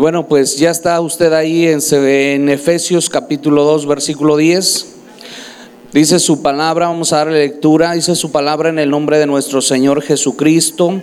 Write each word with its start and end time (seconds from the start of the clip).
Bueno, 0.00 0.26
pues 0.26 0.56
ya 0.56 0.70
está 0.70 0.98
usted 1.02 1.30
ahí 1.34 1.66
en, 1.66 1.80
en, 1.92 2.48
Efesios 2.48 3.10
capítulo 3.10 3.64
2, 3.64 3.84
versículo 3.84 4.38
10. 4.38 4.94
Dice 5.92 6.18
su 6.18 6.40
palabra, 6.40 6.86
vamos 6.86 7.12
a 7.12 7.18
darle 7.18 7.40
lectura, 7.40 7.92
dice 7.92 8.14
su 8.14 8.32
palabra 8.32 8.70
en 8.70 8.78
el 8.78 8.88
nombre 8.88 9.18
de 9.18 9.26
nuestro 9.26 9.60
Señor 9.60 10.00
Jesucristo. 10.00 11.02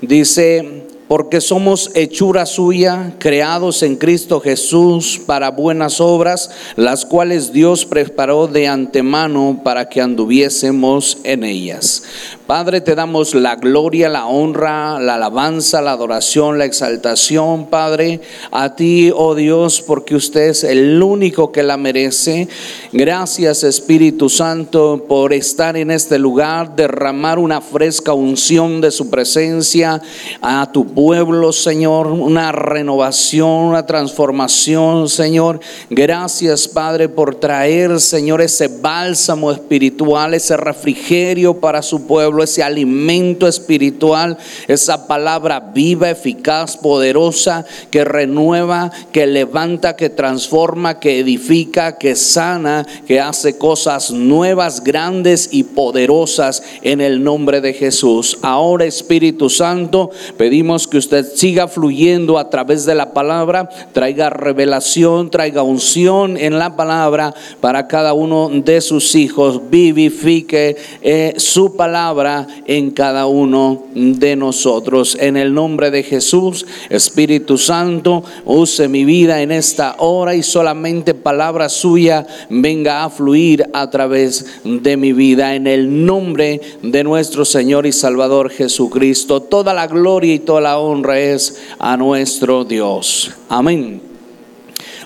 Dice, 0.00 0.85
porque 1.08 1.40
somos 1.40 1.90
hechura 1.94 2.46
suya, 2.46 3.14
creados 3.18 3.82
en 3.82 3.96
Cristo 3.96 4.40
Jesús 4.40 5.20
para 5.24 5.50
buenas 5.50 6.00
obras, 6.00 6.50
las 6.74 7.04
cuales 7.04 7.52
Dios 7.52 7.84
preparó 7.84 8.48
de 8.48 8.66
antemano 8.66 9.60
para 9.62 9.88
que 9.88 10.00
anduviésemos 10.00 11.18
en 11.24 11.44
ellas. 11.44 12.02
Padre, 12.46 12.80
te 12.80 12.94
damos 12.94 13.34
la 13.34 13.56
gloria, 13.56 14.08
la 14.08 14.26
honra, 14.26 15.00
la 15.00 15.14
alabanza, 15.14 15.82
la 15.82 15.92
adoración, 15.92 16.58
la 16.58 16.64
exaltación, 16.64 17.66
Padre, 17.66 18.20
a 18.52 18.76
ti, 18.76 19.10
oh 19.14 19.34
Dios, 19.34 19.82
porque 19.82 20.14
usted 20.14 20.50
es 20.50 20.62
el 20.62 21.02
único 21.02 21.50
que 21.50 21.64
la 21.64 21.76
merece. 21.76 22.48
Gracias, 22.92 23.64
Espíritu 23.64 24.28
Santo, 24.28 25.06
por 25.08 25.32
estar 25.32 25.76
en 25.76 25.90
este 25.90 26.18
lugar, 26.18 26.76
derramar 26.76 27.38
una 27.40 27.60
fresca 27.60 28.12
unción 28.12 28.80
de 28.80 28.92
su 28.92 29.10
presencia 29.10 30.00
a 30.40 30.70
tu 30.70 30.95
pueblo, 30.96 31.52
Señor, 31.52 32.06
una 32.06 32.52
renovación, 32.52 33.66
una 33.66 33.84
transformación, 33.84 35.10
Señor. 35.10 35.60
Gracias, 35.90 36.66
Padre, 36.66 37.10
por 37.10 37.34
traer, 37.34 38.00
Señor, 38.00 38.40
ese 38.40 38.68
bálsamo 38.68 39.52
espiritual, 39.52 40.32
ese 40.32 40.56
refrigerio 40.56 41.60
para 41.60 41.82
su 41.82 42.06
pueblo 42.06 42.42
ese 42.42 42.62
alimento 42.62 43.46
espiritual, 43.46 44.38
esa 44.68 45.06
palabra 45.06 45.60
viva, 45.60 46.08
eficaz, 46.08 46.78
poderosa, 46.78 47.66
que 47.90 48.02
renueva, 48.02 48.90
que 49.12 49.26
levanta, 49.26 49.96
que 49.96 50.08
transforma, 50.08 50.98
que 50.98 51.18
edifica, 51.18 51.98
que 51.98 52.16
sana, 52.16 52.86
que 53.06 53.20
hace 53.20 53.58
cosas 53.58 54.12
nuevas, 54.12 54.82
grandes 54.82 55.50
y 55.52 55.64
poderosas 55.64 56.62
en 56.80 57.02
el 57.02 57.22
nombre 57.22 57.60
de 57.60 57.74
Jesús. 57.74 58.38
Ahora 58.40 58.86
Espíritu 58.86 59.50
Santo, 59.50 60.10
pedimos 60.38 60.85
que 60.86 60.98
usted 60.98 61.24
siga 61.34 61.68
fluyendo 61.68 62.38
a 62.38 62.50
través 62.50 62.84
de 62.84 62.94
la 62.94 63.12
palabra, 63.12 63.68
traiga 63.92 64.30
revelación, 64.30 65.30
traiga 65.30 65.62
unción 65.62 66.36
en 66.36 66.58
la 66.58 66.76
palabra 66.76 67.34
para 67.60 67.86
cada 67.86 68.12
uno 68.12 68.50
de 68.52 68.80
sus 68.80 69.14
hijos, 69.14 69.70
vivifique 69.70 70.76
eh, 71.02 71.34
su 71.36 71.76
palabra 71.76 72.46
en 72.66 72.90
cada 72.90 73.26
uno 73.26 73.84
de 73.94 74.36
nosotros. 74.36 75.16
En 75.20 75.36
el 75.36 75.54
nombre 75.54 75.90
de 75.90 76.02
Jesús, 76.02 76.66
Espíritu 76.90 77.58
Santo, 77.58 78.24
use 78.44 78.88
mi 78.88 79.04
vida 79.04 79.42
en 79.42 79.52
esta 79.52 79.96
hora 79.98 80.34
y 80.34 80.42
solamente 80.42 81.14
palabra 81.14 81.68
suya 81.68 82.26
venga 82.48 83.04
a 83.04 83.10
fluir 83.10 83.68
a 83.72 83.90
través 83.90 84.60
de 84.64 84.96
mi 84.96 85.12
vida. 85.12 85.54
En 85.54 85.66
el 85.66 86.04
nombre 86.04 86.60
de 86.82 87.04
nuestro 87.04 87.44
Señor 87.44 87.86
y 87.86 87.92
Salvador 87.92 88.50
Jesucristo, 88.50 89.42
toda 89.42 89.74
la 89.74 89.86
gloria 89.86 90.34
y 90.34 90.38
toda 90.38 90.60
la 90.60 90.75
honra 90.78 91.18
es 91.18 91.62
a 91.78 91.96
nuestro 91.96 92.64
Dios. 92.64 93.32
Amén. 93.48 94.00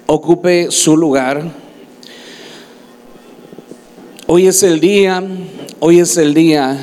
Ocupe 0.06 0.70
su 0.70 0.96
lugar. 0.96 1.44
Hoy 4.26 4.46
es 4.46 4.62
el 4.62 4.80
día, 4.80 5.22
hoy 5.80 6.00
es 6.00 6.16
el 6.16 6.34
día 6.34 6.78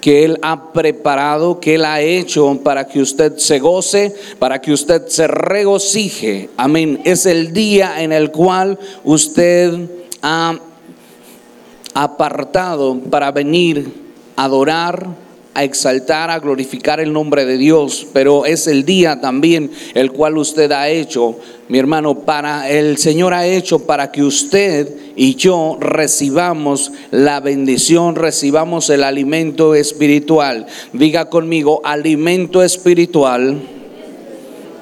que 0.00 0.24
Él 0.24 0.38
ha 0.42 0.72
preparado, 0.72 1.60
que 1.60 1.76
Él 1.76 1.84
ha 1.84 2.00
hecho 2.00 2.58
para 2.62 2.86
que 2.86 3.00
usted 3.00 3.36
se 3.36 3.58
goce, 3.58 4.14
para 4.38 4.60
que 4.60 4.72
usted 4.72 5.06
se 5.06 5.26
regocije. 5.26 6.50
Amén. 6.56 7.00
Es 7.04 7.26
el 7.26 7.52
día 7.52 8.02
en 8.02 8.12
el 8.12 8.30
cual 8.30 8.78
usted 9.04 9.88
ha 10.22 10.58
apartado 11.94 12.98
para 13.10 13.32
venir 13.32 13.92
a 14.36 14.44
adorar, 14.44 15.06
a 15.58 15.64
exaltar, 15.64 16.30
a 16.30 16.38
glorificar 16.38 17.00
el 17.00 17.12
nombre 17.12 17.44
de 17.44 17.58
Dios, 17.58 18.06
pero 18.12 18.46
es 18.46 18.68
el 18.68 18.84
día 18.84 19.20
también 19.20 19.72
el 19.94 20.12
cual 20.12 20.38
usted 20.38 20.70
ha 20.70 20.88
hecho, 20.88 21.36
mi 21.66 21.80
hermano, 21.80 22.20
para 22.20 22.70
el 22.70 22.96
Señor 22.96 23.34
ha 23.34 23.44
hecho 23.44 23.80
para 23.80 24.12
que 24.12 24.22
usted 24.22 24.88
y 25.16 25.34
yo 25.34 25.76
recibamos 25.80 26.92
la 27.10 27.40
bendición, 27.40 28.14
recibamos 28.14 28.88
el 28.88 29.02
alimento 29.02 29.74
espiritual. 29.74 30.66
Diga 30.92 31.28
conmigo, 31.28 31.80
alimento 31.82 32.62
espiritual. 32.62 33.60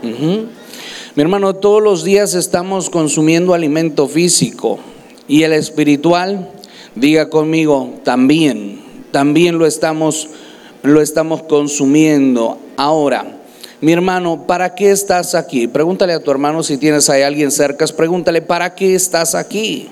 Mi 0.03 1.23
hermano, 1.23 1.57
todos 1.57 1.83
los 1.83 2.05
días 2.05 2.35
estamos 2.35 2.91
consumiendo 2.91 3.55
alimento 3.55 4.09
físico 4.09 4.79
y 5.27 5.45
el 5.45 5.55
espiritual, 5.55 6.51
diga 6.95 7.31
conmigo, 7.31 7.95
también, 8.05 8.81
también 9.11 9.59
lo 9.59 9.65
estamos 9.65 10.29
lo 10.89 11.01
estamos 11.01 11.43
consumiendo. 11.43 12.59
Ahora, 12.77 13.39
mi 13.81 13.93
hermano, 13.93 14.47
¿para 14.47 14.75
qué 14.75 14.91
estás 14.91 15.35
aquí? 15.35 15.67
Pregúntale 15.67 16.13
a 16.13 16.21
tu 16.21 16.31
hermano 16.31 16.63
si 16.63 16.79
tienes 16.79 17.11
ahí 17.11 17.23
alguien 17.23 17.51
cerca, 17.51 17.87
pregúntale, 17.89 18.43
¿para 18.43 18.75
qué 18.75 18.95
estás 18.95 19.35
aquí? 19.35 19.89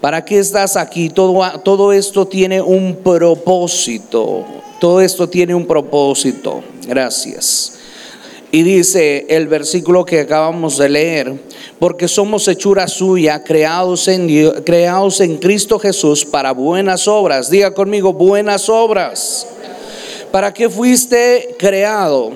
¿Para 0.00 0.24
qué 0.24 0.38
estás 0.38 0.76
aquí? 0.76 1.08
Todo, 1.08 1.42
todo 1.60 1.92
esto 1.92 2.26
tiene 2.26 2.60
un 2.60 2.96
propósito. 2.96 4.44
Todo 4.80 5.00
esto 5.00 5.28
tiene 5.28 5.54
un 5.54 5.66
propósito. 5.66 6.62
Gracias. 6.86 7.77
Y 8.50 8.62
dice 8.62 9.26
el 9.28 9.46
versículo 9.46 10.06
que 10.06 10.20
acabamos 10.20 10.78
de 10.78 10.88
leer, 10.88 11.34
porque 11.78 12.08
somos 12.08 12.48
hechura 12.48 12.88
suya, 12.88 13.44
creados 13.44 14.08
en, 14.08 14.26
creados 14.64 15.20
en 15.20 15.36
Cristo 15.36 15.78
Jesús 15.78 16.24
para 16.24 16.52
buenas 16.52 17.06
obras. 17.06 17.50
Diga 17.50 17.74
conmigo, 17.74 18.14
buenas 18.14 18.70
obras. 18.70 19.46
¿Para 20.32 20.54
qué 20.54 20.70
fuiste 20.70 21.56
creado? 21.58 22.32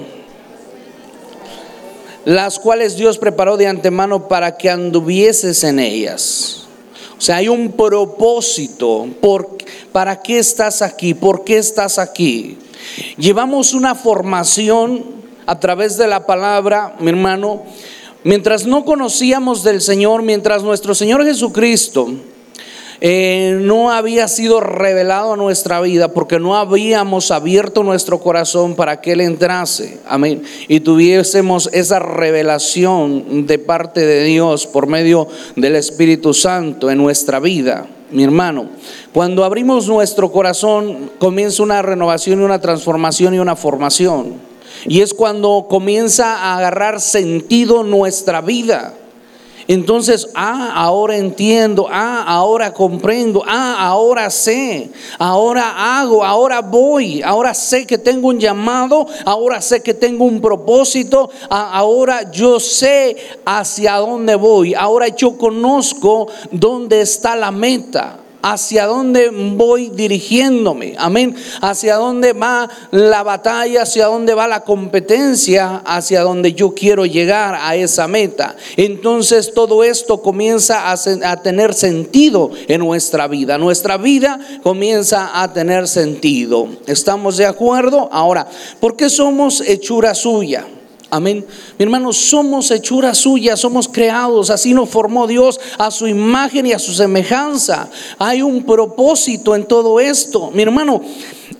Las 2.27 2.59
cuales 2.59 2.97
Dios 2.97 3.17
preparó 3.17 3.57
de 3.57 3.67
antemano 3.67 4.29
para 4.29 4.59
que 4.59 4.69
anduvieses 4.69 5.65
en 5.65 5.79
ellas. 5.79 6.67
O 7.17 7.21
sea, 7.21 7.37
hay 7.37 7.49
un 7.49 7.73
propósito. 7.73 9.09
Por, 9.21 9.57
¿Para 9.93 10.21
qué 10.21 10.39
estás 10.39 10.83
aquí? 10.83 11.15
¿Por 11.15 11.43
qué 11.43 11.57
estás 11.57 11.99
aquí? 11.99 12.59
Llevamos 13.17 13.73
una 13.73 13.95
formación 13.95 15.22
a 15.47 15.59
través 15.59 15.97
de 15.97 16.07
la 16.07 16.27
palabra, 16.27 16.97
mi 17.01 17.11
hermano. 17.11 17.63
Mientras 18.25 18.67
no 18.67 18.85
conocíamos 18.85 19.65
del 19.65 19.81
Señor, 19.81 20.23
mientras 20.23 20.63
nuestro 20.63 20.95
Señor 20.95 21.25
Jesucristo 21.25 22.09
eh, 23.05 23.59
no 23.61 23.91
había 23.91 24.29
sido 24.29 24.61
revelado 24.61 25.33
a 25.33 25.37
nuestra 25.37 25.81
vida 25.81 26.13
porque 26.13 26.39
no 26.39 26.57
habíamos 26.57 27.33
abierto 27.33 27.83
nuestro 27.83 28.21
corazón 28.21 28.77
para 28.77 29.01
que 29.01 29.11
Él 29.11 29.23
entrase. 29.23 29.99
Amén. 30.07 30.45
Y 30.69 30.79
tuviésemos 30.79 31.69
esa 31.73 31.99
revelación 31.99 33.45
de 33.49 33.59
parte 33.59 34.07
de 34.07 34.23
Dios 34.23 34.69
por 34.69 34.87
medio 34.87 35.27
del 35.57 35.75
Espíritu 35.75 36.33
Santo 36.33 36.93
en 36.93 36.99
nuestra 36.99 37.41
vida. 37.41 37.89
Mi 38.13 38.23
hermano, 38.23 38.69
cuando 39.13 39.43
abrimos 39.43 39.89
nuestro 39.89 40.31
corazón 40.31 41.11
comienza 41.19 41.65
una 41.65 41.83
renovación 41.83 42.41
y 42.41 42.45
una 42.45 42.61
transformación 42.61 43.35
y 43.35 43.41
una 43.41 43.57
formación. 43.57 44.52
Y 44.87 45.01
es 45.01 45.15
cuando 45.15 45.67
comienza 45.69 46.37
a 46.37 46.59
agarrar 46.59 47.01
sentido 47.01 47.83
nuestra 47.83 48.41
vida. 48.41 48.95
Entonces, 49.69 50.29
ah, 50.35 50.73
ahora 50.75 51.17
entiendo, 51.17 51.87
ah, 51.91 52.25
ahora 52.27 52.75
comprendo, 52.75 53.45
ah, 53.47 53.77
ahora 53.79 54.29
sé, 54.29 54.91
ahora 55.19 56.01
hago, 56.01 56.25
ahora 56.25 56.61
voy, 56.61 57.23
ahora 57.23 57.55
sé 57.55 57.87
que 57.87 57.97
tengo 57.97 58.29
un 58.29 58.41
llamado, 58.41 59.07
ahora 59.25 59.61
sé 59.61 59.81
que 59.81 59.95
tengo 59.95 60.25
un 60.25 60.41
propósito, 60.41 61.31
ahora 61.49 62.31
yo 62.31 62.59
sé 62.59 63.17
hacia 63.45 63.97
dónde 63.99 64.35
voy, 64.35 64.75
ahora 64.75 65.09
yo 65.09 65.39
conozco 65.39 66.27
dónde 66.51 67.01
está 67.01 67.37
la 67.37 67.53
meta 67.53 68.22
hacia 68.43 68.87
dónde 68.87 69.31
voy 69.31 69.91
dirigiéndome, 69.91 70.95
amén, 70.99 71.35
hacia 71.61 71.97
dónde 71.97 72.33
va 72.33 72.69
la 72.91 73.23
batalla, 73.23 73.83
hacia 73.83 74.07
dónde 74.07 74.35
va 74.35 74.49
la 74.49 74.65
competencia, 74.65 75.83
hacia 75.85 76.23
dónde 76.23 76.53
yo 76.53 76.75
quiero 76.75 77.07
llegar 77.07 77.55
a 77.55 77.77
esa 77.77 78.09
meta. 78.09 78.57
Entonces 78.77 79.55
todo 79.55 79.85
esto 79.85 80.21
comienza 80.21 80.91
a, 80.91 81.43
tener 81.43 81.75
sentido 81.75 82.51
en 82.69 82.81
nuestra 82.81 83.29
vida, 83.29 83.59
nuestra 83.59 83.97
vida 83.97 84.39
comienza 84.63 85.41
a 85.41 85.53
tener 85.53 85.89
sentido. 85.89 86.69
¿Estamos 86.87 87.37
de 87.37 87.47
acuerdo? 87.47 88.09
Ahora, 88.13 88.49
¿por 88.81 88.97
qué 88.97 89.09
somos 89.09 89.61
hechura 89.61 90.15
suya? 90.15 90.67
Amén. 91.15 91.45
Mi 91.79 91.83
hermano, 91.83 92.11
somos 92.15 92.71
hechura 92.71 93.15
suya, 93.15 93.55
somos 93.55 93.87
creados, 93.87 94.49
así 94.49 94.73
nos 94.73 94.89
formó 94.89 95.27
Dios 95.27 95.61
a 95.77 95.91
su 95.91 96.09
imagen 96.09 96.65
y 96.65 96.73
a 96.73 96.79
su 96.79 96.95
semejanza. 96.95 97.91
Hay 98.19 98.41
un 98.41 98.65
propósito 98.65 99.55
en 99.55 99.67
todo 99.67 100.01
esto. 100.01 100.51
Mi 100.53 100.63
hermano, 100.63 101.03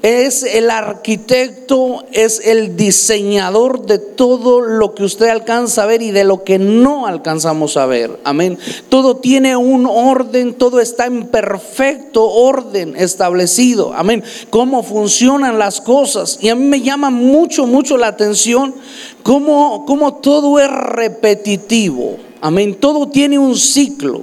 es 0.03 0.43
el 0.43 0.69
arquitecto, 0.71 2.05
es 2.11 2.45
el 2.45 2.77
diseñador 2.77 3.87
de 3.87 3.99
todo 3.99 4.61
lo 4.61 4.95
que 4.95 5.05
usted 5.05 5.29
alcanza 5.29 5.85
a 5.85 5.87
ver 5.87 6.03
y 6.03 6.11
de 6.11 6.25
lo 6.25 6.43
que 6.43 6.59
no 6.59 7.07
alcanzamos 7.07 7.77
a 7.77 7.87
ver. 7.87 8.19
Amén. 8.25 8.59
Todo 8.89 9.17
tiene 9.17 9.57
un 9.57 9.87
orden, 9.87 10.55
todo 10.55 10.81
está 10.81 11.07
en 11.07 11.29
perfecto 11.29 12.29
orden 12.29 12.97
establecido. 12.97 13.93
Amén. 13.95 14.25
Cómo 14.51 14.83
funcionan 14.83 15.61
las 15.61 15.81
cosas. 15.81 16.39
Y 16.41 16.49
a 16.49 16.57
mí 16.57 16.65
me 16.65 16.81
llama 16.81 17.11
mucho, 17.11 17.67
mucho 17.67 17.97
la 17.97 18.09
atención 18.09 18.75
cómo, 19.23 19.85
cómo 19.87 20.15
todo 20.17 20.59
es 20.59 20.69
repetitivo. 20.69 22.17
Amén. 22.41 22.75
Todo 22.75 23.09
tiene 23.09 23.39
un 23.39 23.57
ciclo. 23.57 24.23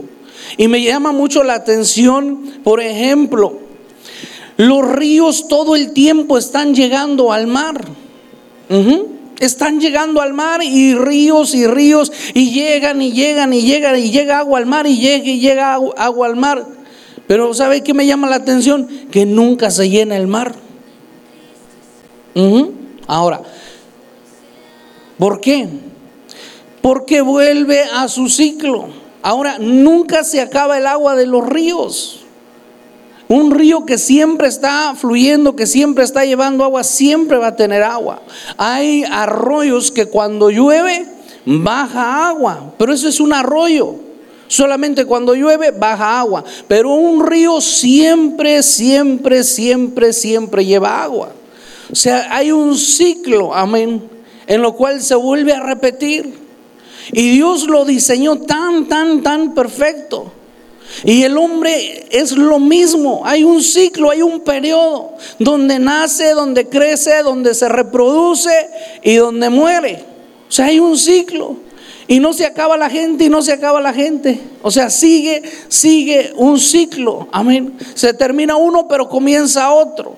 Y 0.57 0.67
me 0.67 0.81
llama 0.81 1.13
mucho 1.13 1.43
la 1.43 1.53
atención, 1.53 2.59
por 2.63 2.81
ejemplo, 2.81 3.68
los 4.59 4.85
ríos 4.91 5.47
todo 5.47 5.77
el 5.77 5.93
tiempo 5.93 6.37
están 6.37 6.75
llegando 6.75 7.31
al 7.31 7.47
mar. 7.47 7.85
Están 9.39 9.79
llegando 9.79 10.21
al 10.21 10.33
mar 10.33 10.61
y 10.61 10.95
ríos 10.95 11.55
y 11.55 11.65
ríos 11.65 12.11
y 12.33 12.51
llegan 12.51 13.01
y 13.01 13.13
llegan 13.13 13.53
y 13.53 13.61
llegan 13.61 13.97
y 13.97 14.11
llega 14.11 14.39
agua 14.39 14.59
al 14.59 14.65
mar 14.65 14.85
y 14.85 14.97
llega 14.97 15.25
y 15.29 15.39
llega 15.39 15.75
agua, 15.75 16.25
al 16.27 16.35
mar. 16.35 16.67
Pero 17.25 17.53
¿sabe 17.53 17.83
qué 17.83 17.93
me 17.93 18.05
llama 18.05 18.27
la 18.27 18.35
atención? 18.35 18.89
Que 19.09 19.25
nunca 19.25 19.71
se 19.71 19.89
llena 19.89 20.17
el 20.17 20.27
mar. 20.27 20.53
Ahora, 23.07 23.41
¿por 25.17 25.39
qué? 25.39 25.69
Porque 26.81 27.21
vuelve 27.21 27.83
a 27.83 28.09
su 28.09 28.27
ciclo. 28.27 28.89
Ahora, 29.21 29.57
nunca 29.57 30.25
se 30.25 30.41
acaba 30.41 30.77
el 30.77 30.85
agua 30.85 31.15
de 31.15 31.27
los 31.27 31.47
ríos. 31.47 32.18
Un 33.29 33.51
río 33.51 33.85
que 33.85 33.99
siempre 33.99 34.47
está 34.47 34.95
fluyendo, 34.95 35.55
que 35.55 35.67
siempre 35.67 36.03
está 36.03 36.25
llevando 36.25 36.63
agua, 36.63 36.83
siempre 36.83 37.37
va 37.37 37.49
a 37.49 37.55
tener 37.55 37.83
agua. 37.83 38.23
Hay 38.57 39.03
arroyos 39.03 39.91
que 39.91 40.07
cuando 40.07 40.49
llueve 40.49 41.05
baja 41.45 42.27
agua, 42.27 42.73
pero 42.79 42.91
eso 42.91 43.07
es 43.07 43.19
un 43.19 43.31
arroyo. 43.31 43.97
Solamente 44.47 45.05
cuando 45.05 45.35
llueve 45.35 45.69
baja 45.69 46.19
agua, 46.19 46.43
pero 46.67 46.89
un 46.89 47.23
río 47.23 47.61
siempre, 47.61 48.63
siempre, 48.63 49.43
siempre, 49.43 50.11
siempre 50.11 50.65
lleva 50.65 51.03
agua. 51.03 51.31
O 51.91 51.95
sea, 51.95 52.35
hay 52.35 52.51
un 52.51 52.75
ciclo, 52.75 53.53
amén, 53.53 54.09
en 54.47 54.59
lo 54.59 54.73
cual 54.73 55.03
se 55.03 55.13
vuelve 55.13 55.53
a 55.53 55.61
repetir. 55.61 56.33
Y 57.11 57.29
Dios 57.29 57.67
lo 57.67 57.85
diseñó 57.85 58.39
tan, 58.39 58.87
tan, 58.87 59.21
tan 59.21 59.53
perfecto 59.53 60.38
y 61.03 61.23
el 61.23 61.37
hombre 61.37 62.05
es 62.09 62.31
lo 62.31 62.59
mismo, 62.59 63.21
hay 63.23 63.43
un 63.43 63.63
ciclo, 63.63 64.11
hay 64.11 64.21
un 64.21 64.41
periodo 64.41 65.13
donde 65.37 65.79
nace, 65.79 66.31
donde 66.31 66.67
crece, 66.67 67.23
donde 67.23 67.53
se 67.53 67.69
reproduce 67.69 68.51
y 69.03 69.15
donde 69.15 69.49
muere. 69.49 70.03
O 70.47 70.51
sea, 70.51 70.65
hay 70.65 70.79
un 70.79 70.97
ciclo. 70.97 71.55
Y 72.07 72.19
no 72.19 72.33
se 72.33 72.43
acaba 72.43 72.75
la 72.75 72.89
gente 72.89 73.25
y 73.25 73.29
no 73.29 73.43
se 73.43 73.53
acaba 73.53 73.79
la 73.79 73.93
gente. 73.93 74.39
O 74.63 74.71
sea, 74.71 74.89
sigue, 74.89 75.43
sigue 75.67 76.33
un 76.37 76.59
ciclo. 76.59 77.27
Amén. 77.31 77.77
Se 77.93 78.15
termina 78.15 78.55
uno, 78.55 78.87
pero 78.87 79.07
comienza 79.07 79.71
otro. 79.71 80.15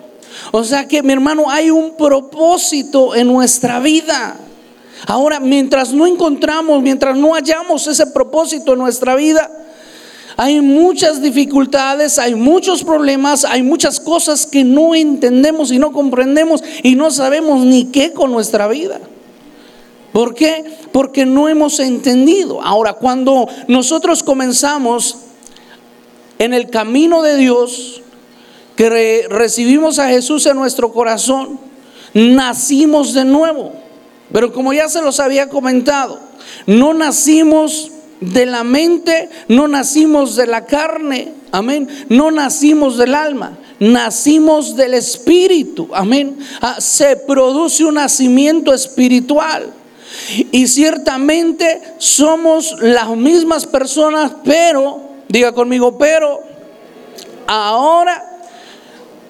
O 0.51 0.63
sea 0.63 0.87
que, 0.87 1.03
mi 1.03 1.11
hermano, 1.11 1.49
hay 1.49 1.69
un 1.69 1.97
propósito 1.97 3.13
en 3.13 3.27
nuestra 3.27 3.81
vida. 3.81 4.37
Ahora, 5.05 5.41
mientras 5.41 5.91
no 5.91 6.07
encontramos, 6.07 6.81
mientras 6.81 7.17
no 7.17 7.33
hallamos 7.33 7.85
ese 7.87 8.07
propósito 8.07 8.71
en 8.71 8.79
nuestra 8.79 9.15
vida, 9.15 9.51
hay 10.37 10.61
muchas 10.61 11.21
dificultades, 11.21 12.19
hay 12.19 12.35
muchos 12.35 12.83
problemas, 12.83 13.45
hay 13.45 13.63
muchas 13.63 13.99
cosas 13.99 14.45
que 14.45 14.63
no 14.63 14.95
entendemos 14.95 15.71
y 15.71 15.79
no 15.79 15.91
comprendemos 15.91 16.63
y 16.83 16.95
no 16.95 17.11
sabemos 17.11 17.65
ni 17.65 17.85
qué 17.85 18.13
con 18.13 18.31
nuestra 18.31 18.67
vida. 18.67 18.99
¿Por 20.11 20.35
qué? 20.35 20.65
Porque 20.91 21.25
no 21.25 21.47
hemos 21.47 21.79
entendido. 21.79 22.61
Ahora, 22.61 22.93
cuando 22.93 23.47
nosotros 23.67 24.23
comenzamos 24.23 25.17
en 26.37 26.53
el 26.53 26.69
camino 26.69 27.21
de 27.21 27.37
Dios, 27.37 28.01
que 28.75 29.27
recibimos 29.29 29.99
a 29.99 30.09
Jesús 30.09 30.45
en 30.47 30.55
nuestro 30.55 30.91
corazón, 30.91 31.59
nacimos 32.13 33.13
de 33.13 33.25
nuevo. 33.25 33.73
Pero 34.33 34.51
como 34.51 34.73
ya 34.73 34.89
se 34.89 35.01
los 35.01 35.19
había 35.19 35.49
comentado, 35.49 36.19
no 36.65 36.93
nacimos 36.93 37.91
de 38.21 38.45
la 38.45 38.63
mente, 38.63 39.29
no 39.49 39.67
nacimos 39.67 40.35
de 40.35 40.47
la 40.47 40.65
carne, 40.65 41.33
amén, 41.51 41.89
no 42.07 42.31
nacimos 42.31 42.97
del 42.97 43.15
alma, 43.15 43.57
nacimos 43.79 44.75
del 44.75 44.93
espíritu, 44.93 45.89
amén. 45.93 46.37
Ah, 46.61 46.79
se 46.79 47.17
produce 47.17 47.83
un 47.83 47.95
nacimiento 47.95 48.73
espiritual. 48.73 49.73
Y 50.51 50.67
ciertamente 50.67 51.81
somos 51.97 52.75
las 52.79 53.09
mismas 53.09 53.65
personas, 53.65 54.31
pero, 54.43 55.01
diga 55.27 55.51
conmigo, 55.51 55.97
pero 55.97 56.41
ahora 57.47 58.30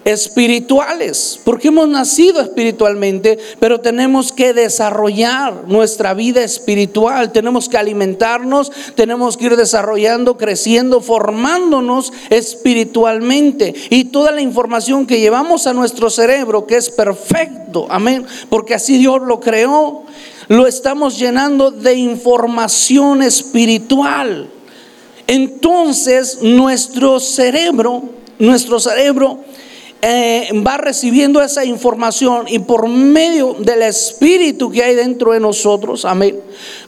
espirituales, 0.06 1.40
porque 1.44 1.68
hemos 1.68 1.88
nacido 1.88 2.42
espiritualmente, 2.42 3.38
pero 3.60 3.82
tenemos 3.82 4.32
que 4.32 4.54
desarrollar 4.54 5.68
nuestra 5.68 6.14
vida 6.14 6.44
espiritual, 6.44 7.32
tenemos 7.32 7.70
que 7.70 7.78
alimentarnos, 7.78 8.72
tenemos 8.96 9.38
que 9.38 9.46
ir 9.46 9.56
desarrollando, 9.56 10.38
creciendo, 10.38 11.02
formándonos 11.02 12.12
espiritualmente. 12.30 13.74
Y 13.90 14.06
toda 14.06 14.32
la 14.32 14.42
información 14.42 15.06
que 15.06 15.20
llevamos 15.20 15.68
a 15.68 15.74
nuestro 15.74 16.10
cerebro, 16.10 16.66
que 16.66 16.78
es 16.78 16.90
perfecto, 16.90 17.88
amén, 17.90 18.26
porque 18.50 18.74
así 18.74 18.98
Dios 18.98 19.22
lo 19.22 19.40
creó, 19.40 20.04
lo 20.48 20.68
estamos 20.68 21.18
llenando 21.18 21.72
de 21.72 21.94
información 21.94 23.22
espiritual. 23.22 24.50
Entonces 25.28 26.40
nuestro 26.42 27.20
cerebro, 27.20 28.04
nuestro 28.38 28.80
cerebro, 28.80 29.40
eh, 30.02 30.50
va 30.66 30.78
recibiendo 30.78 31.42
esa 31.42 31.64
información 31.64 32.48
y 32.48 32.60
por 32.60 32.88
medio 32.88 33.56
del 33.60 33.84
espíritu 33.84 34.72
que 34.72 34.84
hay 34.84 34.96
dentro 34.96 35.34
de 35.34 35.40
nosotros, 35.40 36.06
amén, 36.06 36.40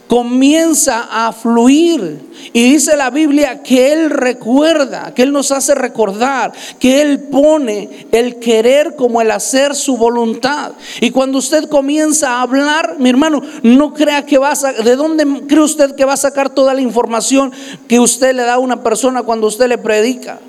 comienza 0.08 1.08
a 1.10 1.32
fluir. 1.32 2.34
Y 2.52 2.72
dice 2.72 2.96
la 2.96 3.10
Biblia 3.10 3.62
que 3.62 3.92
Él 3.92 4.10
recuerda, 4.10 5.14
que 5.14 5.22
Él 5.22 5.32
nos 5.32 5.50
hace 5.52 5.74
recordar, 5.74 6.52
que 6.78 7.00
Él 7.00 7.20
pone 7.20 8.06
el 8.12 8.36
querer 8.36 8.96
como 8.96 9.20
el 9.22 9.30
hacer 9.30 9.74
su 9.74 9.96
voluntad. 9.96 10.72
Y 11.00 11.10
cuando 11.10 11.38
usted 11.38 11.68
comienza 11.68 12.32
a 12.32 12.42
hablar, 12.42 12.96
mi 12.98 13.10
hermano, 13.10 13.42
no 13.62 13.94
crea 13.94 14.26
que 14.26 14.38
va 14.38 14.52
a 14.52 14.72
¿de 14.72 14.96
dónde 14.96 15.24
cree 15.46 15.62
usted 15.62 15.94
que 15.94 16.04
va 16.04 16.14
a 16.14 16.18
sacar 16.18 16.50
toda 16.50 16.74
la 16.74 16.80
información 16.80 17.52
que 17.88 18.00
usted 18.00 18.34
le 18.34 18.42
da 18.42 18.54
a 18.54 18.58
una 18.58 18.82
persona 18.82 19.22
cuando 19.22 19.46
usted 19.46 19.68
le 19.68 19.78
predica? 19.78 20.40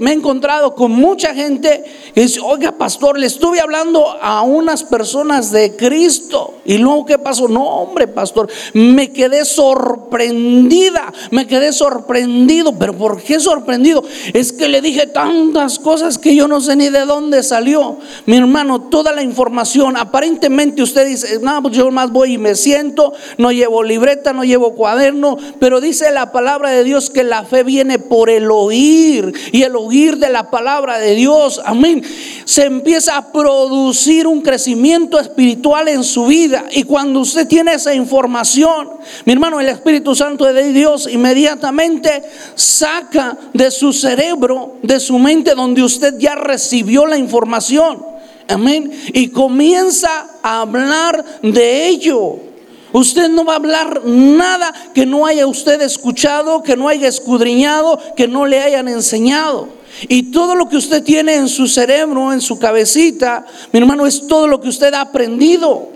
Me 0.00 0.10
he 0.10 0.14
encontrado 0.14 0.74
con 0.74 0.92
mucha 0.92 1.34
gente 1.34 1.84
que 2.14 2.22
dice, 2.22 2.40
oiga 2.40 2.72
pastor, 2.72 3.18
le 3.18 3.26
estuve 3.26 3.60
hablando 3.60 4.06
a 4.20 4.42
unas 4.42 4.84
personas 4.84 5.50
de 5.52 5.74
Cristo. 5.76 6.58
Y 6.64 6.78
luego, 6.78 7.06
¿qué 7.06 7.18
pasó? 7.18 7.48
No, 7.48 7.62
hombre, 7.62 8.08
pastor, 8.08 8.48
me 8.72 9.12
quedé 9.12 9.44
sorprendida, 9.44 11.12
me 11.30 11.46
quedé 11.46 11.72
sorprendido. 11.72 12.78
Pero 12.78 12.96
¿por 12.96 13.22
qué 13.22 13.40
sorprendido? 13.40 14.04
Es 14.32 14.52
que 14.52 14.68
le 14.68 14.80
dije 14.80 15.06
tantas 15.06 15.78
cosas 15.78 16.18
que 16.18 16.34
yo 16.34 16.48
no 16.48 16.60
sé 16.60 16.76
ni 16.76 16.88
de 16.90 17.04
dónde 17.06 17.42
salió. 17.42 17.98
Mi 18.26 18.36
hermano, 18.36 18.82
toda 18.82 19.12
la 19.12 19.22
información, 19.22 19.96
aparentemente 19.96 20.82
usted 20.82 21.06
dice, 21.06 21.38
no, 21.40 21.62
pues 21.62 21.76
yo 21.76 21.90
más 21.90 22.10
voy 22.10 22.34
y 22.34 22.38
me 22.38 22.54
siento, 22.54 23.12
no 23.38 23.52
llevo 23.52 23.82
libreta, 23.82 24.32
no 24.32 24.44
llevo 24.44 24.74
cuaderno, 24.74 25.36
pero 25.58 25.80
dice 25.80 26.10
la 26.10 26.32
palabra 26.32 26.70
de 26.70 26.84
Dios 26.84 27.10
que 27.10 27.24
la 27.24 27.44
fe 27.44 27.62
viene 27.62 27.98
por 27.98 28.30
el 28.30 28.50
oír 28.50 29.23
y 29.52 29.62
el 29.62 29.76
oír 29.76 30.18
de 30.18 30.28
la 30.28 30.50
palabra 30.50 30.98
de 30.98 31.14
Dios, 31.14 31.60
amén, 31.64 32.02
se 32.44 32.64
empieza 32.64 33.16
a 33.16 33.32
producir 33.32 34.26
un 34.26 34.42
crecimiento 34.42 35.18
espiritual 35.18 35.88
en 35.88 36.04
su 36.04 36.26
vida. 36.26 36.64
Y 36.72 36.84
cuando 36.84 37.20
usted 37.20 37.46
tiene 37.46 37.74
esa 37.74 37.94
información, 37.94 38.90
mi 39.24 39.32
hermano, 39.32 39.60
el 39.60 39.68
Espíritu 39.68 40.14
Santo 40.14 40.44
de 40.52 40.72
Dios 40.72 41.08
inmediatamente 41.10 42.22
saca 42.54 43.36
de 43.52 43.70
su 43.70 43.92
cerebro, 43.92 44.76
de 44.82 45.00
su 45.00 45.18
mente, 45.18 45.54
donde 45.54 45.82
usted 45.82 46.14
ya 46.18 46.34
recibió 46.34 47.06
la 47.06 47.16
información. 47.16 48.04
Amén. 48.48 48.92
Y 49.12 49.28
comienza 49.28 50.28
a 50.42 50.60
hablar 50.62 51.24
de 51.42 51.88
ello. 51.88 52.53
Usted 52.94 53.28
no 53.28 53.44
va 53.44 53.54
a 53.54 53.56
hablar 53.56 54.02
nada 54.04 54.72
que 54.94 55.04
no 55.04 55.26
haya 55.26 55.48
usted 55.48 55.82
escuchado, 55.82 56.62
que 56.62 56.76
no 56.76 56.88
haya 56.88 57.08
escudriñado, 57.08 57.98
que 58.14 58.28
no 58.28 58.46
le 58.46 58.60
hayan 58.60 58.86
enseñado. 58.86 59.66
Y 60.06 60.30
todo 60.30 60.54
lo 60.54 60.68
que 60.68 60.76
usted 60.76 61.02
tiene 61.02 61.34
en 61.34 61.48
su 61.48 61.66
cerebro, 61.66 62.32
en 62.32 62.40
su 62.40 62.56
cabecita, 62.60 63.46
mi 63.72 63.80
hermano, 63.80 64.06
es 64.06 64.28
todo 64.28 64.46
lo 64.46 64.60
que 64.60 64.68
usted 64.68 64.94
ha 64.94 65.00
aprendido. 65.00 65.88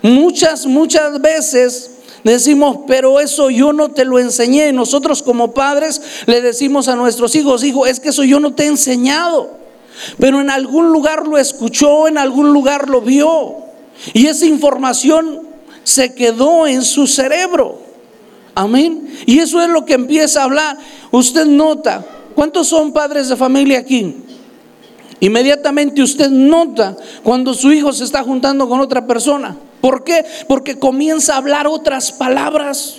Muchas, 0.00 0.64
muchas 0.64 1.20
veces 1.20 1.90
decimos, 2.22 2.82
pero 2.86 3.18
eso 3.18 3.50
yo 3.50 3.72
no 3.72 3.90
te 3.90 4.04
lo 4.04 4.20
enseñé. 4.20 4.72
Nosotros 4.72 5.24
como 5.24 5.54
padres 5.54 6.00
le 6.26 6.40
decimos 6.40 6.86
a 6.86 6.94
nuestros 6.94 7.34
hijos, 7.34 7.64
hijo, 7.64 7.84
es 7.84 7.98
que 7.98 8.10
eso 8.10 8.22
yo 8.22 8.38
no 8.38 8.54
te 8.54 8.62
he 8.62 8.66
enseñado. 8.68 9.58
pero 10.20 10.40
en 10.40 10.50
algún 10.50 10.92
lugar 10.92 11.26
lo 11.26 11.36
escuchó, 11.36 12.06
en 12.06 12.16
algún 12.16 12.52
lugar 12.52 12.88
lo 12.88 13.00
vio. 13.00 13.56
Y 14.12 14.28
esa 14.28 14.46
información 14.46 15.47
se 15.88 16.14
quedó 16.14 16.66
en 16.66 16.82
su 16.82 17.06
cerebro. 17.06 17.78
Amén. 18.54 19.08
Y 19.24 19.38
eso 19.38 19.62
es 19.62 19.70
lo 19.70 19.86
que 19.86 19.94
empieza 19.94 20.42
a 20.42 20.44
hablar. 20.44 20.76
Usted 21.10 21.46
nota, 21.46 22.04
¿cuántos 22.34 22.68
son 22.68 22.92
padres 22.92 23.30
de 23.30 23.36
familia 23.36 23.78
aquí? 23.78 24.16
Inmediatamente 25.20 26.02
usted 26.02 26.28
nota 26.28 26.94
cuando 27.22 27.54
su 27.54 27.72
hijo 27.72 27.90
se 27.94 28.04
está 28.04 28.22
juntando 28.22 28.68
con 28.68 28.80
otra 28.80 29.06
persona. 29.06 29.56
¿Por 29.80 30.04
qué? 30.04 30.26
Porque 30.46 30.78
comienza 30.78 31.32
a 31.32 31.38
hablar 31.38 31.66
otras 31.66 32.12
palabras. 32.12 32.96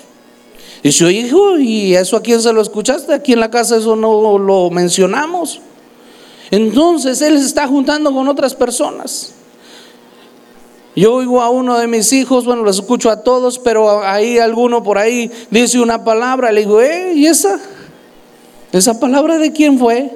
Y 0.81 0.91
su 0.91 1.11
hijo, 1.11 1.59
¿y 1.59 1.93
eso 1.93 2.17
a 2.17 2.23
quién 2.23 2.41
se 2.41 2.51
lo 2.51 2.59
escuchaste? 2.59 3.13
Aquí 3.13 3.33
en 3.33 3.39
la 3.39 3.51
casa 3.51 3.77
eso 3.77 3.95
no 3.95 4.39
lo 4.39 4.71
mencionamos. 4.71 5.61
Entonces 6.49 7.21
él 7.21 7.37
se 7.37 7.45
está 7.45 7.67
juntando 7.67 8.11
con 8.11 8.27
otras 8.27 8.55
personas. 8.55 9.35
Yo 10.95 11.13
oigo 11.13 11.41
a 11.41 11.49
uno 11.49 11.77
de 11.77 11.87
mis 11.87 12.11
hijos, 12.13 12.45
bueno, 12.45 12.63
los 12.63 12.77
escucho 12.77 13.09
a 13.09 13.23
todos, 13.23 13.59
pero 13.59 14.03
ahí 14.03 14.39
alguno 14.39 14.83
por 14.83 14.97
ahí 14.97 15.31
dice 15.51 15.79
una 15.79 16.03
palabra, 16.03 16.51
le 16.51 16.61
digo, 16.61 16.81
¿eh? 16.81 17.13
¿Y 17.13 17.27
esa? 17.27 17.59
¿Esa 18.71 18.99
palabra 18.99 19.37
de 19.37 19.51
quién 19.51 19.79
fue? 19.79 20.11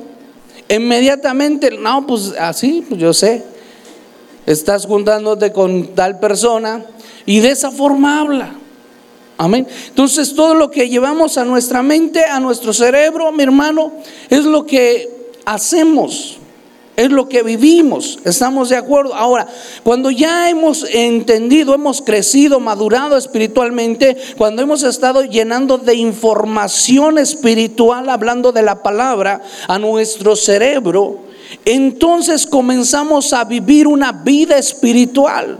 Inmediatamente, 0.69 1.71
no, 1.71 2.05
pues 2.07 2.33
así, 2.39 2.83
pues 2.87 2.99
yo 2.99 3.13
sé. 3.13 3.43
Estás 4.45 4.85
juntándote 4.85 5.53
con 5.53 5.95
tal 5.95 6.19
persona 6.19 6.85
y 7.25 7.39
de 7.39 7.51
esa 7.51 7.71
forma 7.71 8.19
habla. 8.19 8.53
Amén. 9.37 9.67
Entonces 9.87 10.35
todo 10.35 10.53
lo 10.53 10.69
que 10.69 10.89
llevamos 10.89 11.37
a 11.37 11.45
nuestra 11.45 11.81
mente, 11.81 12.25
a 12.25 12.39
nuestro 12.39 12.73
cerebro, 12.73 13.31
mi 13.31 13.43
hermano, 13.43 13.93
es 14.29 14.45
lo 14.45 14.65
que 14.65 15.09
hacemos. 15.45 16.39
Es 16.95 17.09
lo 17.09 17.27
que 17.27 17.41
vivimos, 17.41 18.19
estamos 18.23 18.69
de 18.69 18.75
acuerdo. 18.75 19.15
Ahora, 19.15 19.47
cuando 19.81 20.11
ya 20.11 20.49
hemos 20.51 20.83
entendido, 20.83 21.73
hemos 21.73 22.03
crecido, 22.03 22.59
madurado 22.59 23.17
espiritualmente, 23.17 24.15
cuando 24.37 24.61
hemos 24.61 24.83
estado 24.83 25.23
llenando 25.23 25.79
de 25.79 25.95
información 25.95 27.17
espiritual, 27.17 28.09
hablando 28.09 28.51
de 28.51 28.61
la 28.61 28.83
palabra 28.83 29.41
a 29.67 29.79
nuestro 29.79 30.35
cerebro, 30.35 31.17
entonces 31.65 32.45
comenzamos 32.45 33.33
a 33.33 33.43
vivir 33.43 33.87
una 33.87 34.11
vida 34.11 34.59
espiritual. 34.59 35.59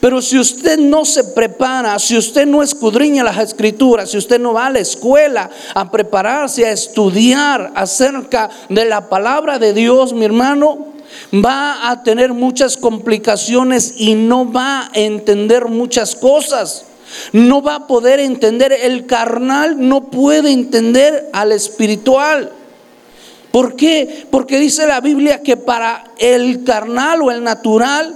Pero 0.00 0.22
si 0.22 0.38
usted 0.38 0.78
no 0.78 1.04
se 1.04 1.24
prepara, 1.24 1.98
si 1.98 2.16
usted 2.16 2.46
no 2.46 2.62
escudriña 2.62 3.24
las 3.24 3.38
escrituras, 3.38 4.10
si 4.10 4.18
usted 4.18 4.40
no 4.40 4.52
va 4.52 4.66
a 4.66 4.70
la 4.70 4.80
escuela 4.80 5.50
a 5.74 5.90
prepararse, 5.90 6.66
a 6.66 6.72
estudiar 6.72 7.72
acerca 7.74 8.50
de 8.68 8.84
la 8.84 9.08
palabra 9.08 9.58
de 9.58 9.72
Dios, 9.72 10.12
mi 10.12 10.24
hermano, 10.24 10.94
va 11.32 11.90
a 11.90 12.02
tener 12.02 12.32
muchas 12.32 12.76
complicaciones 12.76 13.94
y 13.96 14.14
no 14.14 14.50
va 14.50 14.82
a 14.82 14.90
entender 14.94 15.66
muchas 15.66 16.14
cosas. 16.14 16.86
No 17.32 17.62
va 17.62 17.76
a 17.76 17.86
poder 17.86 18.20
entender 18.20 18.72
el 18.72 19.06
carnal, 19.06 19.88
no 19.88 20.10
puede 20.10 20.50
entender 20.50 21.30
al 21.32 21.52
espiritual. 21.52 22.52
¿Por 23.52 23.76
qué? 23.76 24.26
Porque 24.30 24.58
dice 24.58 24.86
la 24.86 25.00
Biblia 25.00 25.40
que 25.42 25.56
para 25.56 26.04
el 26.18 26.64
carnal 26.64 27.22
o 27.22 27.30
el 27.30 27.42
natural 27.42 28.14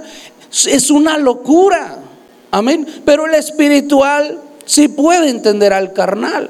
es 0.51 0.91
una 0.91 1.17
locura. 1.17 1.99
Amén. 2.51 2.85
Pero 3.05 3.25
el 3.25 3.35
espiritual 3.35 4.39
sí 4.65 4.87
puede 4.87 5.29
entender 5.29 5.73
al 5.73 5.93
carnal. 5.93 6.49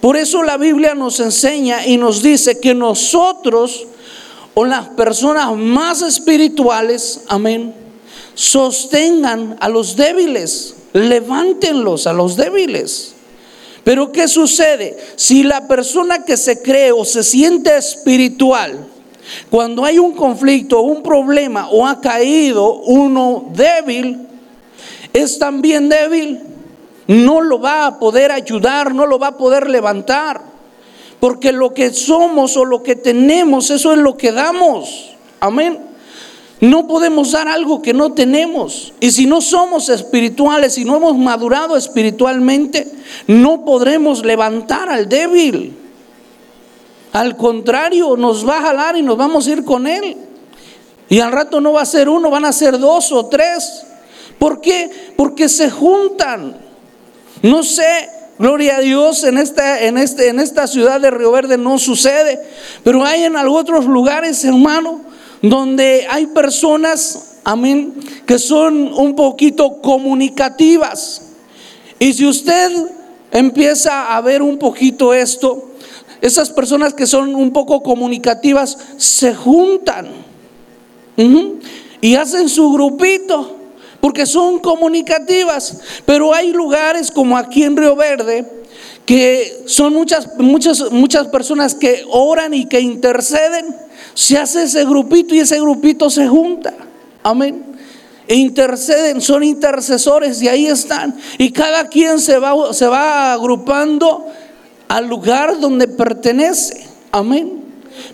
Por 0.00 0.16
eso 0.16 0.42
la 0.42 0.56
Biblia 0.56 0.94
nos 0.94 1.20
enseña 1.20 1.86
y 1.86 1.96
nos 1.96 2.22
dice 2.22 2.58
que 2.58 2.74
nosotros 2.74 3.86
o 4.54 4.64
las 4.64 4.88
personas 4.90 5.54
más 5.56 6.02
espirituales, 6.02 7.22
amén, 7.28 7.74
sostengan 8.34 9.56
a 9.60 9.68
los 9.68 9.96
débiles, 9.96 10.74
levántenlos 10.92 12.06
a 12.06 12.12
los 12.12 12.36
débiles. 12.36 13.14
Pero 13.84 14.12
¿qué 14.12 14.28
sucede? 14.28 14.98
Si 15.16 15.42
la 15.42 15.66
persona 15.66 16.24
que 16.24 16.36
se 16.36 16.62
cree 16.62 16.92
o 16.92 17.04
se 17.04 17.22
siente 17.22 17.76
espiritual, 17.76 18.86
cuando 19.50 19.84
hay 19.84 19.98
un 19.98 20.12
conflicto, 20.12 20.80
un 20.82 21.02
problema 21.02 21.68
o 21.70 21.86
ha 21.86 22.00
caído 22.00 22.74
uno 22.74 23.46
débil, 23.54 24.26
es 25.12 25.38
también 25.38 25.88
débil, 25.88 26.40
no 27.06 27.40
lo 27.40 27.60
va 27.60 27.86
a 27.86 27.98
poder 27.98 28.30
ayudar, 28.32 28.94
no 28.94 29.06
lo 29.06 29.18
va 29.18 29.28
a 29.28 29.36
poder 29.36 29.68
levantar. 29.68 30.42
Porque 31.18 31.52
lo 31.52 31.74
que 31.74 31.92
somos 31.92 32.56
o 32.56 32.64
lo 32.64 32.82
que 32.82 32.96
tenemos, 32.96 33.70
eso 33.70 33.92
es 33.92 33.98
lo 33.98 34.16
que 34.16 34.32
damos. 34.32 35.10
Amén. 35.38 35.78
No 36.60 36.86
podemos 36.86 37.32
dar 37.32 37.48
algo 37.48 37.82
que 37.82 37.94
no 37.94 38.12
tenemos. 38.12 38.92
Y 39.00 39.10
si 39.10 39.26
no 39.26 39.40
somos 39.40 39.88
espirituales, 39.88 40.74
si 40.74 40.84
no 40.84 40.96
hemos 40.96 41.16
madurado 41.16 41.76
espiritualmente, 41.76 42.86
no 43.26 43.64
podremos 43.64 44.24
levantar 44.24 44.88
al 44.88 45.08
débil. 45.08 45.76
Al 47.12 47.36
contrario, 47.36 48.16
nos 48.16 48.48
va 48.48 48.58
a 48.58 48.62
jalar 48.62 48.96
y 48.96 49.02
nos 49.02 49.16
vamos 49.16 49.46
a 49.46 49.50
ir 49.50 49.64
con 49.64 49.86
Él. 49.86 50.16
Y 51.08 51.18
al 51.18 51.32
rato 51.32 51.60
no 51.60 51.72
va 51.72 51.82
a 51.82 51.86
ser 51.86 52.08
uno, 52.08 52.30
van 52.30 52.44
a 52.44 52.52
ser 52.52 52.78
dos 52.78 53.10
o 53.10 53.26
tres. 53.26 53.84
¿Por 54.38 54.60
qué? 54.60 55.12
Porque 55.16 55.48
se 55.48 55.70
juntan. 55.70 56.56
No 57.42 57.62
sé, 57.64 58.08
gloria 58.38 58.76
a 58.76 58.80
Dios, 58.80 59.24
en 59.24 59.38
esta, 59.38 59.82
en 59.82 59.98
este, 59.98 60.28
en 60.28 60.38
esta 60.38 60.66
ciudad 60.68 61.00
de 61.00 61.10
Río 61.10 61.32
Verde 61.32 61.58
no 61.58 61.78
sucede. 61.78 62.40
Pero 62.84 63.04
hay 63.04 63.24
en 63.24 63.34
otros 63.36 63.86
lugares, 63.86 64.44
hermano, 64.44 65.02
donde 65.42 66.06
hay 66.08 66.26
personas, 66.26 67.38
amén, 67.42 67.94
que 68.24 68.38
son 68.38 68.92
un 68.92 69.16
poquito 69.16 69.80
comunicativas. 69.82 71.22
Y 71.98 72.12
si 72.12 72.26
usted 72.26 72.70
empieza 73.32 74.14
a 74.16 74.20
ver 74.20 74.42
un 74.42 74.58
poquito 74.58 75.12
esto, 75.12 75.69
esas 76.20 76.50
personas 76.50 76.94
que 76.94 77.06
son 77.06 77.34
un 77.34 77.52
poco 77.52 77.82
comunicativas 77.82 78.78
se 78.96 79.34
juntan 79.34 80.08
y 82.00 82.14
hacen 82.14 82.48
su 82.48 82.72
grupito 82.72 83.56
porque 84.00 84.26
son 84.26 84.58
comunicativas. 84.58 85.80
Pero 86.04 86.34
hay 86.34 86.52
lugares 86.52 87.10
como 87.10 87.36
aquí 87.36 87.62
en 87.62 87.76
Río 87.76 87.96
Verde 87.96 88.60
que 89.06 89.64
son 89.66 89.92
muchas, 89.92 90.38
muchas, 90.38 90.92
muchas 90.92 91.28
personas 91.28 91.74
que 91.74 92.04
oran 92.08 92.54
y 92.54 92.66
que 92.66 92.80
interceden. 92.80 93.74
Se 94.14 94.38
hace 94.38 94.64
ese 94.64 94.84
grupito 94.84 95.34
y 95.34 95.40
ese 95.40 95.58
grupito 95.58 96.10
se 96.10 96.28
junta. 96.28 96.74
Amén. 97.22 97.64
E 98.28 98.36
interceden, 98.36 99.20
son 99.20 99.42
intercesores 99.42 100.40
y 100.40 100.46
ahí 100.46 100.66
están. 100.66 101.16
Y 101.38 101.50
cada 101.50 101.88
quien 101.88 102.20
se 102.20 102.38
va, 102.38 102.72
se 102.72 102.86
va 102.86 103.32
agrupando 103.32 104.26
al 104.90 105.06
lugar 105.06 105.60
donde 105.60 105.86
pertenece. 105.86 106.84
Amén. 107.12 107.62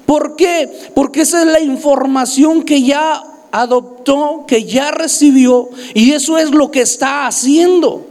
¿Por 0.04 0.37
qué? 0.37 0.90
Porque 0.95 1.23
esa 1.23 1.40
es 1.40 1.47
la 1.47 1.61
información 1.61 2.62
que 2.64 2.83
ya 2.83 3.25
adoptó, 3.50 4.45
que 4.47 4.64
ya 4.64 4.90
recibió, 4.90 5.71
y 5.95 6.12
eso 6.12 6.37
es 6.37 6.50
lo 6.50 6.71
que 6.71 6.83
está 6.83 7.26
haciendo. 7.26 8.06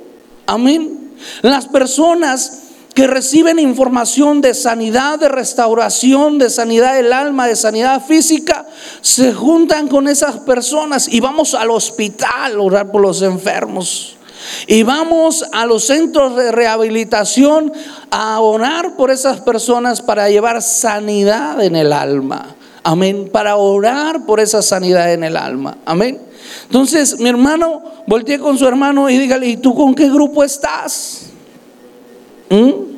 Amén. 0.48 1.12
Las 1.44 1.68
personas 1.68 2.64
que 2.96 3.06
reciben 3.06 3.60
información 3.60 4.42
de 4.42 4.56
sanidad, 4.56 5.20
de 5.20 5.30
restauración, 5.30 6.40
de 6.40 6.50
sanidad 6.50 6.96
del 6.96 7.14
alma, 7.14 7.46
de 7.46 7.56
sanidad 7.56 8.04
física, 8.04 8.66
se 9.02 9.32
juntan 9.32 9.88
con 9.88 10.08
esas 10.08 10.38
personas 10.38 11.08
y 11.08 11.20
vamos 11.20 11.54
al 11.54 11.70
hospital 11.70 12.56
a 12.56 12.60
orar 12.60 12.92
por 12.92 13.02
los 13.02 13.22
enfermos. 13.22 14.15
Y 14.68 14.84
vamos 14.84 15.46
a 15.52 15.66
los 15.66 15.86
centros 15.86 16.36
de 16.36 16.52
rehabilitación 16.52 17.72
a 18.12 18.40
orar 18.40 18.96
por 18.96 19.12
esas 19.12 19.42
personas 19.42 20.02
para 20.02 20.30
llevar 20.30 20.62
sanidad 20.62 21.62
en 21.64 21.76
el 21.76 21.94
alma. 21.94 22.56
Amén. 22.84 23.30
Para 23.32 23.56
orar 23.56 24.26
por 24.26 24.40
esa 24.40 24.62
sanidad 24.62 25.12
en 25.12 25.24
el 25.24 25.38
alma. 25.38 25.78
Amén. 25.86 26.22
Entonces, 26.64 27.20
mi 27.20 27.30
hermano, 27.30 27.84
volteé 28.06 28.40
con 28.40 28.58
su 28.58 28.68
hermano 28.68 29.10
y 29.10 29.18
dígale, 29.18 29.48
¿y 29.48 29.58
tú 29.58 29.74
con 29.74 29.96
qué 29.96 30.10
grupo 30.10 30.44
estás? 30.44 31.28
¿Mm? 32.50 32.96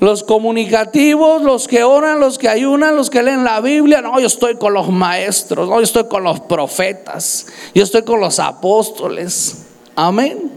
Los 0.00 0.22
comunicativos, 0.22 1.42
los 1.42 1.68
que 1.68 1.84
oran, 1.84 2.20
los 2.20 2.38
que 2.38 2.48
ayunan, 2.48 2.96
los 2.96 3.10
que 3.10 3.22
leen 3.22 3.44
la 3.44 3.60
Biblia. 3.60 4.00
No, 4.00 4.18
yo 4.18 4.26
estoy 4.26 4.56
con 4.56 4.72
los 4.72 4.88
maestros, 4.88 5.68
no, 5.68 5.76
yo 5.76 5.82
estoy 5.82 6.04
con 6.04 6.22
los 6.22 6.40
profetas, 6.40 7.46
yo 7.74 7.82
estoy 7.82 8.02
con 8.02 8.20
los 8.20 8.38
apóstoles. 8.38 9.66
Amén. 10.02 10.50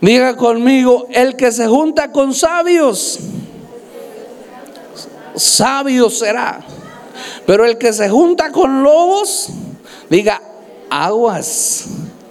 Diga 0.00 0.36
conmigo, 0.36 1.08
el 1.10 1.34
que 1.34 1.50
se 1.50 1.66
junta 1.66 2.12
con 2.12 2.32
sabios, 2.32 3.18
sabio 5.34 6.08
será. 6.08 6.60
Pero 7.46 7.64
el 7.64 7.78
que 7.78 7.92
se 7.92 8.08
junta 8.08 8.52
con 8.52 8.84
lobos, 8.84 9.48
diga, 10.08 10.40
aguas, 10.88 11.86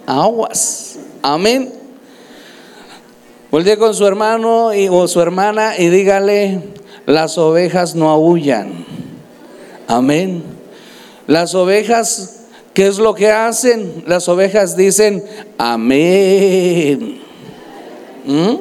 aguas. 0.06 0.96
Amén. 1.20 1.70
Voltee 3.50 3.76
con 3.76 3.94
su 3.94 4.06
hermano 4.06 4.72
y, 4.72 4.88
o 4.88 5.06
su 5.06 5.20
hermana 5.20 5.76
y 5.76 5.90
dígale, 5.90 6.72
las 7.04 7.36
ovejas 7.36 7.94
no 7.94 8.08
aullan. 8.08 8.86
Amén. 9.88 10.42
Las 11.26 11.54
ovejas, 11.54 12.41
¿qué 12.74 12.86
es 12.86 12.98
lo 12.98 13.14
que 13.14 13.30
hacen? 13.30 14.04
Las 14.06 14.28
ovejas 14.28 14.76
dicen, 14.76 15.24
amén. 15.58 17.20
¿Mm? 18.24 18.56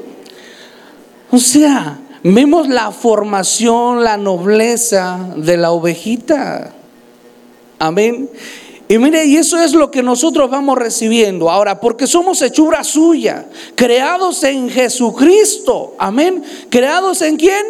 O 1.31 1.37
sea, 1.37 1.99
vemos 2.23 2.67
la 2.67 2.91
formación, 2.91 4.03
la 4.03 4.17
nobleza 4.17 5.33
de 5.35 5.57
la 5.57 5.71
ovejita. 5.71 6.73
Amén. 7.79 8.29
Y 8.91 8.97
mire, 8.97 9.25
y 9.25 9.37
eso 9.37 9.57
es 9.57 9.71
lo 9.71 9.89
que 9.89 10.03
nosotros 10.03 10.49
vamos 10.49 10.77
recibiendo 10.77 11.49
ahora, 11.49 11.79
porque 11.79 12.07
somos 12.07 12.41
hechura 12.41 12.83
suya, 12.83 13.47
creados 13.75 14.43
en 14.43 14.69
Jesucristo. 14.69 15.95
Amén. 15.97 16.43
¿Creados 16.69 17.21
en 17.21 17.37
quién? 17.37 17.65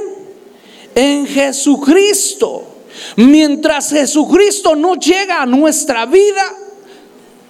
En 0.96 1.28
Jesucristo. 1.28 2.71
Mientras 3.16 3.90
Jesucristo 3.90 4.76
no 4.76 4.96
llega 4.96 5.42
a 5.42 5.46
nuestra 5.46 6.06
vida, 6.06 6.44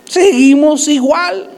seguimos 0.07 0.87
igual. 0.87 1.49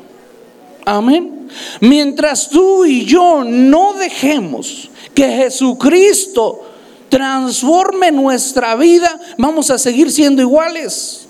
Amén. 0.86 1.48
Mientras 1.82 2.50
tú 2.50 2.86
y 2.86 3.06
yo 3.06 3.44
no 3.44 3.94
dejemos 3.94 4.90
que 5.14 5.28
Jesucristo 5.28 6.62
transforme 7.10 8.12
nuestra 8.12 8.76
vida, 8.76 9.20
vamos 9.38 9.70
a 9.70 9.78
seguir 9.78 10.12
siendo 10.12 10.42
iguales. 10.42 11.28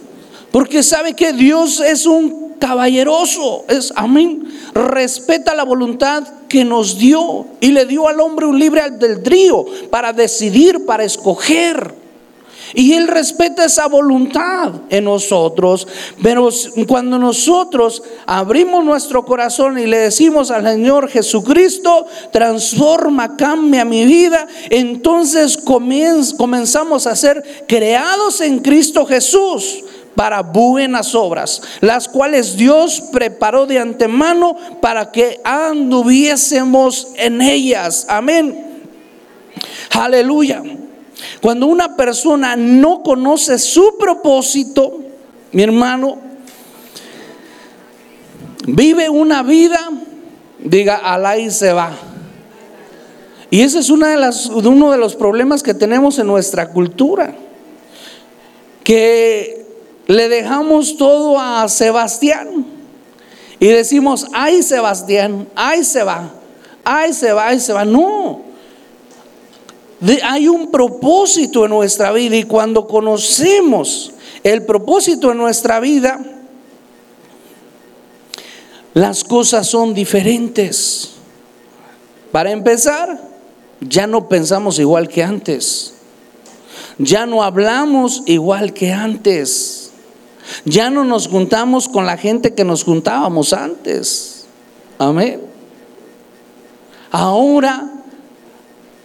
Porque 0.52 0.84
sabe 0.84 1.14
que 1.14 1.34
Dios 1.34 1.80
es 1.80 2.06
un 2.06 2.54
caballeroso, 2.60 3.66
es 3.68 3.92
amén. 3.96 4.48
Respeta 4.74 5.54
la 5.54 5.64
voluntad 5.64 6.24
que 6.48 6.64
nos 6.64 6.98
dio 6.98 7.48
y 7.60 7.72
le 7.72 7.86
dio 7.86 8.08
al 8.08 8.22
hombre 8.22 8.46
un 8.46 8.58
libre 8.58 8.80
albedrío 8.80 9.66
para 9.90 10.14
decidir, 10.14 10.86
para 10.86 11.04
escoger. 11.04 12.03
Y 12.74 12.94
Él 12.94 13.08
respeta 13.08 13.66
esa 13.66 13.88
voluntad 13.88 14.72
en 14.90 15.04
nosotros. 15.06 15.88
Pero 16.22 16.50
cuando 16.88 17.20
nosotros 17.20 18.04
abrimos 18.26 18.84
nuestro 18.84 19.26
corazón 19.26 19.78
y 19.78 19.86
le 19.86 19.98
decimos 19.98 20.52
al 20.52 20.66
Señor 20.66 21.10
Jesucristo, 21.10 22.06
transforma, 22.32 23.36
cambia 23.38 23.86
mi 23.86 24.06
vida, 24.06 24.48
entonces 24.70 25.58
comenzamos 25.58 27.08
a 27.08 27.16
ser 27.16 27.44
creados 27.68 28.42
en 28.42 28.60
Cristo 28.60 29.06
Jesús 29.06 29.84
para 30.16 30.42
buenas 30.42 31.16
obras, 31.16 31.62
las 31.82 32.08
cuales 32.08 32.56
Dios 32.56 33.02
preparó 33.12 33.66
de 33.66 33.80
antemano 33.80 34.56
para 34.82 35.12
que 35.12 35.40
anduviésemos 35.44 37.08
en 37.16 37.42
ellas. 37.42 38.06
Amén. 38.10 38.84
Aleluya. 39.92 40.62
Cuando 41.42 41.68
una 41.68 41.96
persona 41.96 42.56
no 42.56 43.04
conoce 43.04 43.60
su 43.60 43.98
propósito, 43.98 45.00
mi 45.52 45.64
hermano, 45.64 46.18
vive 48.66 49.10
una 49.10 49.44
vida, 49.44 49.80
diga, 50.60 50.96
alá 50.96 51.38
y 51.38 51.52
se 51.52 51.74
va. 51.74 51.92
Y 53.50 53.62
ese 53.62 53.80
es 53.80 53.90
una 53.90 54.10
de 54.10 54.18
las, 54.18 54.48
uno 54.48 54.92
de 54.92 54.98
los 54.98 55.16
problemas 55.16 55.62
que 55.62 55.74
tenemos 55.74 56.18
en 56.18 56.28
nuestra 56.28 56.70
cultura, 56.70 57.36
que 58.84 59.66
le 60.08 60.28
dejamos 60.28 60.98
todo 60.98 61.40
a 61.40 61.70
Sebastián 61.70 62.66
y 63.60 63.68
decimos, 63.68 64.28
ay 64.34 64.64
Sebastián, 64.64 65.48
ay 65.56 65.84
se 65.84 66.04
va, 66.04 66.32
ay 66.84 67.14
se 67.14 67.32
va, 67.32 67.48
ay 67.48 67.60
se 67.60 67.74
va. 67.74 67.86
No, 67.86 68.23
hay 70.24 70.48
un 70.48 70.70
propósito 70.70 71.66
en 71.66 71.72
nuestra 71.72 72.12
vida 72.12 72.36
y 72.36 72.44
cuando 72.44 72.88
conocemos 72.88 74.12
el 74.44 74.66
propósito 74.66 75.32
en 75.32 75.38
nuestra 75.38 75.80
vida, 75.80 76.20
las 78.94 79.24
cosas 79.24 79.68
son 79.68 79.94
diferentes. 79.94 81.12
Para 82.32 82.52
empezar, 82.52 83.22
ya 83.80 84.06
no 84.08 84.28
pensamos 84.28 84.78
igual 84.80 85.08
que 85.08 85.24
antes. 85.24 85.94
Ya 86.98 87.26
no 87.26 87.44
hablamos 87.44 88.24
igual 88.26 88.74
que 88.74 88.92
antes. 88.92 89.92
Ya 90.66 90.90
no 90.90 91.06
nos 91.06 91.28
juntamos 91.28 91.88
con 91.88 92.06
la 92.06 92.18
gente 92.18 92.54
que 92.54 92.66
nos 92.66 92.84
juntábamos 92.84 93.54
antes. 93.54 94.46
Amén. 95.00 95.42
Ahora 97.10 97.93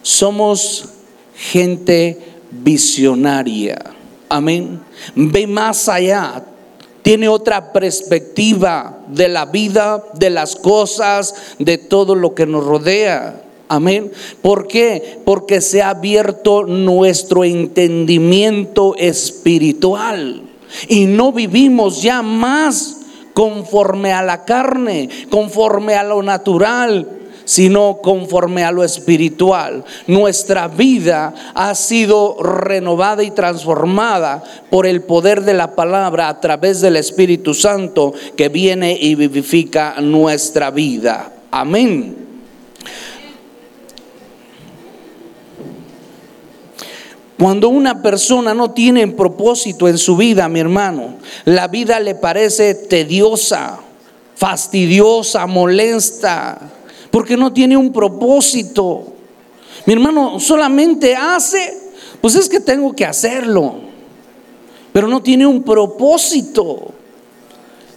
somos 0.02 0.88
gente 1.34 2.18
visionaria. 2.50 3.78
Amén. 4.28 4.80
Ve 5.14 5.46
más 5.46 5.88
allá. 5.88 6.44
Tiene 7.02 7.28
otra 7.28 7.72
perspectiva 7.72 9.00
de 9.08 9.28
la 9.28 9.46
vida, 9.46 10.04
de 10.14 10.30
las 10.30 10.56
cosas, 10.56 11.34
de 11.58 11.78
todo 11.78 12.14
lo 12.14 12.34
que 12.34 12.46
nos 12.46 12.64
rodea. 12.64 13.42
Amén. 13.68 14.10
¿Por 14.42 14.66
qué? 14.66 15.18
Porque 15.24 15.60
se 15.60 15.82
ha 15.82 15.90
abierto 15.90 16.64
nuestro 16.64 17.44
entendimiento 17.44 18.94
espiritual. 18.96 20.42
Y 20.88 21.06
no 21.06 21.32
vivimos 21.32 22.02
ya 22.02 22.20
más 22.22 22.96
conforme 23.32 24.12
a 24.12 24.22
la 24.22 24.44
carne, 24.44 25.08
conforme 25.30 25.94
a 25.94 26.02
lo 26.02 26.22
natural, 26.22 27.17
sino 27.48 28.00
conforme 28.02 28.62
a 28.62 28.70
lo 28.70 28.84
espiritual. 28.84 29.82
Nuestra 30.06 30.68
vida 30.68 31.32
ha 31.54 31.74
sido 31.74 32.36
renovada 32.42 33.22
y 33.22 33.30
transformada 33.30 34.44
por 34.68 34.86
el 34.86 35.00
poder 35.00 35.44
de 35.44 35.54
la 35.54 35.74
palabra 35.74 36.28
a 36.28 36.40
través 36.40 36.82
del 36.82 36.96
Espíritu 36.96 37.54
Santo 37.54 38.12
que 38.36 38.50
viene 38.50 38.98
y 39.00 39.14
vivifica 39.14 39.94
nuestra 40.02 40.70
vida. 40.70 41.32
Amén. 41.50 42.16
Cuando 47.38 47.70
una 47.70 48.02
persona 48.02 48.52
no 48.52 48.72
tiene 48.72 49.08
propósito 49.08 49.88
en 49.88 49.96
su 49.96 50.18
vida, 50.18 50.50
mi 50.50 50.60
hermano, 50.60 51.14
la 51.46 51.66
vida 51.68 51.98
le 51.98 52.14
parece 52.14 52.74
tediosa, 52.74 53.78
fastidiosa, 54.34 55.46
molesta, 55.46 56.72
porque 57.10 57.36
no 57.36 57.52
tiene 57.52 57.76
un 57.76 57.92
propósito. 57.92 59.04
Mi 59.86 59.94
hermano 59.94 60.38
solamente 60.40 61.14
hace, 61.14 61.76
pues 62.20 62.34
es 62.34 62.48
que 62.48 62.60
tengo 62.60 62.94
que 62.94 63.04
hacerlo, 63.04 63.76
pero 64.92 65.08
no 65.08 65.22
tiene 65.22 65.46
un 65.46 65.62
propósito. 65.62 66.92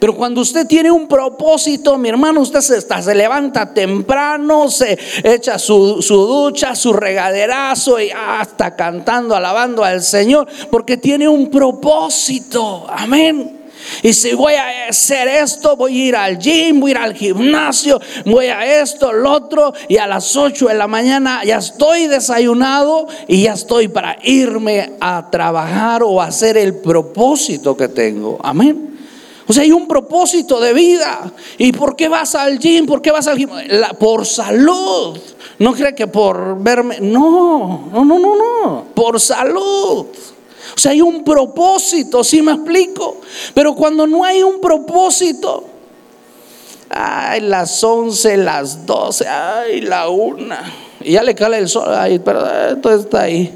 Pero 0.02 0.16
cuando 0.16 0.42
usted 0.42 0.66
tiene 0.66 0.90
un 0.90 1.08
propósito, 1.08 1.96
mi 1.96 2.10
hermano, 2.10 2.42
usted 2.42 2.62
se, 2.62 2.82
se 2.82 3.14
levanta 3.14 3.72
temprano, 3.72 4.68
se 4.68 4.98
echa 5.24 5.60
su, 5.60 6.02
su, 6.02 6.16
ducha, 6.16 6.76
su 6.76 6.92
regaderazo 6.92 8.00
y 8.00 8.10
hasta 8.10 8.76
cantando, 8.76 9.36
alabando 9.36 9.84
al 9.84 10.02
Señor, 10.02 10.48
porque 10.72 10.98
tiene 10.98 11.28
un 11.28 11.52
propósito. 11.52 12.88
Amén. 12.90 13.61
Y 14.02 14.14
si 14.14 14.34
voy 14.34 14.54
a 14.54 14.88
hacer 14.90 15.28
esto, 15.28 15.76
voy 15.76 16.02
a 16.02 16.06
ir 16.06 16.16
al 16.16 16.38
gym, 16.38 16.80
voy 16.80 16.92
a 16.92 16.94
ir 16.94 16.98
al 16.98 17.14
gimnasio, 17.14 18.00
voy 18.26 18.48
a 18.48 18.82
esto, 18.82 19.12
lo 19.12 19.32
otro, 19.32 19.74
y 19.88 19.98
a 19.98 20.08
las 20.08 20.36
8 20.36 20.68
de 20.68 20.74
la 20.74 20.88
mañana 20.88 21.44
ya 21.44 21.58
estoy 21.58 22.08
desayunado 22.08 23.08
y 23.28 23.44
ya 23.44 23.54
estoy 23.54 23.88
para 23.88 24.18
irme 24.24 24.94
a 25.00 25.30
trabajar 25.30 26.04
o 26.04 26.22
hacer 26.22 26.58
el 26.58 26.76
propósito 26.76 27.76
que 27.76 27.88
tengo. 27.88 28.40
Amén. 28.44 28.92
O 29.48 29.54
sea, 29.54 29.64
hay 29.64 29.72
un 29.72 29.88
propósito 29.88 30.62
de 30.62 30.74
vida. 30.74 31.32
¿Y 31.58 31.74
por 31.74 31.96
qué 31.96 32.08
vas 32.08 32.36
al 32.36 32.58
gym? 32.58 32.86
¿Por 32.86 33.02
qué 33.02 33.12
vas 33.12 33.28
al 33.28 33.38
gym? 33.38 33.50
por 34.00 34.26
salud. 34.26 35.20
No 35.60 35.74
cree 35.74 35.94
que 35.94 36.08
por 36.08 36.62
verme. 36.62 37.00
No, 37.02 37.90
no, 37.92 38.06
no, 38.06 38.18
no, 38.18 38.36
no. 38.36 38.86
Por 38.94 39.20
salud. 39.20 40.08
O 40.76 40.80
sea, 40.80 40.92
hay 40.92 41.02
un 41.02 41.24
propósito, 41.24 42.24
¿sí 42.24 42.42
me 42.42 42.54
explico? 42.54 43.22
Pero 43.54 43.76
cuando 43.76 44.08
no 44.08 44.24
hay 44.24 44.44
un 44.44 44.60
propósito, 44.62 45.66
ay, 46.90 47.42
las 47.42 47.84
11, 47.84 48.38
las 48.38 48.86
12, 48.86 49.28
ay, 49.28 49.82
la 49.82 50.10
una, 50.10 50.72
y 51.02 51.14
ya 51.14 51.24
le 51.24 51.36
cala 51.36 51.58
el 51.58 51.70
sol, 51.70 51.94
ay, 51.94 52.20
pero 52.20 52.44
todo 52.82 52.96
está 52.96 53.24
ahí. 53.24 53.54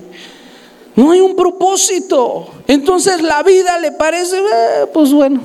No 0.95 1.11
hay 1.11 1.19
un 1.19 1.35
propósito. 1.35 2.47
Entonces 2.67 3.21
la 3.21 3.43
vida 3.43 3.77
le 3.79 3.91
parece, 3.91 4.37
eh, 4.37 4.87
pues 4.93 5.11
bueno, 5.11 5.41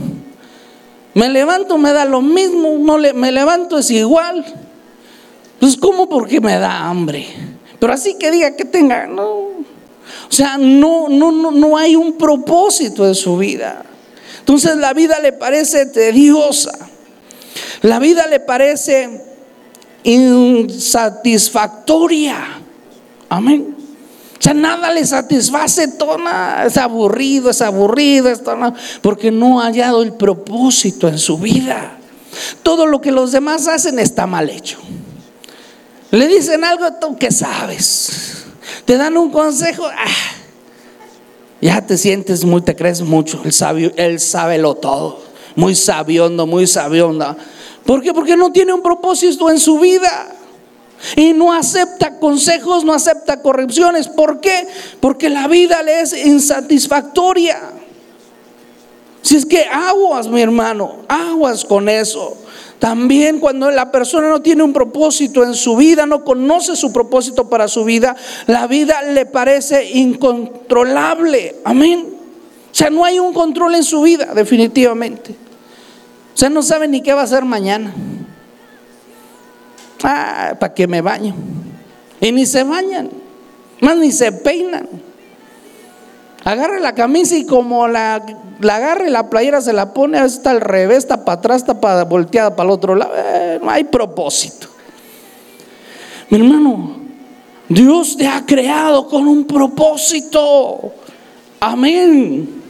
me 1.14 1.28
levanto, 1.28 1.76
me 1.76 1.92
da 1.92 2.04
lo 2.04 2.22
mismo, 2.22 2.76
no 2.78 2.98
le, 2.98 3.12
me 3.12 3.32
levanto 3.32 3.78
es 3.78 3.90
igual. 3.90 4.44
Pues 5.58 5.76
¿cómo? 5.76 6.08
Porque 6.08 6.40
me 6.40 6.56
da 6.58 6.88
hambre. 6.88 7.26
Pero 7.78 7.92
así 7.92 8.16
que 8.16 8.30
diga 8.30 8.56
que 8.56 8.64
tenga, 8.64 9.06
no. 9.06 9.49
O 10.28 10.32
sea, 10.32 10.56
no, 10.58 11.08
no, 11.08 11.32
no, 11.32 11.50
no 11.50 11.76
hay 11.76 11.96
un 11.96 12.14
propósito 12.14 13.06
en 13.06 13.14
su 13.14 13.36
vida. 13.36 13.84
Entonces 14.38 14.76
la 14.76 14.92
vida 14.92 15.18
le 15.20 15.32
parece 15.32 15.86
tediosa. 15.86 16.72
La 17.82 17.98
vida 17.98 18.26
le 18.26 18.40
parece 18.40 19.22
insatisfactoria. 20.02 22.36
Amén. 23.28 23.76
O 24.38 24.42
sea, 24.42 24.54
nada 24.54 24.90
le 24.90 25.04
satisface, 25.04 25.86
es 26.66 26.76
aburrido, 26.78 27.50
es 27.50 27.60
aburrido, 27.60 28.30
es 28.30 28.40
porque 29.02 29.30
no 29.30 29.60
ha 29.60 29.66
hallado 29.66 30.02
el 30.02 30.14
propósito 30.14 31.08
en 31.08 31.18
su 31.18 31.36
vida. 31.36 31.98
Todo 32.62 32.86
lo 32.86 33.02
que 33.02 33.12
los 33.12 33.32
demás 33.32 33.68
hacen 33.68 33.98
está 33.98 34.26
mal 34.26 34.48
hecho. 34.48 34.78
Le 36.10 36.26
dicen 36.26 36.64
algo, 36.64 36.90
tú 36.94 37.18
que 37.18 37.30
sabes. 37.30 38.39
Te 38.84 38.96
dan 38.96 39.16
un 39.16 39.30
consejo, 39.30 39.86
ah, 39.86 40.30
ya 41.60 41.86
te 41.86 41.98
sientes 41.98 42.44
muy, 42.44 42.62
te 42.62 42.74
crees 42.74 43.02
mucho. 43.02 43.40
El 43.44 43.52
sabio, 43.52 43.92
él 43.96 44.18
sabe 44.20 44.58
lo 44.58 44.74
todo. 44.74 45.20
Muy 45.56 45.74
sabiondo, 45.74 46.46
muy 46.46 46.66
sabionda. 46.66 47.36
¿Por 47.84 48.02
qué? 48.02 48.14
Porque 48.14 48.36
no 48.36 48.52
tiene 48.52 48.72
un 48.72 48.82
propósito 48.82 49.50
en 49.50 49.58
su 49.58 49.78
vida. 49.78 50.36
Y 51.16 51.32
no 51.32 51.52
acepta 51.52 52.18
consejos, 52.18 52.84
no 52.84 52.92
acepta 52.92 53.40
correcciones. 53.40 54.08
¿Por 54.08 54.40
qué? 54.40 54.66
Porque 55.00 55.28
la 55.30 55.48
vida 55.48 55.82
le 55.82 56.00
es 56.00 56.12
insatisfactoria. 56.12 57.58
Si 59.22 59.36
es 59.36 59.44
que 59.44 59.64
aguas, 59.64 60.28
mi 60.28 60.40
hermano, 60.40 61.04
aguas 61.08 61.64
con 61.64 61.88
eso. 61.88 62.36
También 62.80 63.40
cuando 63.40 63.70
la 63.70 63.92
persona 63.92 64.30
no 64.30 64.40
tiene 64.40 64.62
un 64.62 64.72
propósito 64.72 65.44
en 65.44 65.52
su 65.52 65.76
vida, 65.76 66.06
no 66.06 66.24
conoce 66.24 66.76
su 66.76 66.94
propósito 66.94 67.50
para 67.50 67.68
su 67.68 67.84
vida, 67.84 68.16
la 68.46 68.66
vida 68.66 69.02
le 69.02 69.26
parece 69.26 69.90
incontrolable. 69.90 71.56
Amén. 71.62 72.06
O 72.72 72.74
sea, 72.74 72.88
no 72.88 73.04
hay 73.04 73.18
un 73.18 73.34
control 73.34 73.74
en 73.74 73.84
su 73.84 74.00
vida, 74.00 74.32
definitivamente. 74.34 75.32
O 76.34 76.38
sea, 76.38 76.48
no 76.48 76.62
sabe 76.62 76.88
ni 76.88 77.02
qué 77.02 77.12
va 77.12 77.20
a 77.20 77.24
hacer 77.24 77.44
mañana. 77.44 77.92
Ah, 80.02 80.54
para 80.58 80.72
que 80.72 80.86
me 80.86 81.02
baño. 81.02 81.34
Y 82.18 82.32
ni 82.32 82.46
se 82.46 82.64
bañan, 82.64 83.10
más 83.82 83.98
ni 83.98 84.10
se 84.10 84.32
peinan. 84.32 84.88
Agarre 86.44 86.80
la 86.80 86.94
camisa 86.94 87.36
y 87.36 87.44
como 87.44 87.86
la, 87.86 88.24
la 88.60 88.76
agarre 88.76 89.10
la 89.10 89.28
playera 89.28 89.60
se 89.60 89.72
la 89.72 89.92
pone, 89.92 90.24
está 90.24 90.50
al 90.50 90.60
revés, 90.60 90.98
está 90.98 91.24
para 91.24 91.38
atrás, 91.38 91.58
está 91.58 91.80
para, 91.80 92.04
volteada 92.04 92.56
para 92.56 92.68
el 92.68 92.72
otro 92.72 92.94
lado. 92.94 93.12
Eh, 93.16 93.60
no 93.62 93.70
hay 93.70 93.84
propósito. 93.84 94.68
Mi 96.30 96.38
hermano, 96.38 96.96
Dios 97.68 98.16
te 98.16 98.26
ha 98.26 98.44
creado 98.46 99.06
con 99.06 99.26
un 99.26 99.44
propósito. 99.44 100.92
Amén. 101.60 102.62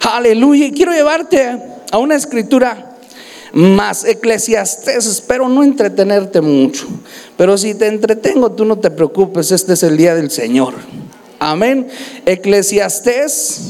Aleluya. 0.00 0.66
Y 0.66 0.72
quiero 0.72 0.92
llevarte 0.92 1.58
a 1.90 1.98
una 1.98 2.14
escritura 2.14 2.96
más 3.52 4.04
Eclesiastés. 4.04 5.06
Espero 5.06 5.48
no 5.48 5.62
entretenerte 5.62 6.40
mucho, 6.40 6.86
pero 7.36 7.58
si 7.58 7.74
te 7.74 7.86
entretengo, 7.86 8.52
tú 8.52 8.64
no 8.64 8.78
te 8.78 8.90
preocupes, 8.90 9.50
este 9.52 9.74
es 9.74 9.82
el 9.82 9.96
día 9.96 10.14
del 10.14 10.30
Señor. 10.30 10.74
Amén. 11.38 11.86
Eclesiastés, 12.24 13.60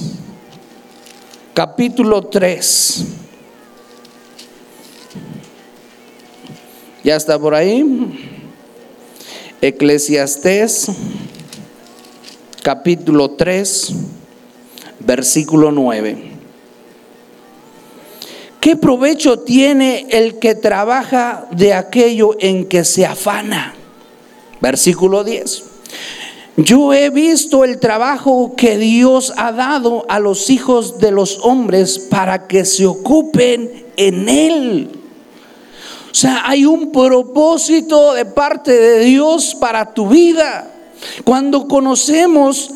capítulo 1.53 2.23
3. 2.23 3.05
¿Ya 7.03 7.17
está 7.17 7.39
por 7.39 7.57
ahí? 7.57 7.85
Eclesiastés, 9.61 10.87
capítulo 12.63 13.33
3, 13.33 13.93
versículo 15.01 15.73
9. 15.73 16.37
¿Qué 18.61 18.77
provecho 18.77 19.41
tiene 19.41 20.07
el 20.11 20.39
que 20.39 20.55
trabaja 20.55 21.49
de 21.51 21.75
aquello 21.75 22.37
en 22.39 22.69
que 22.69 22.85
se 22.85 23.07
afana? 23.07 23.75
Versículo 24.61 25.25
10. 25.25 25.66
Yo 26.57 26.95
he 26.95 27.11
visto 27.11 27.65
el 27.65 27.79
trabajo 27.79 28.55
que 28.57 28.79
Dios 28.79 29.35
ha 29.37 29.53
dado 29.53 30.07
a 30.09 30.19
los 30.19 30.49
hijos 30.49 30.99
de 30.99 31.11
los 31.11 31.41
hombres 31.43 31.99
para 31.99 32.47
que 32.47 32.65
se 32.65 32.87
ocupen 32.87 33.85
en 33.97 34.29
él. 34.29 34.91
O 36.11 36.15
sea, 36.15 36.49
hay 36.49 36.65
un 36.65 36.93
propósito 36.93 38.15
de 38.15 38.25
parte 38.25 38.73
de 38.73 39.01
Dios 39.01 39.55
para 39.55 39.93
tu 39.93 40.09
vida. 40.09 40.71
Cuando 41.25 41.69
conocemos 41.69 42.71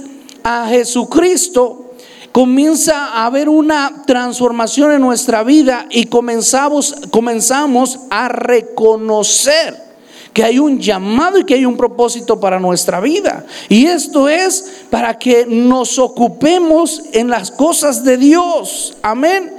a 0.45 0.69
Jesucristo, 0.69 1.93
comienza 2.33 3.07
a 3.07 3.25
haber 3.25 3.49
una 3.49 4.03
transformación 4.07 4.93
en 4.93 5.01
nuestra 5.01 5.43
vida 5.43 5.87
y 5.89 6.05
comenzamos, 6.05 6.95
comenzamos 7.11 8.01
a 8.11 8.29
reconocer 8.29 9.90
que 10.33 10.45
hay 10.45 10.59
un 10.59 10.79
llamado 10.79 11.39
y 11.39 11.45
que 11.45 11.55
hay 11.55 11.65
un 11.65 11.77
propósito 11.77 12.39
para 12.39 12.61
nuestra 12.61 13.01
vida. 13.01 13.45
Y 13.69 13.87
esto 13.87 14.29
es 14.29 14.85
para 14.91 15.19
que 15.19 15.47
nos 15.47 15.99
ocupemos 15.99 17.03
en 17.13 17.29
las 17.29 17.51
cosas 17.51 18.05
de 18.05 18.17
Dios. 18.17 18.97
Amén. 19.03 19.53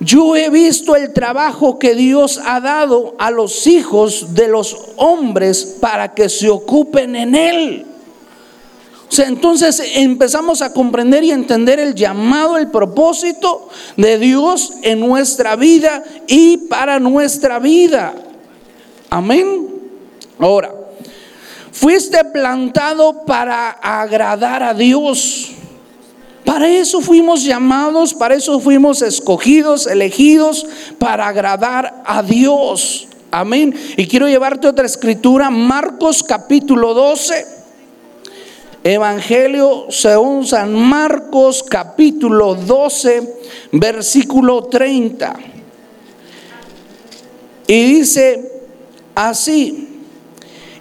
Yo 0.00 0.36
he 0.36 0.50
visto 0.50 0.94
el 0.94 1.12
trabajo 1.12 1.78
que 1.78 1.94
Dios 1.94 2.40
ha 2.44 2.60
dado 2.60 3.14
a 3.18 3.30
los 3.30 3.66
hijos 3.66 4.34
de 4.34 4.48
los 4.48 4.76
hombres 4.96 5.76
para 5.80 6.12
que 6.12 6.28
se 6.28 6.50
ocupen 6.50 7.16
en 7.16 7.34
Él 7.34 7.86
entonces 9.18 9.80
empezamos 9.94 10.62
a 10.62 10.72
comprender 10.72 11.24
y 11.24 11.30
entender 11.30 11.78
el 11.78 11.94
llamado, 11.94 12.58
el 12.58 12.70
propósito 12.70 13.68
de 13.96 14.18
Dios 14.18 14.74
en 14.82 15.00
nuestra 15.00 15.56
vida 15.56 16.04
y 16.26 16.56
para 16.56 16.98
nuestra 16.98 17.58
vida. 17.58 18.14
Amén. 19.08 19.75
Ahora, 20.38 20.74
fuiste 21.72 22.24
plantado 22.24 23.24
para 23.24 23.70
agradar 23.70 24.62
a 24.62 24.74
Dios. 24.74 25.52
Para 26.44 26.68
eso 26.68 27.00
fuimos 27.00 27.42
llamados, 27.42 28.14
para 28.14 28.34
eso 28.34 28.60
fuimos 28.60 29.02
escogidos, 29.02 29.86
elegidos, 29.86 30.66
para 30.98 31.26
agradar 31.26 32.02
a 32.06 32.22
Dios. 32.22 33.08
Amén. 33.30 33.74
Y 33.96 34.06
quiero 34.06 34.28
llevarte 34.28 34.68
otra 34.68 34.86
escritura, 34.86 35.50
Marcos 35.50 36.22
capítulo 36.22 36.94
12. 36.94 37.56
Evangelio 38.84 39.86
según 39.90 40.46
San 40.46 40.72
Marcos 40.72 41.64
capítulo 41.64 42.54
12, 42.54 43.40
versículo 43.72 44.66
30. 44.66 45.36
Y 47.66 47.84
dice 47.94 48.52
así, 49.16 49.85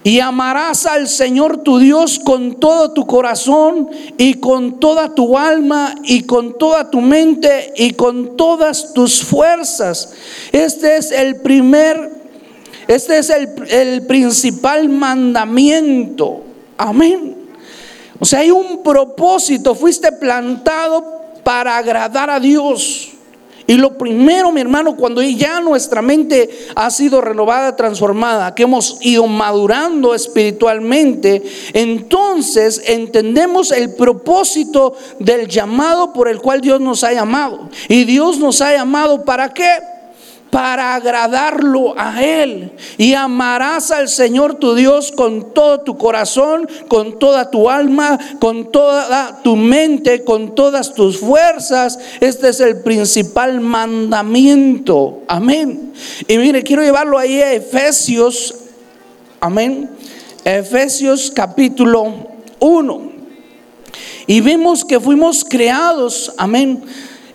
y 0.05 0.19
amarás 0.19 0.85
al 0.85 1.07
Señor 1.07 1.63
tu 1.63 1.79
Dios 1.79 2.19
con 2.19 2.59
todo 2.59 2.91
tu 2.91 3.07
corazón 3.07 3.89
y 4.19 4.35
con 4.35 4.79
toda 4.79 5.15
tu 5.15 5.35
alma 5.35 5.95
y 6.03 6.21
con 6.21 6.59
toda 6.59 6.91
tu 6.91 7.01
mente 7.01 7.73
y 7.75 7.93
con 7.93 8.37
todas 8.37 8.93
tus 8.93 9.23
fuerzas. 9.23 10.13
Este 10.51 10.97
es 10.97 11.11
el 11.11 11.37
primer, 11.37 12.11
este 12.87 13.17
es 13.17 13.31
el, 13.31 14.05
principal 14.05 14.89
mandamiento. 14.89 16.43
Amén. 16.77 17.35
O 18.19 18.25
sea, 18.25 18.41
hay 18.41 18.51
un 18.51 18.83
propósito, 18.83 19.73
fuiste 19.73 20.11
plantado 20.11 21.03
para 21.43 21.77
agradar 21.77 22.29
a 22.29 22.39
Dios. 22.39 23.14
Y 23.67 23.75
lo 23.75 23.97
primero, 23.97 24.51
mi 24.51 24.61
hermano, 24.61 24.95
cuando 24.95 25.21
ya 25.21 25.59
nuestra 25.59 26.01
mente 26.01 26.49
ha 26.75 26.89
sido 26.91 27.21
renovada, 27.21 27.75
transformada, 27.75 28.53
que 28.53 28.63
hemos 28.63 28.97
ido 29.01 29.25
madurando 29.27 30.13
espiritualmente, 30.13 31.41
entonces 31.73 32.81
entendemos 32.85 33.71
el 33.71 33.95
propósito 33.95 34.95
del 35.19 35.47
llamado 35.47 36.13
por 36.13 36.27
el 36.27 36.39
cual 36.39 36.61
Dios 36.61 36.79
nos 36.79 37.03
ha 37.03 37.13
llamado. 37.13 37.69
Y 37.89 38.03
Dios 38.03 38.37
nos 38.37 38.61
ha 38.61 38.73
llamado 38.73 39.23
para 39.23 39.53
qué? 39.53 39.94
Para 40.49 40.95
agradarlo 40.95 41.93
a 41.97 42.23
Él. 42.23 42.71
Y 42.97 43.13
amarás 43.13 43.91
al 43.91 44.07
Señor 44.07 44.55
tu 44.55 44.73
Dios 44.73 45.11
con 45.11 45.53
todo 45.53 45.81
tu 45.81 45.97
corazón, 45.97 46.67
con 46.87 47.19
toda 47.19 47.51
tu 47.51 47.69
alma, 47.69 48.17
con 48.39 48.71
toda 48.71 49.41
tu 49.43 49.55
mente, 49.55 50.23
con 50.23 50.55
todas 50.55 50.93
tus 50.93 51.19
fuerzas. 51.19 51.99
Este 52.21 52.49
es 52.49 52.59
el 52.59 52.81
principal 52.81 53.59
mandamiento. 53.59 55.23
Amén. 55.27 55.93
Y 56.27 56.37
mire, 56.37 56.63
quiero 56.63 56.83
llevarlo 56.83 57.17
ahí 57.17 57.41
a 57.41 57.53
Efesios. 57.53 58.55
Amén. 59.41 59.89
Efesios 60.45 61.31
capítulo 61.31 62.13
1. 62.59 63.11
Y 64.27 64.41
vemos 64.41 64.85
que 64.85 64.99
fuimos 64.99 65.43
creados, 65.43 66.33
amén 66.37 66.81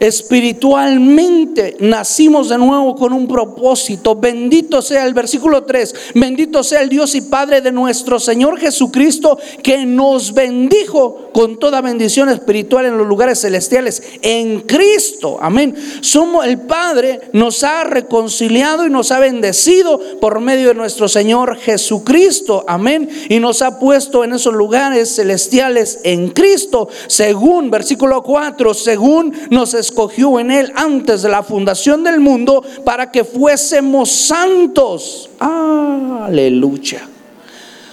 espiritualmente 0.01 1.77
nacimos 1.79 2.49
de 2.49 2.59
nuevo 2.59 2.97
con 2.97 3.13
un 3.13 3.29
propósito. 3.29 4.17
Bendito 4.17 4.81
sea 4.81 5.05
el 5.05 5.15
versículo 5.15 5.65
3. 5.65 5.95
Bendito 6.15 6.65
sea 6.65 6.81
el 6.81 6.89
Dios 6.89 7.15
y 7.15 7.21
Padre 7.21 7.61
de 7.61 7.71
nuestro 7.71 8.19
Señor 8.19 8.59
Jesucristo 8.59 9.39
que 9.63 9.85
nos 9.85 10.33
bendijo 10.33 11.31
con 11.33 11.59
toda 11.59 11.83
bendición 11.83 12.31
espiritual 12.31 12.87
en 12.87 12.97
los 12.99 13.07
lugares 13.07 13.43
celestiales 13.43 14.03
en 14.23 14.61
Cristo. 14.63 15.39
Amén. 15.41 15.77
Somos 16.01 16.47
el 16.47 16.61
Padre 16.61 17.21
nos 17.33 17.63
ha 17.63 17.85
reconciliado 17.85 18.87
y 18.87 18.91
nos 18.91 19.13
ha 19.13 19.21
bendecido 19.21 20.01
por 20.21 20.41
medio 20.41 20.69
de 20.69 20.75
nuestro 20.75 21.09
Señor 21.09 21.59
Jesucristo. 21.59 22.65
Amén. 22.67 23.09
Y 23.29 23.39
nos 23.39 23.63
ha 23.63 23.79
puesto 23.79 24.25
en 24.25 24.33
esos 24.33 24.55
lugares 24.55 25.15
celestiales 25.15 26.01
en 26.05 26.31
Cristo, 26.31 26.89
según 27.07 27.71
versículo 27.71 28.23
4, 28.23 28.75
según 28.75 29.35
nos 29.51 29.75
escogió 29.91 30.39
en 30.39 30.51
Él 30.51 30.73
antes 30.77 31.23
de 31.23 31.29
la 31.29 31.43
fundación 31.43 32.05
del 32.05 32.21
mundo 32.21 32.65
para 32.85 33.11
que 33.11 33.25
fuésemos 33.25 34.11
santos. 34.11 35.29
Aleluya. 35.39 37.09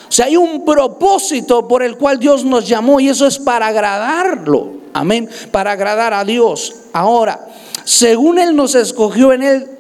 O 0.07 0.12
sea, 0.12 0.27
hay 0.27 0.38
un 0.38 0.63
propósito 0.63 1.67
por 1.67 1.83
el 1.83 1.97
cual 1.97 2.19
Dios 2.19 2.45
nos 2.45 2.67
llamó 2.67 2.99
y 2.99 3.10
eso 3.10 3.27
es 3.27 3.39
para 3.39 3.67
agradarlo. 3.67 4.77
Amén. 4.93 5.29
Para 5.51 5.71
agradar 5.71 6.13
a 6.13 6.23
Dios. 6.23 6.75
Ahora, 6.93 7.47
según 7.83 8.39
Él 8.39 8.55
nos 8.55 8.75
escogió 8.75 9.33
en 9.33 9.43
Él 9.43 9.76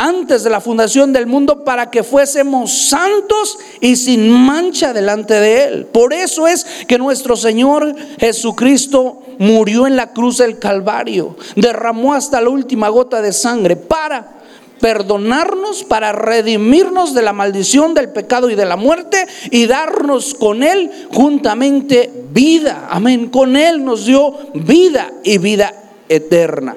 antes 0.00 0.42
de 0.42 0.50
la 0.50 0.62
fundación 0.62 1.12
del 1.12 1.26
mundo 1.26 1.62
para 1.62 1.90
que 1.90 2.02
fuésemos 2.02 2.72
santos 2.72 3.58
y 3.82 3.96
sin 3.96 4.30
mancha 4.30 4.94
delante 4.94 5.34
de 5.34 5.64
Él. 5.64 5.86
Por 5.86 6.14
eso 6.14 6.46
es 6.46 6.64
que 6.88 6.96
nuestro 6.96 7.36
Señor 7.36 7.94
Jesucristo 8.18 9.20
murió 9.38 9.86
en 9.86 9.96
la 9.96 10.14
cruz 10.14 10.38
del 10.38 10.58
Calvario, 10.58 11.36
derramó 11.54 12.14
hasta 12.14 12.40
la 12.40 12.48
última 12.48 12.88
gota 12.88 13.20
de 13.20 13.34
sangre 13.34 13.76
para 13.76 14.38
perdonarnos, 14.80 15.84
para 15.84 16.12
redimirnos 16.12 17.12
de 17.12 17.20
la 17.20 17.34
maldición 17.34 17.92
del 17.92 18.08
pecado 18.08 18.48
y 18.48 18.54
de 18.54 18.64
la 18.64 18.76
muerte 18.76 19.26
y 19.50 19.66
darnos 19.66 20.32
con 20.32 20.62
Él 20.62 20.90
juntamente 21.12 22.10
vida. 22.32 22.88
Amén. 22.90 23.28
Con 23.28 23.54
Él 23.54 23.84
nos 23.84 24.06
dio 24.06 24.34
vida 24.54 25.12
y 25.22 25.36
vida 25.36 25.74
eterna 26.08 26.74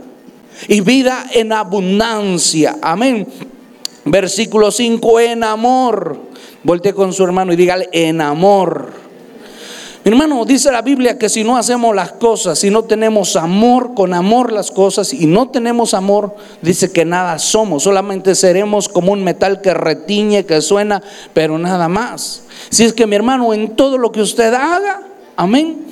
y 0.67 0.81
vida 0.81 1.25
en 1.33 1.51
abundancia. 1.51 2.77
Amén. 2.81 3.27
Versículo 4.05 4.71
5, 4.71 5.19
en 5.19 5.43
amor. 5.43 6.17
Volte 6.63 6.93
con 6.93 7.13
su 7.13 7.23
hermano 7.23 7.53
y 7.53 7.55
dígale, 7.55 7.89
en 7.91 8.21
amor. 8.21 9.03
Mi 10.05 10.11
hermano, 10.11 10.43
dice 10.43 10.69
la 10.69 10.81
Biblia 10.81 11.17
que 11.17 11.29
si 11.29 11.45
no 11.45 11.55
hacemos 11.55 11.95
las 11.95 12.11
cosas, 12.11 12.59
si 12.59 12.69
no 12.69 12.83
tenemos 12.83 13.37
amor, 13.37 13.93
con 13.93 14.13
amor 14.13 14.51
las 14.51 14.69
cosas, 14.69 15.13
y 15.13 15.27
no 15.27 15.47
tenemos 15.47 15.93
amor, 15.93 16.35
dice 16.61 16.91
que 16.91 17.05
nada 17.05 17.39
somos, 17.39 17.83
solamente 17.83 18.35
seremos 18.35 18.89
como 18.89 19.13
un 19.13 19.23
metal 19.23 19.61
que 19.61 19.73
retiñe, 19.73 20.45
que 20.45 20.61
suena, 20.61 21.01
pero 21.33 21.57
nada 21.57 21.87
más. 21.87 22.43
Si 22.69 22.83
es 22.83 22.91
que 22.91 23.07
mi 23.07 23.15
hermano, 23.15 23.53
en 23.53 23.77
todo 23.77 23.97
lo 23.97 24.11
que 24.11 24.19
usted 24.19 24.53
haga, 24.53 25.03
amén, 25.37 25.85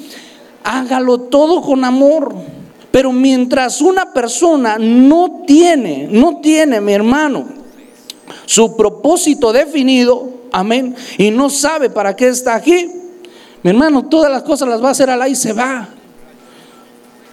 hágalo 0.66 1.18
todo 1.18 1.62
con 1.62 1.86
amor. 1.86 2.36
Pero 2.92 3.12
mientras 3.14 3.82
una 3.82 4.14
persona 4.14 4.78
no 4.78 5.44
tiene, 5.48 6.10
no 6.12 6.42
tiene, 6.42 6.82
mi 6.82 6.94
hermano, 6.94 7.46
su 8.46 8.76
propósito 8.76 9.54
definido, 9.54 10.30
amén, 10.52 10.96
y 11.18 11.32
no 11.32 11.50
sabe 11.50 11.90
para 11.90 12.16
qué 12.16 12.28
está 12.28 12.56
aquí, 12.56 12.92
mi 13.64 13.70
hermano, 13.70 14.06
todas 14.06 14.30
las 14.32 14.44
cosas 14.44 14.68
las 14.68 14.84
va 14.84 14.90
a 14.90 14.92
hacer 14.92 15.10
al 15.10 15.30
y 15.30 15.36
se 15.36 15.54
va. 15.54 15.88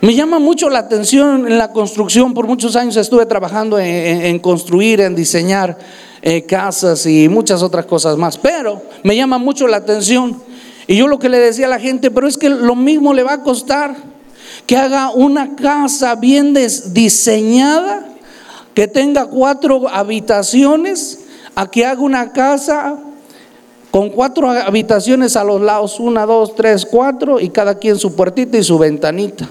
Me 0.00 0.14
llama 0.14 0.38
mucho 0.38 0.70
la 0.70 0.78
atención 0.78 1.48
en 1.48 1.58
la 1.58 1.72
construcción, 1.72 2.34
por 2.34 2.46
muchos 2.46 2.76
años 2.76 2.96
estuve 2.96 3.26
trabajando 3.26 3.80
en, 3.80 4.38
construir, 4.38 5.00
en 5.00 5.16
diseñar 5.16 5.76
eh, 6.22 6.42
casas 6.42 7.04
y 7.06 7.28
muchas 7.28 7.64
otras 7.64 7.84
cosas 7.86 8.16
más, 8.16 8.38
pero 8.38 8.80
me 9.02 9.16
llama 9.16 9.38
mucho 9.38 9.66
la 9.66 9.78
atención. 9.78 10.40
Y 10.86 10.96
yo 10.96 11.08
lo 11.08 11.18
que 11.18 11.28
le 11.28 11.38
decía 11.38 11.66
a 11.66 11.70
la 11.70 11.80
gente, 11.80 12.12
pero 12.12 12.28
es 12.28 12.38
que 12.38 12.48
lo 12.48 12.76
mismo 12.76 13.12
le 13.12 13.24
va 13.24 13.32
a 13.34 13.42
costar 13.42 13.96
que 14.68 14.76
haga 14.76 15.08
una 15.08 15.56
casa 15.56 16.14
bien 16.14 16.52
diseñada, 16.52 18.06
que 18.74 18.86
tenga 18.86 19.24
cuatro 19.24 19.88
habitaciones, 19.88 21.20
a 21.54 21.70
que 21.70 21.86
haga 21.86 22.02
una 22.02 22.34
casa 22.34 22.98
con 23.90 24.10
cuatro 24.10 24.50
habitaciones 24.50 25.36
a 25.36 25.44
los 25.44 25.62
lados, 25.62 25.98
una, 25.98 26.26
dos, 26.26 26.54
tres, 26.54 26.84
cuatro, 26.84 27.40
y 27.40 27.48
cada 27.48 27.78
quien 27.78 27.98
su 27.98 28.14
puertita 28.14 28.58
y 28.58 28.62
su 28.62 28.76
ventanita. 28.76 29.48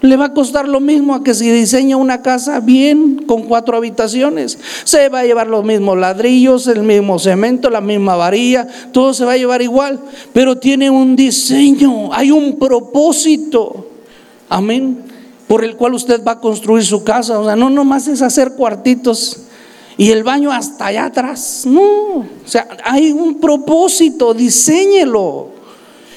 Le 0.00 0.16
va 0.16 0.24
a 0.24 0.32
costar 0.32 0.66
lo 0.66 0.80
mismo 0.80 1.14
a 1.14 1.22
que 1.22 1.34
si 1.34 1.50
diseña 1.50 1.98
una 1.98 2.22
casa 2.22 2.60
bien 2.60 3.24
con 3.26 3.42
cuatro 3.42 3.76
habitaciones. 3.76 4.58
Se 4.84 5.10
va 5.10 5.20
a 5.20 5.24
llevar 5.26 5.48
los 5.48 5.66
mismos 5.66 5.98
ladrillos, 5.98 6.66
el 6.66 6.82
mismo 6.82 7.18
cemento, 7.18 7.68
la 7.68 7.82
misma 7.82 8.16
varilla, 8.16 8.66
todo 8.92 9.12
se 9.12 9.26
va 9.26 9.32
a 9.32 9.36
llevar 9.36 9.60
igual, 9.60 10.00
pero 10.32 10.56
tiene 10.56 10.88
un 10.88 11.14
diseño, 11.14 12.10
hay 12.14 12.30
un 12.30 12.58
propósito. 12.58 13.85
Amén. 14.48 15.04
Por 15.48 15.64
el 15.64 15.76
cual 15.76 15.94
usted 15.94 16.22
va 16.24 16.32
a 16.32 16.40
construir 16.40 16.84
su 16.84 17.04
casa. 17.04 17.38
O 17.38 17.44
sea, 17.44 17.56
no 17.56 17.70
nomás 17.70 18.08
es 18.08 18.22
hacer 18.22 18.52
cuartitos 18.52 19.46
y 19.96 20.10
el 20.10 20.24
baño 20.24 20.52
hasta 20.52 20.86
allá 20.86 21.06
atrás. 21.06 21.62
No, 21.64 21.82
o 21.82 22.26
sea, 22.44 22.68
hay 22.84 23.12
un 23.12 23.40
propósito, 23.40 24.34
diséñelo. 24.34 25.48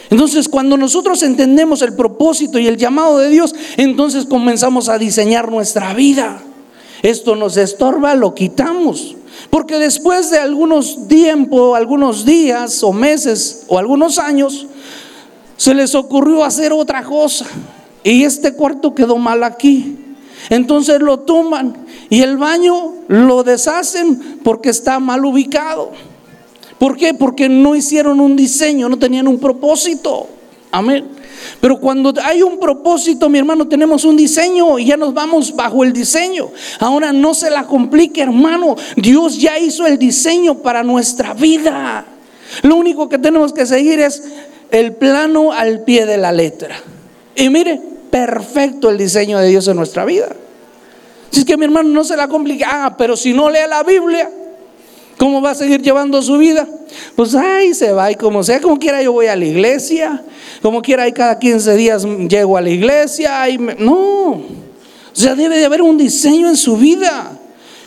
Entonces, 0.10 0.50
cuando 0.50 0.76
nosotros 0.76 1.22
entendemos 1.22 1.82
el 1.82 1.94
propósito 1.94 2.58
y 2.58 2.68
el 2.68 2.78
llamado 2.78 3.20
de 3.20 3.30
Dios, 3.30 3.54
entonces 3.78 4.26
comenzamos 4.26 4.89
a 4.89 4.98
diseñar 4.98 5.52
nuestra 5.52 5.94
vida. 5.94 6.42
Esto 7.04 7.36
nos 7.36 7.58
estorba, 7.58 8.15
lo 8.15 8.34
quitamos. 8.34 9.15
Porque 9.50 9.78
después 9.78 10.32
de 10.32 10.39
algunos 10.39 11.08
tiempos, 11.08 11.78
algunos 11.78 12.26
días 12.26 12.84
o 12.84 12.92
meses 12.92 13.63
o 13.68 13.78
algunos 13.78 14.18
años, 14.18 14.68
se 15.56 15.74
les 15.74 15.94
ocurrió 15.96 16.44
hacer 16.44 16.74
otra 16.74 17.04
cosa. 17.04 17.46
Y 18.04 18.24
este 18.24 18.54
cuarto 18.54 18.96
quedó 18.96 19.18
mal 19.18 19.44
aquí. 19.44 19.98
Entonces 20.50 21.00
lo 21.02 21.20
toman 21.20 21.76
y 22.10 22.22
el 22.22 22.38
baño 22.38 22.94
lo 23.08 23.44
deshacen 23.44 24.40
porque 24.44 24.70
está 24.70 25.00
mal 25.00 25.26
ubicado. 25.26 25.92
¿Por 26.78 26.96
qué? 26.96 27.14
Porque 27.14 27.50
no 27.50 27.76
hicieron 27.76 28.20
un 28.20 28.36
diseño, 28.36 28.88
no 28.88 28.98
tenían 28.98 29.28
un 29.28 29.40
propósito. 29.40 30.28
Amén. 30.72 31.06
Pero 31.60 31.80
cuando 31.80 32.14
hay 32.24 32.42
un 32.42 32.60
propósito, 32.60 33.30
mi 33.30 33.40
hermano, 33.40 33.68
tenemos 33.68 34.06
un 34.06 34.16
diseño 34.16 34.80
y 34.80 34.86
ya 34.86 34.98
nos 34.98 35.14
vamos 35.14 35.56
bajo 35.56 35.84
el 35.84 35.94
diseño. 35.94 36.50
Ahora 36.80 37.12
no 37.12 37.34
se 37.34 37.50
la 37.50 37.66
complique, 37.66 38.22
hermano. 38.22 38.76
Dios 38.96 39.38
ya 39.38 39.60
hizo 39.60 39.86
el 39.86 39.98
diseño 39.98 40.60
para 40.60 40.84
nuestra 40.84 41.34
vida. 41.34 42.06
Lo 42.62 42.76
único 42.76 43.10
que 43.10 43.18
tenemos 43.18 43.52
que 43.52 43.66
seguir 43.66 44.00
es 44.00 44.24
el 44.72 44.94
plano 44.94 45.52
al 45.52 45.84
pie 45.84 46.06
de 46.06 46.18
la 46.18 46.32
letra. 46.32 46.76
Y 47.36 47.50
mire, 47.50 47.80
perfecto 48.10 48.89
el 48.89 48.98
diseño 48.98 49.39
de 49.39 49.48
Dios 49.48 49.68
en 49.68 49.78
nuestra 49.78 50.06
vida. 50.06 50.30
Si 51.32 51.39
es 51.39 51.46
que 51.46 51.58
mi 51.58 51.65
hermano 51.65 51.89
no 51.89 52.04
se 52.04 52.18
la 52.18 52.28
complica, 52.28 52.68
ah, 52.70 52.98
pero 52.98 53.15
si 53.15 53.34
no 53.34 53.50
lee 53.50 53.60
la 53.70 53.84
Biblia, 53.84 54.30
¿cómo 55.18 55.42
va 55.42 55.52
a 55.52 55.56
seguir 55.56 55.82
llevando 55.82 56.22
su 56.22 56.38
vida? 56.38 56.68
Pues 57.15 57.36
ahí 57.36 57.74
se 57.74 57.92
va 57.92 58.12
y 58.12 58.15
como 58.15 58.44
sea, 58.44 58.60
como 58.60 58.80
quiera 58.80 59.02
yo 59.02 59.12
voy 59.12 59.28
a 59.28 59.36
la 59.36 59.46
iglesia, 59.46 60.24
como 60.62 60.82
quiera 60.82 61.08
y 61.08 61.13
cada 61.13 61.38
15 61.38 61.76
días 61.76 62.06
llego 62.28 62.58
a 62.58 62.62
la 62.62 62.70
iglesia. 62.70 63.48
Y 63.50 63.58
No, 63.58 64.32
o 64.32 64.42
sea, 65.13 65.36
debe 65.36 65.58
de 65.58 65.65
haber 65.65 65.82
un 65.82 65.98
diseño 65.98 66.48
en 66.48 66.58
su 66.58 66.78
vida. 66.78 67.38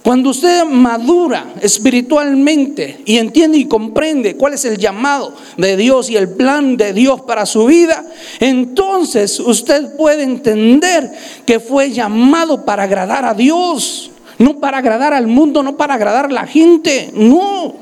Cuando 0.03 0.31
usted 0.31 0.65
madura 0.65 1.55
espiritualmente 1.61 3.03
y 3.05 3.19
entiende 3.19 3.59
y 3.59 3.67
comprende 3.67 4.37
cuál 4.37 4.55
es 4.55 4.65
el 4.65 4.77
llamado 4.77 5.33
de 5.57 5.77
Dios 5.77 6.11
y 6.11 6.17
el 6.17 6.31
plan 6.31 6.77
de 6.77 6.93
Dios 6.93 7.21
para 7.21 7.47
su 7.47 7.67
vida, 7.67 8.05
entonces 8.41 9.39
usted 9.39 9.97
puede 9.97 10.25
entender 10.25 11.13
que 11.47 11.61
fue 11.61 11.93
llamado 11.93 12.65
para 12.65 12.83
agradar 12.83 13.25
a 13.25 13.35
Dios, 13.35 14.11
no 14.39 14.59
para 14.59 14.79
agradar 14.79 15.15
al 15.15 15.29
mundo, 15.29 15.63
no 15.63 15.77
para 15.77 15.95
agradar 15.95 16.25
a 16.25 16.31
la 16.31 16.47
gente, 16.49 17.13
no. 17.15 17.73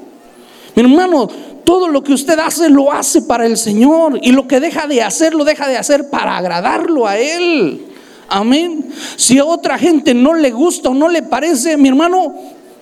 Mi 0.75 0.83
hermano, 0.83 1.27
todo 1.65 1.89
lo 1.89 2.03
que 2.03 2.13
usted 2.13 2.39
hace 2.39 2.69
lo 2.69 2.93
hace 2.93 3.23
para 3.23 3.47
el 3.47 3.57
Señor 3.57 4.19
y 4.23 4.33
lo 4.33 4.47
que 4.47 4.61
deja 4.61 4.87
de 4.87 5.03
hacer 5.03 5.33
lo 5.33 5.45
deja 5.45 5.69
de 5.69 5.79
hacer 5.79 6.11
para 6.11 6.37
agradarlo 6.37 7.07
a 7.07 7.17
Él. 7.17 7.90
Amén. 8.31 8.89
Si 9.17 9.39
a 9.39 9.45
otra 9.45 9.77
gente 9.77 10.15
no 10.15 10.35
le 10.35 10.53
gusta 10.53 10.89
o 10.89 10.95
no 10.95 11.09
le 11.09 11.23
parece, 11.23 11.77
mi 11.77 11.89
hermano, 11.89 12.33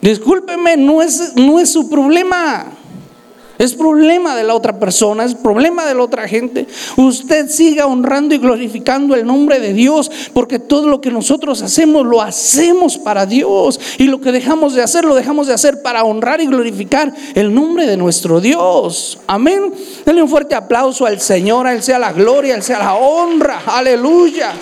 discúlpeme, 0.02 0.76
no 0.76 1.02
es, 1.02 1.34
no 1.36 1.58
es 1.58 1.72
su 1.72 1.88
problema. 1.88 2.66
Es 3.58 3.74
problema 3.74 4.36
de 4.36 4.44
la 4.44 4.54
otra 4.54 4.78
persona, 4.78 5.24
es 5.24 5.34
problema 5.34 5.84
de 5.84 5.94
la 5.94 6.04
otra 6.04 6.28
gente. 6.28 6.68
Usted 6.96 7.48
siga 7.48 7.86
honrando 7.86 8.34
y 8.34 8.38
glorificando 8.38 9.16
el 9.16 9.26
nombre 9.26 9.58
de 9.58 9.72
Dios, 9.72 10.10
porque 10.32 10.60
todo 10.60 10.86
lo 10.86 11.00
que 11.00 11.10
nosotros 11.10 11.60
hacemos 11.62 12.06
lo 12.06 12.22
hacemos 12.22 12.98
para 12.98 13.26
Dios. 13.26 13.80
Y 13.98 14.04
lo 14.04 14.20
que 14.20 14.30
dejamos 14.30 14.74
de 14.74 14.82
hacer, 14.82 15.04
lo 15.04 15.16
dejamos 15.16 15.48
de 15.48 15.54
hacer 15.54 15.82
para 15.82 16.04
honrar 16.04 16.40
y 16.40 16.46
glorificar 16.46 17.12
el 17.34 17.52
nombre 17.52 17.88
de 17.88 17.96
nuestro 17.96 18.40
Dios. 18.40 19.18
Amén. 19.26 19.74
Denle 20.06 20.22
un 20.22 20.28
fuerte 20.28 20.54
aplauso 20.54 21.04
al 21.04 21.20
Señor, 21.20 21.66
a 21.66 21.72
Él 21.72 21.82
sea 21.82 21.98
la 21.98 22.12
gloria, 22.12 22.54
a 22.54 22.56
Él 22.58 22.62
sea 22.62 22.78
la 22.78 22.94
honra. 22.94 23.62
Aleluya. 23.66 24.52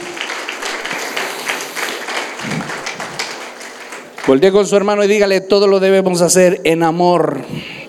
Voltee 4.27 4.51
con 4.51 4.67
su 4.67 4.75
hermano 4.75 5.05
y 5.05 5.07
dígale, 5.07 5.41
todo 5.41 5.69
lo 5.69 5.79
debemos 5.79 6.21
hacer 6.21 6.61
en 6.65 6.83
amor. 6.83 7.43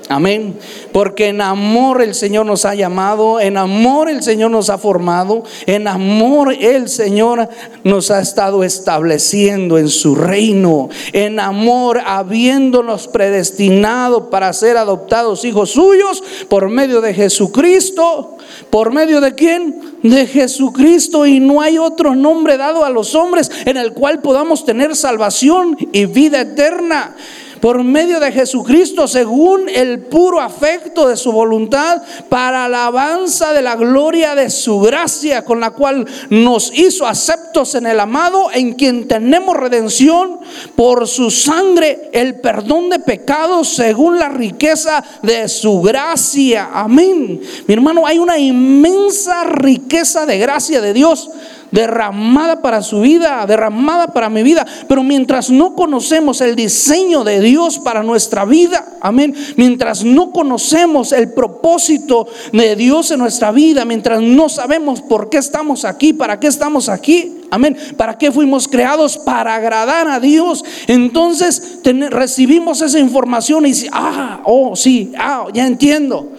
Amén. 0.09 0.57
Porque 0.93 1.27
en 1.27 1.41
amor 1.41 2.01
el 2.01 2.15
Señor 2.15 2.45
nos 2.45 2.63
ha 2.63 2.75
llamado, 2.75 3.41
en 3.41 3.57
amor 3.57 4.09
el 4.09 4.23
Señor 4.23 4.51
nos 4.51 4.69
ha 4.69 4.77
formado, 4.77 5.43
en 5.65 5.87
amor 5.87 6.53
el 6.53 6.87
Señor 6.87 7.49
nos 7.83 8.09
ha 8.09 8.21
estado 8.21 8.63
estableciendo 8.63 9.77
en 9.77 9.89
su 9.89 10.15
reino, 10.15 10.87
en 11.11 11.41
amor 11.41 11.99
habiéndonos 12.05 13.09
predestinado 13.09 14.29
para 14.29 14.53
ser 14.53 14.77
adoptados 14.77 15.43
hijos 15.43 15.71
suyos 15.71 16.23
por 16.47 16.69
medio 16.69 17.01
de 17.01 17.13
Jesucristo. 17.13 18.37
¿Por 18.69 18.91
medio 18.91 19.19
de 19.19 19.35
quién? 19.35 19.99
De 20.03 20.25
Jesucristo. 20.25 21.25
Y 21.25 21.39
no 21.39 21.61
hay 21.61 21.77
otro 21.77 22.15
nombre 22.15 22.57
dado 22.57 22.85
a 22.85 22.89
los 22.89 23.13
hombres 23.13 23.51
en 23.65 23.75
el 23.75 23.93
cual 23.93 24.21
podamos 24.21 24.65
tener 24.65 24.95
salvación 24.95 25.77
y 25.91 26.05
vida 26.05 26.41
eterna 26.41 27.15
por 27.61 27.83
medio 27.83 28.19
de 28.19 28.31
Jesucristo 28.31 29.07
según 29.07 29.69
el 29.69 29.99
puro 29.99 30.41
afecto 30.41 31.07
de 31.07 31.17
su 31.17 31.31
voluntad 31.31 32.01
para 32.29 32.65
alabanza 32.65 33.53
de 33.53 33.61
la 33.61 33.75
gloria 33.75 34.35
de 34.35 34.49
su 34.49 34.79
gracia 34.79 35.43
con 35.43 35.59
la 35.59 35.71
cual 35.71 36.07
nos 36.29 36.71
hizo 36.77 37.05
aceptos 37.05 37.75
en 37.75 37.87
el 37.87 37.99
amado 37.99 38.49
en 38.53 38.73
quien 38.73 39.07
tenemos 39.07 39.55
redención 39.55 40.39
por 40.75 41.07
su 41.07 41.31
sangre 41.31 42.09
el 42.13 42.39
perdón 42.39 42.89
de 42.89 42.99
pecados 42.99 43.69
según 43.69 44.17
la 44.17 44.29
riqueza 44.29 45.03
de 45.21 45.47
su 45.49 45.81
gracia. 45.81 46.69
Amén. 46.73 47.41
Mi 47.67 47.73
hermano, 47.73 48.05
hay 48.05 48.19
una 48.19 48.37
inmensa 48.37 49.43
riqueza 49.43 50.25
de 50.25 50.37
gracia 50.37 50.81
de 50.81 50.93
Dios 50.93 51.29
derramada 51.71 52.61
para 52.61 52.81
su 52.81 53.01
vida, 53.01 53.45
derramada 53.45 54.07
para 54.07 54.29
mi 54.29 54.43
vida. 54.43 54.65
Pero 54.87 55.03
mientras 55.03 55.49
no 55.49 55.75
conocemos 55.75 56.41
el 56.41 56.55
diseño 56.55 57.23
de 57.23 57.41
Dios 57.41 57.79
para 57.79 58.03
nuestra 58.03 58.45
vida, 58.45 58.97
amén, 59.01 59.35
mientras 59.55 60.03
no 60.03 60.31
conocemos 60.31 61.11
el 61.11 61.31
propósito 61.31 62.27
de 62.51 62.75
Dios 62.75 63.11
en 63.11 63.19
nuestra 63.19 63.51
vida, 63.51 63.85
mientras 63.85 64.21
no 64.21 64.49
sabemos 64.49 65.01
por 65.01 65.29
qué 65.29 65.37
estamos 65.37 65.85
aquí, 65.85 66.13
para 66.13 66.39
qué 66.39 66.47
estamos 66.47 66.89
aquí, 66.89 67.37
amén, 67.51 67.77
para 67.95 68.17
qué 68.17 68.31
fuimos 68.31 68.67
creados, 68.67 69.17
para 69.17 69.55
agradar 69.55 70.07
a 70.07 70.19
Dios, 70.19 70.63
entonces 70.87 71.79
recibimos 72.09 72.81
esa 72.81 72.99
información 72.99 73.65
y 73.65 73.73
ah, 73.91 74.41
oh, 74.43 74.75
sí, 74.75 75.11
ah, 75.17 75.47
ya 75.53 75.65
entiendo. 75.65 76.31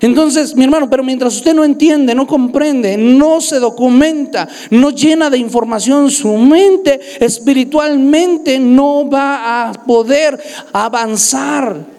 Entonces, 0.00 0.54
mi 0.54 0.64
hermano, 0.64 0.90
pero 0.90 1.02
mientras 1.02 1.36
usted 1.36 1.54
no 1.54 1.64
entiende, 1.64 2.14
no 2.14 2.26
comprende, 2.26 2.96
no 2.96 3.40
se 3.40 3.58
documenta, 3.58 4.48
no 4.70 4.90
llena 4.90 5.30
de 5.30 5.38
información 5.38 6.10
su 6.10 6.36
mente, 6.36 7.00
espiritualmente 7.20 8.58
no 8.58 9.08
va 9.08 9.68
a 9.68 9.72
poder 9.72 10.38
avanzar. 10.72 11.96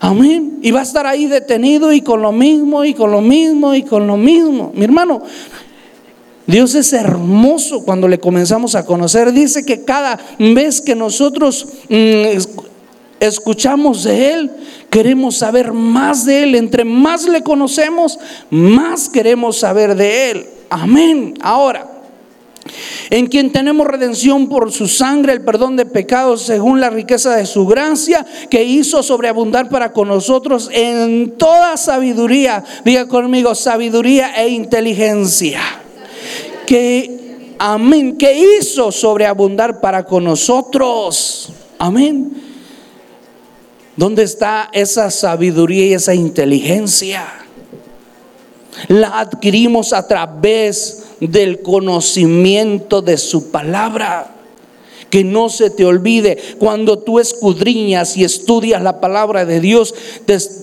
Amén. 0.00 0.58
Y 0.62 0.70
va 0.70 0.80
a 0.80 0.84
estar 0.84 1.06
ahí 1.06 1.26
detenido 1.26 1.92
y 1.92 2.00
con 2.00 2.22
lo 2.22 2.32
mismo, 2.32 2.84
y 2.84 2.94
con 2.94 3.10
lo 3.10 3.20
mismo, 3.20 3.74
y 3.74 3.82
con 3.82 4.06
lo 4.06 4.16
mismo. 4.16 4.72
Mi 4.74 4.84
hermano, 4.84 5.22
Dios 6.46 6.74
es 6.74 6.92
hermoso 6.92 7.84
cuando 7.84 8.08
le 8.08 8.18
comenzamos 8.18 8.74
a 8.74 8.84
conocer. 8.84 9.32
Dice 9.32 9.64
que 9.64 9.84
cada 9.84 10.18
vez 10.38 10.80
que 10.80 10.94
nosotros 10.94 11.66
mm, 11.88 12.38
escuchamos 13.20 14.04
de 14.04 14.32
Él, 14.32 14.50
queremos 14.90 15.38
saber 15.38 15.72
más 15.72 16.26
de 16.26 16.42
Él. 16.42 16.54
Entre 16.54 16.84
más 16.84 17.26
le 17.26 17.42
conocemos, 17.42 18.18
más 18.50 19.08
queremos 19.08 19.58
saber 19.58 19.94
de 19.94 20.30
Él. 20.30 20.46
Amén. 20.68 21.34
Ahora, 21.40 21.86
en 23.08 23.26
quien 23.26 23.50
tenemos 23.50 23.86
redención 23.86 24.48
por 24.48 24.70
su 24.70 24.86
sangre, 24.86 25.32
el 25.32 25.44
perdón 25.44 25.76
de 25.76 25.86
pecados 25.86 26.42
según 26.42 26.80
la 26.80 26.90
riqueza 26.90 27.34
de 27.34 27.46
su 27.46 27.66
gracia, 27.66 28.26
que 28.48 28.64
hizo 28.64 29.02
sobreabundar 29.02 29.68
para 29.68 29.92
con 29.92 30.08
nosotros 30.08 30.68
en 30.72 31.32
toda 31.36 31.76
sabiduría. 31.76 32.62
Diga 32.84 33.08
conmigo, 33.08 33.54
sabiduría 33.54 34.34
e 34.36 34.48
inteligencia. 34.48 35.60
Que, 36.66 37.54
amén, 37.58 38.16
que 38.16 38.58
hizo 38.58 38.92
sobreabundar 38.92 39.80
para 39.80 40.04
con 40.04 40.24
nosotros. 40.24 41.50
Amén. 41.78 42.39
¿Dónde 44.00 44.22
está 44.22 44.70
esa 44.72 45.10
sabiduría 45.10 45.84
y 45.84 45.92
esa 45.92 46.14
inteligencia? 46.14 47.26
La 48.88 49.20
adquirimos 49.20 49.92
a 49.92 50.08
través 50.08 51.04
del 51.20 51.60
conocimiento 51.60 53.02
de 53.02 53.18
su 53.18 53.50
palabra. 53.50 54.36
Que 55.10 55.24
no 55.24 55.48
se 55.48 55.70
te 55.70 55.84
olvide, 55.84 56.38
cuando 56.58 57.00
tú 57.00 57.18
escudriñas 57.18 58.16
y 58.16 58.24
estudias 58.24 58.82
la 58.82 59.00
palabra 59.00 59.44
de 59.44 59.60
Dios, 59.60 59.94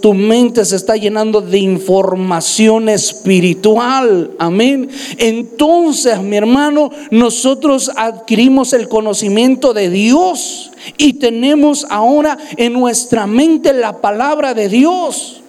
tu 0.02 0.14
mente 0.14 0.64
se 0.66 0.78
está 0.78 0.96
llenando 0.96 1.42
de 1.42 1.60
información 1.60 2.90
espiritual. 2.90 4.32
Amén. 4.40 4.90
Entonces, 5.18 6.22
mi 6.22 6.38
hermano, 6.38 6.90
nosotros 7.12 7.92
adquirimos 7.96 8.74
el 8.74 8.88
conocimiento 8.88 9.74
de 9.74 9.90
Dios 9.90 10.72
y 10.98 11.14
tenemos 11.14 11.86
ahora 11.90 12.38
en 12.56 12.74
nuestra 12.74 13.28
mente 13.28 13.74
la 13.74 14.02
palabra 14.02 14.54
de 14.54 14.70
Dios. 14.70 15.42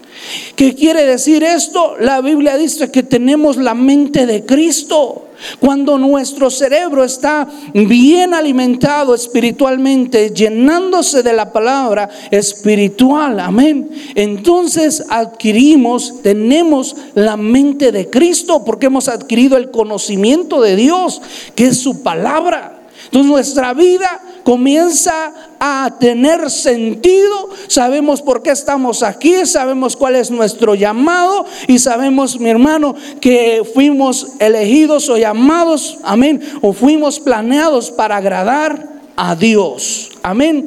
¿Qué 0.57 0.75
quiere 0.75 1.05
decir 1.05 1.45
esto? 1.45 1.97
La 2.01 2.21
Biblia 2.21 2.57
dice 2.57 2.91
que 2.91 3.03
tenemos 3.03 3.57
la 3.57 3.75
mente 3.75 4.27
de 4.27 4.45
Cristo. 4.45 5.28
Cuando 5.61 5.99
nuestro 5.99 6.51
cerebro 6.51 7.05
está 7.05 7.49
bien 7.73 8.35
alimentado 8.35 9.15
espiritualmente, 9.15 10.31
llenándose 10.31 11.23
de 11.23 11.33
la 11.33 11.53
palabra 11.53 12.09
espiritual, 12.31 13.41
amén. 13.41 13.91
Entonces 14.15 15.05
adquirimos, 15.09 16.23
tenemos 16.23 16.97
la 17.15 17.37
mente 17.37 17.93
de 17.93 18.11
Cristo 18.11 18.65
porque 18.65 18.87
hemos 18.87 19.09
adquirido 19.09 19.57
el 19.57 19.71
conocimiento 19.71 20.61
de 20.61 20.77
Dios, 20.77 21.23
que 21.55 21.69
es 21.69 21.79
su 21.79 22.03
palabra. 22.03 22.81
Entonces 23.05 23.31
nuestra 23.31 23.75
vida 23.75 24.21
comienza 24.45 25.33
a 25.61 25.97
tener 25.99 26.51
sentido, 26.51 27.51
sabemos 27.67 28.23
por 28.23 28.43
qué 28.43 28.51
estamos 28.51 29.03
aquí, 29.03 29.47
sabemos 29.47 29.97
cuál 29.97 30.17
es 30.17 30.31
nuestro 30.31 30.75
llamado 30.75 31.47
y 31.67 31.79
sabemos, 31.79 32.39
mi 32.41 32.49
hermano, 32.49 32.95
que 33.21 33.63
fuimos 33.75 34.29
elegidos 34.39 35.09
o 35.09 35.17
llamados, 35.17 35.99
amén, 36.03 36.41
o 36.61 36.73
fuimos 36.73 37.21
planeados 37.21 37.91
para 37.91 38.17
agradar 38.17 38.89
a 39.17 39.35
Dios, 39.35 40.11
amén. 40.23 40.67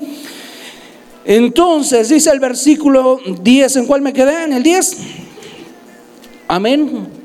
Entonces 1.23 2.09
dice 2.09 2.31
el 2.31 2.39
versículo 2.39 3.19
10, 3.41 3.75
¿en 3.77 3.85
cuál 3.85 4.01
me 4.01 4.11
quedé? 4.11 4.43
En 4.43 4.53
el 4.53 4.63
10. 4.63 4.97
Amén 6.47 7.20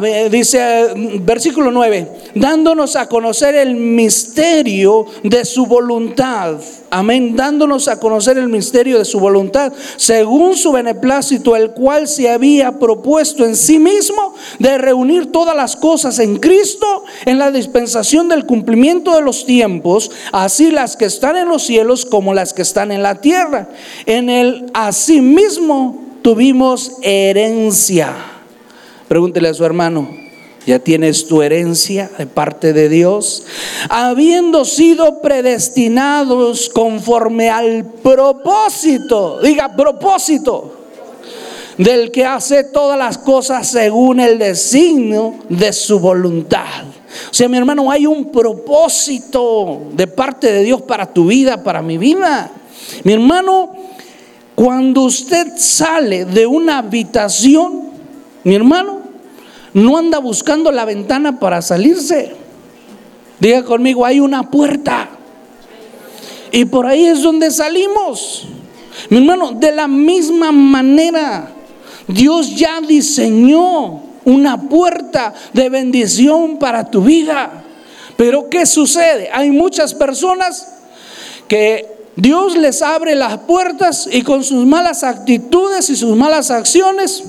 dice 0.00 0.94
versículo 1.20 1.70
9, 1.70 2.08
dándonos 2.34 2.96
a 2.96 3.08
conocer 3.08 3.54
el 3.54 3.74
misterio 3.74 5.06
de 5.22 5.44
su 5.44 5.66
voluntad. 5.66 6.56
Amén, 6.88 7.36
dándonos 7.36 7.88
a 7.88 7.98
conocer 8.00 8.38
el 8.38 8.48
misterio 8.48 8.98
de 8.98 9.04
su 9.04 9.18
voluntad, 9.20 9.72
según 9.96 10.56
su 10.56 10.72
beneplácito, 10.72 11.56
el 11.56 11.72
cual 11.72 12.08
se 12.08 12.30
había 12.30 12.78
propuesto 12.78 13.44
en 13.44 13.56
sí 13.56 13.78
mismo 13.78 14.34
de 14.58 14.78
reunir 14.78 15.32
todas 15.32 15.56
las 15.56 15.76
cosas 15.76 16.18
en 16.18 16.38
Cristo 16.38 17.04
en 17.24 17.38
la 17.38 17.50
dispensación 17.50 18.28
del 18.28 18.46
cumplimiento 18.46 19.14
de 19.14 19.22
los 19.22 19.44
tiempos, 19.44 20.10
así 20.32 20.70
las 20.70 20.96
que 20.96 21.06
están 21.06 21.36
en 21.36 21.48
los 21.48 21.64
cielos 21.64 22.06
como 22.06 22.34
las 22.34 22.54
que 22.54 22.62
están 22.62 22.92
en 22.92 23.02
la 23.02 23.20
tierra. 23.20 23.68
En 24.06 24.30
el 24.30 24.70
asimismo 24.74 25.98
tuvimos 26.22 26.92
herencia 27.02 28.31
Pregúntele 29.08 29.48
a 29.48 29.54
su 29.54 29.64
hermano, 29.64 30.08
¿ya 30.66 30.78
tienes 30.78 31.26
tu 31.26 31.42
herencia 31.42 32.10
de 32.18 32.26
parte 32.26 32.72
de 32.72 32.88
Dios? 32.88 33.44
Habiendo 33.88 34.64
sido 34.64 35.20
predestinados 35.20 36.68
conforme 36.70 37.50
al 37.50 37.84
propósito, 37.84 39.40
diga 39.42 39.76
propósito, 39.76 40.78
del 41.78 42.10
que 42.10 42.24
hace 42.24 42.64
todas 42.64 42.98
las 42.98 43.18
cosas 43.18 43.68
según 43.68 44.20
el 44.20 44.38
designio 44.38 45.34
de 45.48 45.72
su 45.72 45.98
voluntad. 45.98 46.84
O 47.30 47.34
sea, 47.34 47.48
mi 47.48 47.56
hermano, 47.56 47.90
hay 47.90 48.06
un 48.06 48.30
propósito 48.30 49.82
de 49.92 50.06
parte 50.06 50.52
de 50.52 50.62
Dios 50.62 50.82
para 50.82 51.12
tu 51.12 51.26
vida, 51.26 51.62
para 51.62 51.82
mi 51.82 51.98
vida. 51.98 52.50
Mi 53.04 53.12
hermano, 53.14 53.72
cuando 54.54 55.02
usted 55.02 55.48
sale 55.56 56.24
de 56.24 56.46
una 56.46 56.78
habitación, 56.78 57.91
mi 58.44 58.54
hermano, 58.54 59.00
no 59.74 59.96
anda 59.96 60.18
buscando 60.18 60.70
la 60.70 60.84
ventana 60.84 61.38
para 61.38 61.62
salirse. 61.62 62.34
Diga 63.40 63.64
conmigo, 63.64 64.04
hay 64.04 64.20
una 64.20 64.50
puerta. 64.50 65.08
Y 66.50 66.64
por 66.66 66.86
ahí 66.86 67.06
es 67.06 67.22
donde 67.22 67.50
salimos. 67.50 68.46
Mi 69.08 69.18
hermano, 69.18 69.52
de 69.52 69.72
la 69.72 69.88
misma 69.88 70.52
manera, 70.52 71.50
Dios 72.06 72.54
ya 72.54 72.80
diseñó 72.80 74.02
una 74.24 74.60
puerta 74.68 75.32
de 75.52 75.68
bendición 75.68 76.58
para 76.58 76.90
tu 76.90 77.02
vida. 77.02 77.64
Pero 78.16 78.48
¿qué 78.48 78.66
sucede? 78.66 79.30
Hay 79.32 79.50
muchas 79.50 79.94
personas 79.94 80.68
que 81.48 81.92
Dios 82.16 82.56
les 82.56 82.82
abre 82.82 83.14
las 83.14 83.38
puertas 83.38 84.08
y 84.10 84.22
con 84.22 84.44
sus 84.44 84.66
malas 84.66 85.02
actitudes 85.02 85.88
y 85.90 85.96
sus 85.96 86.14
malas 86.16 86.50
acciones, 86.50 87.24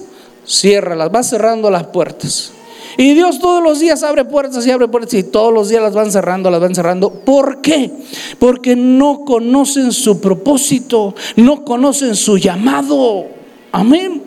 cierra 0.45 0.95
las, 0.95 1.13
va 1.13 1.23
cerrando 1.23 1.69
las 1.69 1.85
puertas. 1.87 2.53
Y 2.97 3.13
Dios 3.15 3.39
todos 3.39 3.63
los 3.63 3.79
días 3.79 4.03
abre 4.03 4.25
puertas 4.25 4.65
y 4.67 4.71
abre 4.71 4.87
puertas 4.87 5.13
y 5.15 5.23
todos 5.23 5.51
los 5.53 5.69
días 5.69 5.81
las 5.81 5.93
van 5.93 6.11
cerrando, 6.11 6.51
las 6.51 6.61
van 6.61 6.75
cerrando. 6.75 7.11
¿Por 7.11 7.61
qué? 7.61 7.91
Porque 8.37 8.75
no 8.75 9.25
conocen 9.25 9.91
su 9.91 10.21
propósito, 10.21 11.15
no 11.35 11.65
conocen 11.65 12.15
su 12.15 12.37
llamado. 12.37 13.25
Amén. 13.71 14.21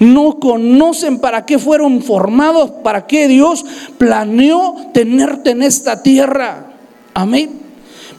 No 0.00 0.40
conocen 0.40 1.20
para 1.20 1.46
qué 1.46 1.58
fueron 1.58 2.02
formados, 2.02 2.70
para 2.82 3.06
qué 3.06 3.28
Dios 3.28 3.64
planeó 3.96 4.74
tenerte 4.92 5.50
en 5.50 5.62
esta 5.62 6.02
tierra. 6.02 6.72
Amén. 7.14 7.67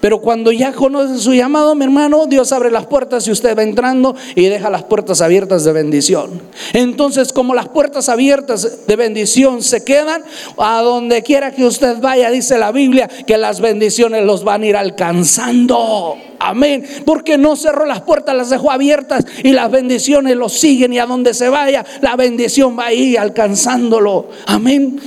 Pero 0.01 0.21
cuando 0.21 0.51
ya 0.51 0.71
conoce 0.71 1.19
su 1.19 1.33
llamado, 1.33 1.75
mi 1.75 1.83
hermano, 1.83 2.25
Dios 2.25 2.51
abre 2.51 2.71
las 2.71 2.85
puertas 2.85 3.27
y 3.27 3.31
usted 3.31 3.57
va 3.57 3.63
entrando 3.63 4.15
y 4.35 4.45
deja 4.45 4.69
las 4.69 4.83
puertas 4.83 5.21
abiertas 5.21 5.63
de 5.63 5.73
bendición. 5.73 6.41
Entonces, 6.73 7.33
como 7.33 7.53
las 7.53 7.67
puertas 7.69 8.09
abiertas 8.09 8.87
de 8.87 8.95
bendición 8.95 9.61
se 9.61 9.83
quedan, 9.83 10.23
a 10.57 10.81
donde 10.81 11.21
quiera 11.23 11.51
que 11.51 11.65
usted 11.65 11.99
vaya, 11.99 12.31
dice 12.31 12.57
la 12.57 12.71
Biblia, 12.71 13.09
que 13.27 13.37
las 13.37 13.59
bendiciones 13.59 14.23
los 14.25 14.43
van 14.43 14.63
a 14.63 14.65
ir 14.67 14.77
alcanzando. 14.77 16.15
Amén. 16.39 16.85
Porque 17.05 17.37
no 17.37 17.57
cerró 17.57 17.85
las 17.85 18.01
puertas, 18.01 18.35
las 18.35 18.49
dejó 18.49 18.71
abiertas 18.71 19.25
y 19.43 19.51
las 19.51 19.69
bendiciones 19.69 20.37
los 20.37 20.53
siguen 20.53 20.93
y 20.93 20.99
a 20.99 21.05
donde 21.05 21.33
se 21.33 21.49
vaya, 21.49 21.85
la 21.99 22.15
bendición 22.15 22.79
va 22.79 22.87
a 22.87 22.93
ir 22.93 23.19
alcanzándolo. 23.19 24.29
Amén. 24.45 24.99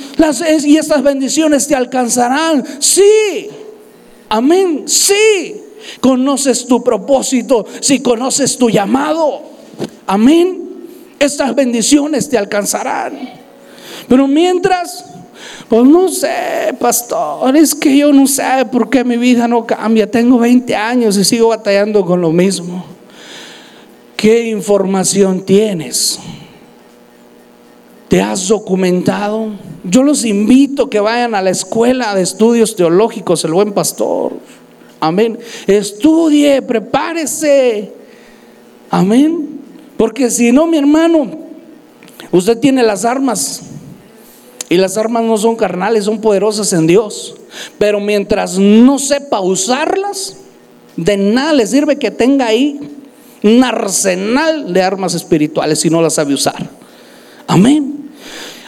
Y 0.67 0.77
estas 0.77 1.03
bendiciones 1.03 1.67
te 1.67 1.75
alcanzarán. 1.75 2.63
Sí. 2.81 3.49
Amén. 4.33 4.85
Sí. 4.87 5.61
Conoces 6.01 6.67
tu 6.67 6.83
propósito, 6.83 7.67
si 7.81 8.01
conoces 8.01 8.57
tu 8.57 8.71
llamado. 8.71 9.43
Amén. 10.07 10.87
Estas 11.19 11.55
bendiciones 11.55 12.31
te 12.31 12.39
alcanzarán. 12.39 13.29
Pero 14.09 14.27
mientras, 14.27 15.05
pues 15.69 15.85
no 15.85 16.09
sé, 16.09 16.75
pastor, 16.81 17.55
es 17.59 17.75
que 17.75 17.95
yo 17.95 18.11
no 18.11 18.27
sé 18.27 18.65
por 18.73 18.89
qué 18.89 19.05
mi 19.05 19.19
vida 19.19 19.47
no 19.47 19.67
cambia. 19.67 20.11
Tengo 20.11 20.39
20 20.39 20.75
años 20.77 21.19
y 21.19 21.25
sigo 21.25 21.49
batallando 21.49 22.03
con 22.03 22.23
lo 22.23 22.33
mismo. 22.33 22.87
¿Qué 24.17 24.49
información 24.49 25.45
tienes? 25.45 26.19
¿Te 28.13 28.21
has 28.21 28.47
documentado? 28.47 29.53
Yo 29.85 30.03
los 30.03 30.27
invito 30.27 30.91
que 30.91 31.01
vayan 31.01 31.35
a 31.35 31.41
la 31.41 31.49
escuela 31.49 32.15
de 32.15 32.21
estudios 32.21 32.77
teológicos, 32.77 33.43
el 33.47 33.55
buen 33.55 33.73
pastor. 33.73 34.35
Amén. 35.01 35.39
Estudie, 35.67 36.61
prepárese. 36.61 37.91
Amén. 38.91 39.63
Porque 39.97 40.29
si 40.29 40.53
no, 40.53 40.67
mi 40.67 40.77
hermano, 40.77 41.39
usted 42.31 42.59
tiene 42.59 42.83
las 42.83 43.07
armas. 43.07 43.63
Y 44.69 44.77
las 44.77 44.99
armas 44.99 45.23
no 45.23 45.39
son 45.39 45.57
carnales, 45.57 46.05
son 46.05 46.21
poderosas 46.21 46.71
en 46.75 46.87
Dios. 46.87 47.35
Pero 47.79 47.99
mientras 47.99 48.59
no 48.59 48.99
sepa 48.99 49.41
usarlas, 49.41 50.37
de 50.99 51.17
nada 51.17 51.55
le 51.55 51.67
sirve 51.67 51.97
que 51.97 52.11
tenga 52.11 52.45
ahí 52.45 52.79
un 53.43 53.65
arsenal 53.65 54.71
de 54.71 54.83
armas 54.83 55.15
espirituales 55.15 55.81
si 55.81 55.89
no 55.89 56.03
las 56.03 56.13
sabe 56.13 56.35
usar. 56.35 56.69
Amén 57.47 58.02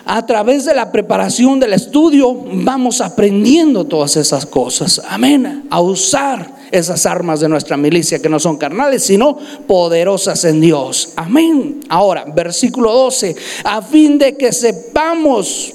a 0.06 0.26
través 0.26 0.64
de 0.64 0.74
la 0.74 0.92
preparación 0.92 1.58
del 1.58 1.72
estudio 1.72 2.36
vamos 2.52 3.00
aprendiendo 3.00 3.84
todas 3.84 4.16
esas 4.16 4.44
cosas. 4.46 5.00
Amén. 5.08 5.66
A 5.70 5.80
usar 5.80 6.54
esas 6.70 7.06
armas 7.06 7.40
de 7.40 7.48
nuestra 7.48 7.76
milicia 7.76 8.20
que 8.20 8.28
no 8.28 8.38
son 8.38 8.56
carnales, 8.56 9.04
sino 9.04 9.38
poderosas 9.66 10.44
en 10.44 10.60
Dios. 10.60 11.10
Amén. 11.16 11.80
Ahora, 11.88 12.24
versículo 12.34 12.92
12, 12.92 13.36
a 13.64 13.80
fin 13.82 14.18
de 14.18 14.36
que 14.36 14.52
sepamos 14.52 15.74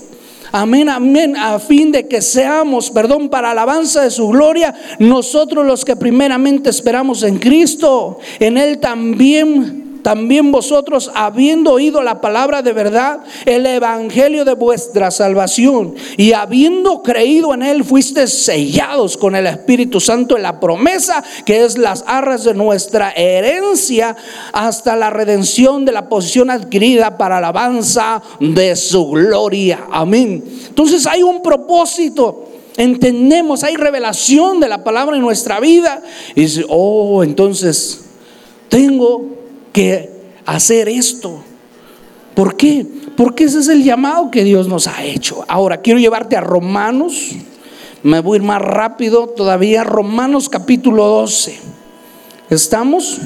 Amén, 0.52 0.90
amén, 0.90 1.38
a 1.38 1.60
fin 1.60 1.92
de 1.92 2.08
que 2.08 2.24
seamos, 2.24 2.90
perdón, 2.90 3.30
para 3.30 3.52
alabanza 3.52 4.02
de 4.02 4.10
su 4.10 4.30
gloria, 4.30 4.74
nosotros 4.98 5.64
los 5.64 5.86
que 5.86 5.96
primeramente 5.96 6.72
esperamos 6.72 7.22
en 7.22 7.38
Cristo, 7.38 8.18
en 8.40 8.58
Él 8.58 8.80
también 8.80 9.89
también 10.02 10.52
vosotros, 10.52 11.12
habiendo 11.14 11.72
oído 11.72 12.02
la 12.02 12.22
palabra 12.22 12.62
de 12.62 12.74
verdad, 12.74 13.20
el 13.46 13.66
evangelio 13.66 14.46
de 14.46 14.54
vuestra 14.54 15.12
salvación, 15.12 15.96
y 16.18 16.34
habiendo 16.34 17.04
creído 17.04 17.54
en 17.54 17.64
él, 17.64 17.84
fuiste 17.84 18.28
sellados 18.28 19.18
con 19.18 19.36
el 19.36 19.48
Espíritu 19.48 20.00
Santo 20.00 20.36
en 20.36 20.44
la 20.44 20.60
promesa 20.60 21.24
que 21.46 21.64
es 21.64 21.78
las 21.78 22.04
arras 22.08 22.44
de 22.44 22.54
nuestra 22.54 23.12
herencia 23.12 24.16
hasta 24.54 24.96
la 24.96 25.10
redención 25.10 25.86
de 25.86 25.92
la 25.92 26.10
posición 26.10 26.50
adquirida 26.50 27.18
para 27.18 27.38
alabanza 27.38 28.22
de 28.40 28.76
su 28.76 29.10
gloria. 29.10 29.88
Amén. 29.92 30.44
Entonces 30.68 31.06
hay 31.08 31.24
un 31.24 31.42
propósito 31.42 32.46
entendemos, 32.78 33.64
hay 33.64 33.76
revelación 33.76 34.62
de 34.62 34.70
la 34.70 34.86
palabra 34.86 35.18
en 35.18 35.22
nuestra 35.22 35.60
vida. 35.60 36.02
Y 36.34 36.42
dice, 36.42 36.66
oh, 36.70 37.24
entonces 37.24 38.06
tengo 38.70 39.39
que 39.72 40.10
hacer 40.46 40.90
esto. 40.90 41.44
¿Por 42.36 42.56
qué? 42.56 42.86
Porque 43.18 43.44
ese 43.46 43.60
es 43.60 43.68
el 43.68 43.84
llamado 43.84 44.32
que 44.32 44.44
Dios 44.44 44.68
nos 44.68 44.88
ha 44.88 45.04
hecho. 45.04 45.44
Ahora, 45.48 45.82
quiero 45.82 46.00
llevarte 46.00 46.38
a 46.38 46.42
Romanos. 46.42 47.32
Me 48.02 48.22
voy 48.22 48.36
a 48.36 48.42
ir 48.42 48.48
más 48.48 48.62
rápido 48.62 49.28
todavía. 49.28 49.84
Romanos 49.84 50.48
capítulo 50.48 51.06
12. 51.06 51.60
¿Estamos? 52.50 53.20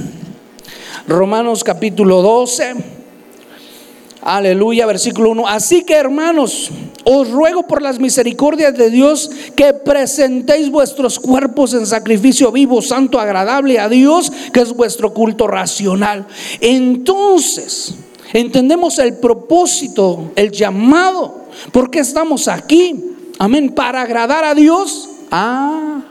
Romanos 1.07 1.63
capítulo 1.63 2.21
12. 2.21 3.02
Aleluya, 4.25 4.85
versículo 4.85 5.31
1. 5.31 5.47
Así 5.47 5.83
que 5.83 5.95
hermanos, 5.95 6.71
os 7.03 7.29
ruego 7.29 7.67
por 7.67 7.81
las 7.81 7.99
misericordias 7.99 8.75
de 8.77 8.89
Dios 8.89 9.29
que 9.55 9.73
presentéis 9.73 10.69
vuestros 10.71 11.19
cuerpos 11.19 11.73
en 11.73 11.85
sacrificio 11.85 12.51
vivo, 12.51 12.81
santo, 12.81 13.19
agradable 13.19 13.79
a 13.79 13.89
Dios, 13.89 14.31
que 14.53 14.61
es 14.61 14.71
vuestro 14.73 15.13
culto 15.13 15.47
racional. 15.47 16.25
Entonces, 16.61 17.95
entendemos 18.31 18.97
el 18.99 19.15
propósito, 19.15 20.31
el 20.37 20.51
llamado. 20.51 21.47
¿Por 21.73 21.91
qué 21.91 21.99
estamos 21.99 22.47
aquí? 22.47 23.03
Amén, 23.39 23.71
para 23.75 24.03
agradar 24.03 24.45
a 24.45 24.55
Dios. 24.55 25.09
Ah, 25.31 26.01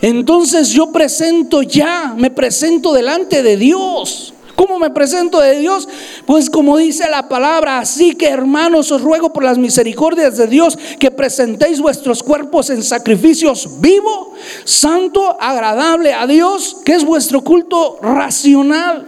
entonces 0.00 0.70
yo 0.70 0.92
presento 0.92 1.62
ya, 1.62 2.14
me 2.16 2.30
presento 2.30 2.92
delante 2.92 3.42
de 3.42 3.56
Dios. 3.56 4.34
¿Cómo 4.58 4.80
me 4.80 4.90
presento 4.90 5.38
de 5.38 5.60
Dios? 5.60 5.88
Pues 6.26 6.50
como 6.50 6.76
dice 6.78 7.08
la 7.08 7.28
palabra, 7.28 7.78
así 7.78 8.16
que 8.16 8.28
hermanos, 8.28 8.90
os 8.90 9.00
ruego 9.00 9.32
por 9.32 9.44
las 9.44 9.56
misericordias 9.56 10.36
de 10.36 10.48
Dios 10.48 10.76
que 10.98 11.12
presentéis 11.12 11.80
vuestros 11.80 12.24
cuerpos 12.24 12.68
en 12.70 12.82
sacrificios 12.82 13.80
vivo, 13.80 14.34
santo, 14.64 15.40
agradable 15.40 16.12
a 16.12 16.26
Dios, 16.26 16.78
que 16.84 16.94
es 16.94 17.04
vuestro 17.04 17.42
culto 17.42 18.00
racional. 18.02 19.06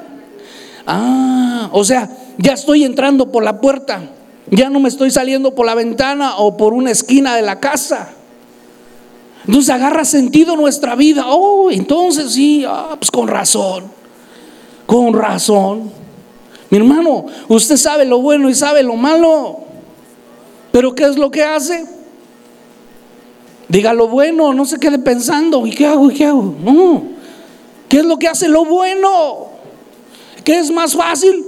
Ah, 0.86 1.68
o 1.72 1.82
sea, 1.82 2.08
ya 2.38 2.52
estoy 2.52 2.84
entrando 2.84 3.32
por 3.32 3.42
la 3.42 3.60
puerta, 3.60 4.02
ya 4.52 4.70
no 4.70 4.78
me 4.78 4.88
estoy 4.88 5.10
saliendo 5.10 5.56
por 5.56 5.66
la 5.66 5.74
ventana 5.74 6.36
o 6.36 6.56
por 6.56 6.74
una 6.74 6.92
esquina 6.92 7.34
de 7.34 7.42
la 7.42 7.58
casa. 7.58 8.10
Entonces 9.48 9.70
agarra 9.70 10.04
sentido 10.04 10.54
nuestra 10.54 10.94
vida. 10.94 11.24
Oh, 11.26 11.72
entonces 11.72 12.34
sí, 12.34 12.64
ah, 12.68 12.94
pues 12.96 13.10
con 13.10 13.26
razón. 13.26 13.99
Con 14.90 15.14
razón. 15.14 15.88
Mi 16.68 16.78
hermano, 16.78 17.26
usted 17.46 17.76
sabe 17.76 18.04
lo 18.04 18.20
bueno 18.20 18.50
y 18.50 18.56
sabe 18.56 18.82
lo 18.82 18.96
malo. 18.96 19.60
Pero 20.72 20.96
¿qué 20.96 21.04
es 21.04 21.16
lo 21.16 21.30
que 21.30 21.44
hace? 21.44 21.86
Diga 23.68 23.92
lo 23.92 24.08
bueno, 24.08 24.52
no 24.52 24.64
se 24.64 24.80
quede 24.80 24.98
pensando, 24.98 25.64
¿y 25.64 25.70
qué 25.70 25.86
hago? 25.86 26.10
¿Y 26.10 26.14
qué 26.14 26.24
hago? 26.24 26.56
No. 26.64 27.04
¿Qué 27.88 27.98
es 27.98 28.04
lo 28.04 28.18
que 28.18 28.26
hace 28.26 28.48
lo 28.48 28.64
bueno? 28.64 29.50
¿Qué 30.42 30.58
es 30.58 30.72
más 30.72 30.96
fácil? 30.96 31.44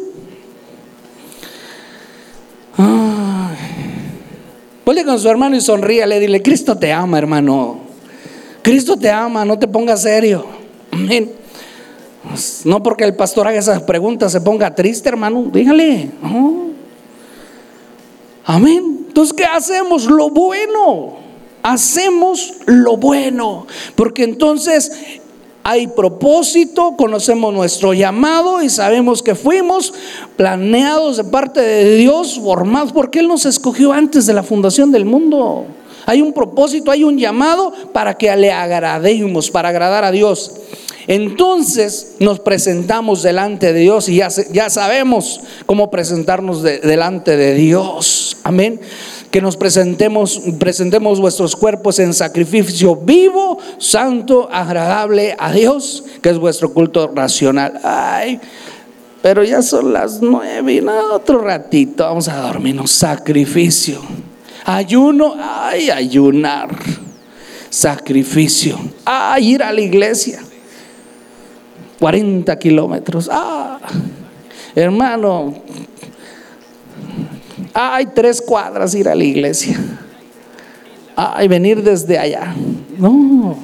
Vuelve 4.85 5.05
con 5.05 5.19
su 5.19 5.29
hermano 5.29 5.57
y 5.57 5.61
sonríe, 5.61 6.07
le 6.07 6.21
dile, 6.21 6.43
Cristo 6.43 6.79
te 6.79 6.93
ama, 6.93 7.19
hermano. 7.19 7.81
Cristo 8.63 8.97
te 8.97 9.11
ama, 9.11 9.45
no 9.45 9.59
te 9.59 9.67
pongas 9.67 10.03
serio. 10.03 10.47
Amén. 10.93 11.42
No 12.65 12.83
porque 12.83 13.05
el 13.05 13.15
pastor 13.15 13.49
haga 13.49 13.59
esas 13.59 13.83
preguntas 13.83 14.33
se 14.33 14.41
ponga 14.41 14.75
triste, 14.75 15.09
hermano. 15.09 15.47
Dígale. 15.53 16.11
Amén. 18.45 19.05
Entonces, 19.09 19.35
¿qué 19.35 19.45
hacemos? 19.45 20.05
Lo 20.07 20.31
bueno. 20.31 21.17
Hacemos 21.63 22.55
lo 22.67 22.97
bueno. 22.97 23.67
Porque 23.95 24.25
entonces 24.25 24.93
hay 25.65 25.87
propósito, 25.87 26.95
conocemos 26.97 27.55
nuestro 27.55 27.93
llamado 27.93 28.63
y 28.63 28.69
sabemos 28.69 29.23
que 29.23 29.35
fuimos 29.35 29.95
planeados 30.37 31.19
de 31.19 31.25
parte 31.25 31.61
de 31.61 31.97
Dios, 31.97 32.41
formados, 32.43 32.93
porque 32.93 33.21
Él 33.21 33.29
nos 33.29 33.47
escogió 33.47 33.93
antes 33.93 34.27
de 34.27 34.33
la 34.33 34.43
fundación 34.43 34.91
del 34.91 35.05
mundo. 35.05 35.67
Hay 36.07 36.23
un 36.23 36.33
propósito, 36.33 36.91
hay 36.91 37.05
un 37.05 37.19
llamado 37.19 37.73
para 37.93 38.15
que 38.15 38.35
le 38.37 38.53
agrademos, 38.53 39.51
para 39.51 39.69
agradar 39.71 40.05
a 40.05 40.11
Dios. 40.11 40.53
Entonces 41.07 42.15
nos 42.21 42.39
presentamos 42.41 43.23
delante 43.23 43.73
de 43.73 43.81
Dios 43.81 44.09
y 44.09 44.17
ya, 44.17 44.71
sabemos 44.71 45.41
cómo 45.67 45.91
presentarnos 45.91 46.63
delante 46.63 47.37
de 47.37 47.55
Dios. 47.55 48.37
Amén. 48.45 48.81
Que 49.31 49.41
nos 49.41 49.57
presentemos, 49.57 50.41
presentemos 50.59 51.19
vuestros 51.19 51.57
cuerpos 51.57 51.99
en 51.99 52.13
sacrificio 52.13 52.97
vivo, 52.97 53.59
santo, 53.79 54.49
agradable 54.53 55.35
a 55.39 55.53
Dios, 55.53 56.05
que 56.21 56.29
es 56.29 56.39
vuestro 56.39 56.73
culto 56.73 57.11
racional. 57.15 57.81
Ay, 57.83 58.39
pero 59.23 59.43
ya 59.43 59.63
son 59.63 59.93
las 59.93 60.21
nueve 60.21 60.75
y 60.75 60.81
nada, 60.81 61.15
otro 61.15 61.39
ratito 61.39 62.05
vamos 62.05 62.29
a 62.29 62.37
dormirnos. 62.37 62.91
Sacrificio. 62.91 64.01
Ayuno, 64.65 65.35
ay, 65.39 65.91
ayunar. 65.91 66.71
Sacrificio. 67.71 68.79
Ay, 69.05 69.55
ir 69.55 69.63
a 69.63 69.73
la 69.73 69.81
iglesia. 69.81 70.41
40 71.99 72.59
kilómetros. 72.59 73.29
Ah, 73.31 73.79
hermano, 74.75 75.55
hay 77.73 78.07
tres 78.07 78.43
cuadras 78.43 78.95
ir 78.95 79.09
a 79.09 79.15
la 79.15 79.25
iglesia. 79.25 79.79
Ay, 81.15 81.49
venir 81.49 81.83
desde 81.83 82.19
allá. 82.19 82.55
No, 82.99 83.57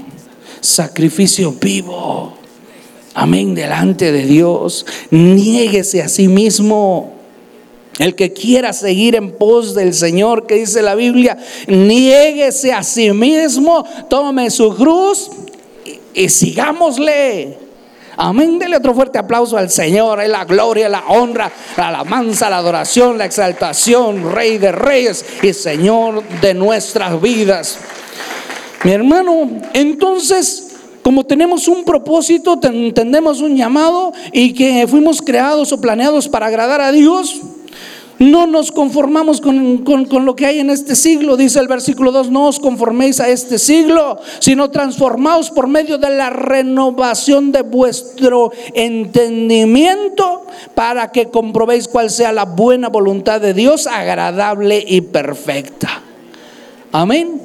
sacrificio 0.61 1.53
vivo. 1.53 2.35
Amén, 3.15 3.55
delante 3.55 4.13
de 4.13 4.25
Dios. 4.25 4.87
Niéguese 5.11 6.03
a 6.03 6.09
sí 6.09 6.29
mismo. 6.29 7.18
El 7.99 8.15
que 8.15 8.33
quiera 8.33 8.73
seguir 8.73 9.17
en 9.17 9.33
pos 9.33 9.75
del 9.75 9.93
Señor, 9.93 10.47
que 10.47 10.55
dice 10.55 10.83
la 10.83 10.95
Biblia, 10.95 11.37
niéguese 11.67 12.73
a 12.73 12.83
sí 12.83 13.11
mismo, 13.13 13.85
tome 14.09 14.51
su 14.51 14.75
cruz 14.75 15.31
y, 16.15 16.29
sigámosle. 16.29 17.59
Amén. 18.17 18.59
Dele 18.59 18.77
otro 18.77 18.95
fuerte 18.95 19.19
aplauso 19.19 19.57
al 19.57 19.71
Señor. 19.71 20.21
Es 20.21 20.29
la 20.29 20.45
gloria, 20.45 20.89
la 20.89 21.05
honra, 21.09 21.51
la 21.77 21.89
alabanza, 21.89 22.51
la 22.51 22.59
adoración, 22.59 23.19
la 23.19 23.25
exaltación, 23.25 24.33
Rey 24.33 24.59
de 24.59 24.73
reyes 24.73 25.25
y 25.43 25.53
Señor 25.53 26.23
de 26.41 26.55
nuestras 26.55 27.21
vidas. 27.21 27.79
Mi 28.85 28.93
hermano, 28.93 29.51
entonces 29.73 30.69
como 31.09 31.25
tenemos 31.25 31.69
un 31.69 31.85
propósito, 31.85 32.61
entendemos 32.63 33.41
un 33.41 33.57
llamado 33.57 34.13
y 34.31 34.53
que 34.53 34.87
fuimos 34.87 35.23
creados 35.23 35.73
o 35.73 35.81
planeados 35.81 36.29
para 36.29 36.49
agradar 36.49 36.83
a 36.83 36.93
Dios, 36.93 37.41
no 38.19 38.47
nos 38.47 38.73
conformamos 38.73 39.41
con, 39.41 39.85
lo 40.25 40.37
que 40.37 40.47
hay 40.47 40.59
en 40.59 40.71
este 40.71 40.97
siglo, 40.97 41.37
dice 41.37 41.61
el 41.61 41.69
versículo 41.69 42.11
2, 42.11 42.31
no 42.31 42.47
os 42.47 42.59
conforméis 42.59 43.21
a 43.21 43.29
este 43.29 43.59
siglo, 43.59 44.19
sino 44.41 44.71
transformaos 44.71 45.51
por 45.51 45.69
medio 45.69 45.99
de 45.99 46.11
la 46.11 46.31
renovación 46.31 47.53
de 47.53 47.63
vuestro 47.63 48.53
entendimiento 48.75 50.47
para 50.75 51.13
que 51.13 51.29
comprobéis 51.29 51.87
cuál 51.87 52.11
sea 52.11 52.33
la 52.33 52.45
buena 52.45 52.89
voluntad 52.89 53.41
de 53.41 53.55
Dios, 53.55 53.87
agradable 53.87 54.85
y 54.87 55.01
perfecta. 55.01 56.03
Amén. 56.91 57.41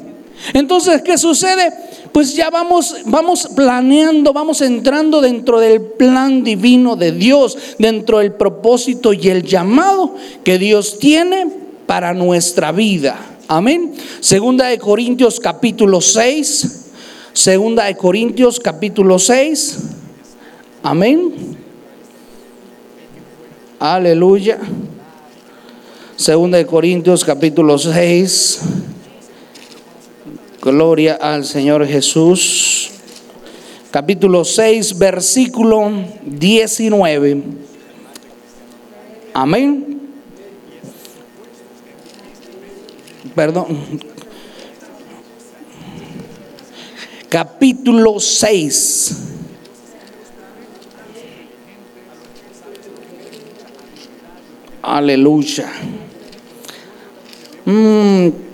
Entonces, 0.53 1.01
¿qué 1.03 1.17
sucede? 1.17 1.71
Pues 2.13 2.35
ya 2.35 2.51
vamos, 2.51 2.95
vamos 3.05 3.49
planeando, 3.55 4.33
vamos 4.33 4.61
entrando 4.61 5.19
dentro 5.19 5.59
del 5.59 5.81
plan 5.81 6.43
divino 6.43 6.95
de 6.95 7.11
Dios, 7.11 7.57
dentro 7.79 8.19
del 8.19 8.33
propósito 8.33 9.13
y 9.13 9.29
el 9.29 9.43
llamado 9.43 10.15
que 10.43 10.59
Dios 10.59 10.99
tiene 10.99 11.51
para 11.87 12.13
nuestra 12.13 12.71
vida. 12.71 13.17
Amén. 13.47 13.95
Segunda 14.19 14.67
de 14.67 14.77
Corintios 14.77 15.39
capítulo 15.39 16.01
6. 16.01 16.91
Segunda 17.33 17.85
de 17.85 17.97
Corintios 17.97 18.59
capítulo 18.59 19.17
6. 19.17 19.79
Amén. 20.83 21.57
Aleluya. 23.79 24.59
Segunda 26.15 26.59
de 26.59 26.67
Corintios 26.67 27.25
capítulo 27.25 27.79
6. 27.79 28.82
Gloria 30.63 31.15
al 31.15 31.43
Señor 31.43 31.85
Jesús. 31.85 32.89
Capítulo 33.91 34.45
6, 34.45 34.97
versículo 34.97 35.91
19. 36.23 37.43
Amén. 39.33 39.99
Perdón. 43.35 43.99
Capítulo 47.27 48.21
6. 48.21 49.17
Aleluya. 54.81 55.69
Mm, 57.65 58.52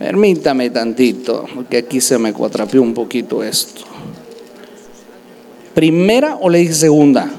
Permítame 0.00 0.70
tantito, 0.70 1.44
porque 1.54 1.76
aquí 1.76 2.00
se 2.00 2.16
me 2.16 2.32
cuatrapió 2.32 2.80
un 2.80 2.94
poquito 2.94 3.44
esto. 3.44 3.82
¿Primera 5.74 6.36
o 6.40 6.48
le 6.48 6.60
dije 6.60 6.72
segunda? 6.72 7.30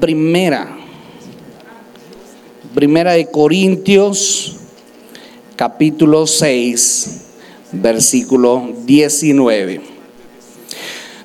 Primera. 0.00 0.76
Primera 2.74 3.12
de 3.12 3.26
Corintios, 3.26 4.56
capítulo 5.54 6.26
6, 6.26 7.20
versículo 7.74 8.68
19. 8.84 9.89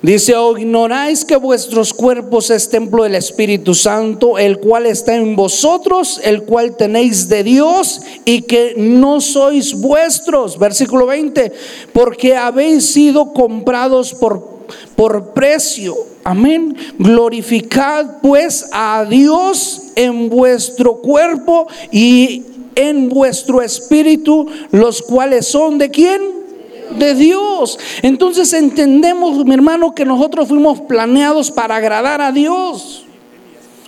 Dice, 0.02 0.36
¿o 0.36 0.58
ignoráis 0.58 1.26
que 1.26 1.36
vuestros 1.36 1.94
cuerpos 1.94 2.50
es 2.50 2.70
templo 2.70 3.04
del 3.04 3.16
Espíritu 3.16 3.74
Santo, 3.74 4.38
el 4.38 4.60
cual 4.60 4.86
está 4.86 5.16
en 5.16 5.36
vosotros, 5.36 6.20
el 6.24 6.44
cual 6.44 6.76
tenéis 6.76 7.28
de 7.30 7.44
Dios 7.44 8.02
y 8.26 8.42
que 8.44 8.74
no 8.78 9.22
sois 9.22 9.74
vuestros? 9.74 10.60
Versículo 10.60 11.08
20, 11.08 11.52
porque 11.94 12.36
habéis 12.36 12.86
sido 12.92 13.34
comprados 13.34 14.14
por, 14.14 14.60
por 14.96 15.34
precio. 15.34 15.96
Amén. 16.24 16.76
Glorificad 17.00 18.22
pues 18.22 18.68
a 18.72 19.06
Dios 19.10 19.84
en 19.96 20.30
vuestro 20.30 20.98
cuerpo 20.98 21.68
y 21.92 22.44
en 22.76 23.10
vuestro 23.10 23.62
espíritu, 23.62 24.48
los 24.72 25.02
cuales 25.02 25.48
son 25.48 25.78
de 25.78 25.90
quién? 25.90 26.45
De 26.92 27.16
Dios. 27.16 27.80
Entonces 28.02 28.54
entendemos, 28.54 29.44
mi 29.46 29.54
hermano, 29.54 29.96
que 29.96 30.06
nosotros 30.06 30.48
fuimos 30.48 30.82
planeados 30.82 31.52
para 31.52 31.78
agradar 31.78 32.22
a 32.22 32.32
Dios. 32.32 33.06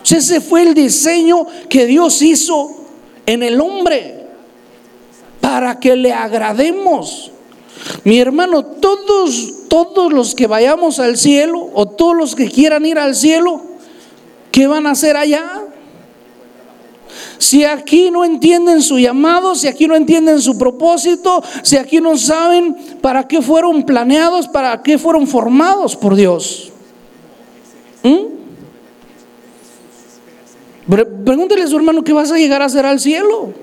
Ese 0.10 0.42
fue 0.42 0.64
el 0.64 0.74
diseño 0.74 1.46
que 1.70 1.86
Dios 1.86 2.22
hizo 2.22 2.72
en 3.26 3.44
el 3.44 3.60
hombre 3.60 4.26
para 5.42 5.80
que 5.80 5.96
le 5.96 6.14
agrademos. 6.14 7.32
Mi 8.04 8.20
hermano, 8.20 8.64
todos, 8.64 9.68
todos 9.68 10.12
los 10.12 10.34
que 10.34 10.48
vayamos 10.48 11.00
al 11.00 11.18
cielo 11.18 11.70
o 11.74 11.86
todos 11.88 12.16
los 12.16 12.36
que 12.36 12.50
quieran 12.50 12.86
ir 12.86 12.98
al 12.98 13.16
cielo, 13.16 13.62
¿qué 14.52 14.68
van 14.68 14.88
a 14.88 14.92
hacer 14.92 15.18
allá? 15.18 15.67
Si 17.38 17.64
aquí 17.64 18.10
no 18.12 18.26
entienden 18.26 18.82
su 18.82 18.98
llamado, 18.98 19.56
si 19.56 19.68
aquí 19.68 19.88
no 19.88 19.96
entienden 19.96 20.42
su 20.42 20.58
propósito, 20.58 21.44
si 21.62 21.78
aquí 21.78 22.02
no 22.02 22.18
saben 22.18 22.76
para 23.02 23.28
qué 23.28 23.42
fueron 23.42 23.84
planeados, 23.84 24.48
para 24.48 24.82
qué 24.82 24.98
fueron 24.98 25.28
formados 25.28 25.96
por 25.96 26.16
Dios. 26.16 26.72
¿Mm? 28.04 28.38
Pregúntele 31.26 31.64
a 31.64 31.68
su 31.68 31.76
hermano 31.76 32.04
que 32.04 32.14
vas 32.14 32.32
a 32.32 32.38
llegar 32.38 32.62
a 32.62 32.66
hacer 32.66 32.86
al 32.86 33.00
cielo. 33.00 33.54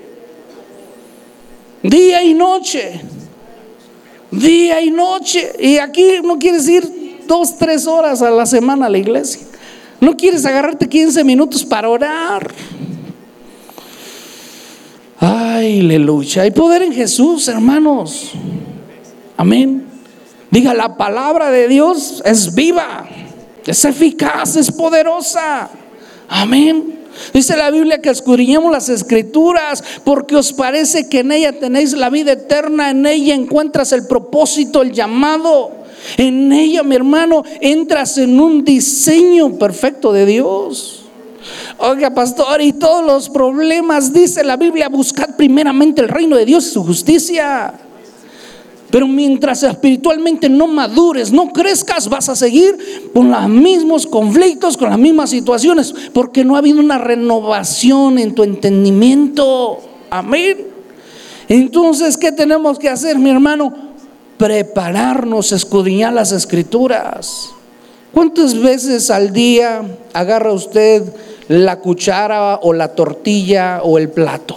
Día 1.81 2.23
y 2.23 2.33
noche. 2.33 3.01
Día 4.31 4.81
y 4.81 4.91
noche. 4.91 5.53
Y 5.59 5.77
aquí 5.77 6.05
no 6.23 6.37
quieres 6.37 6.67
ir 6.67 7.21
dos, 7.27 7.57
tres 7.57 7.87
horas 7.87 8.21
a 8.21 8.29
la 8.29 8.45
semana 8.45 8.85
a 8.85 8.89
la 8.89 8.97
iglesia. 8.97 9.41
No 9.99 10.15
quieres 10.15 10.45
agarrarte 10.45 10.87
15 10.87 11.23
minutos 11.23 11.65
para 11.65 11.89
orar. 11.89 12.53
Aleluya. 15.65 16.43
Hay 16.43 16.51
poder 16.51 16.83
en 16.83 16.93
Jesús, 16.93 17.47
hermanos. 17.47 18.33
Amén. 19.35 19.85
Diga, 20.51 20.73
la 20.75 20.95
palabra 20.95 21.49
de 21.49 21.67
Dios 21.67 22.21
es 22.23 22.53
viva, 22.53 23.07
es 23.65 23.83
eficaz, 23.83 24.55
es 24.55 24.71
poderosa. 24.71 25.69
Amén. 26.29 26.99
Dice 27.33 27.57
la 27.57 27.71
Biblia 27.71 27.99
que 27.99 28.09
escudriñemos 28.09 28.71
las 28.71 28.89
escrituras 28.89 29.83
porque 30.03 30.35
os 30.35 30.53
parece 30.53 31.09
que 31.09 31.19
en 31.19 31.31
ella 31.31 31.59
tenéis 31.59 31.93
la 31.93 32.09
vida 32.09 32.33
eterna, 32.33 32.91
en 32.91 33.05
ella 33.05 33.33
encuentras 33.33 33.91
el 33.91 34.05
propósito, 34.05 34.83
el 34.83 34.91
llamado. 34.91 35.71
En 36.17 36.51
ella, 36.51 36.83
mi 36.83 36.95
hermano, 36.95 37.43
entras 37.61 38.19
en 38.19 38.39
un 38.39 38.63
diseño 38.63 39.57
perfecto 39.57 40.13
de 40.13 40.27
Dios. 40.27 41.04
Oiga, 41.77 42.13
pastor, 42.13 42.61
y 42.61 42.71
todos 42.71 43.05
los 43.05 43.29
problemas, 43.29 44.13
dice 44.13 44.43
la 44.43 44.55
Biblia, 44.55 44.87
buscad 44.87 45.35
primeramente 45.35 46.01
el 46.01 46.07
reino 46.07 46.37
de 46.37 46.45
Dios 46.45 46.67
y 46.67 46.69
su 46.69 46.83
justicia. 46.85 47.73
Pero 48.89 49.07
mientras 49.07 49.61
espiritualmente 49.63 50.47
no 50.47 50.67
madures, 50.67 51.33
no 51.33 51.51
crezcas, 51.51 52.07
vas 52.07 52.29
a 52.29 52.35
seguir 52.35 52.77
con 53.13 53.29
los 53.29 53.49
mismos 53.49 54.07
conflictos, 54.07 54.77
con 54.77 54.89
las 54.89 54.99
mismas 54.99 55.31
situaciones, 55.31 55.93
porque 56.13 56.45
no 56.45 56.55
ha 56.55 56.59
habido 56.59 56.79
una 56.79 56.97
renovación 56.97 58.19
en 58.19 58.33
tu 58.33 58.43
entendimiento. 58.43 59.79
Amén. 60.09 60.67
Entonces, 61.49 62.15
¿qué 62.15 62.31
tenemos 62.31 62.79
que 62.79 62.87
hacer, 62.87 63.19
mi 63.19 63.31
hermano? 63.31 63.73
Prepararnos, 64.37 65.51
escudriñar 65.51 66.13
las 66.13 66.31
escrituras. 66.31 67.49
¿Cuántas 68.13 68.57
veces 68.57 69.11
al 69.11 69.33
día 69.33 69.81
agarra 70.13 70.53
usted 70.53 71.03
la 71.47 71.79
cuchara 71.79 72.59
o 72.61 72.73
la 72.73 72.95
tortilla 72.95 73.81
o 73.83 73.97
el 73.97 74.09
plato? 74.09 74.55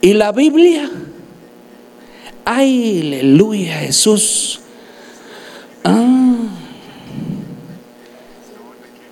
Y 0.00 0.14
la 0.14 0.32
Biblia, 0.32 0.90
ay, 2.44 3.00
aleluya, 3.00 3.78
Jesús. 3.80 4.60
Ah, 5.84 6.36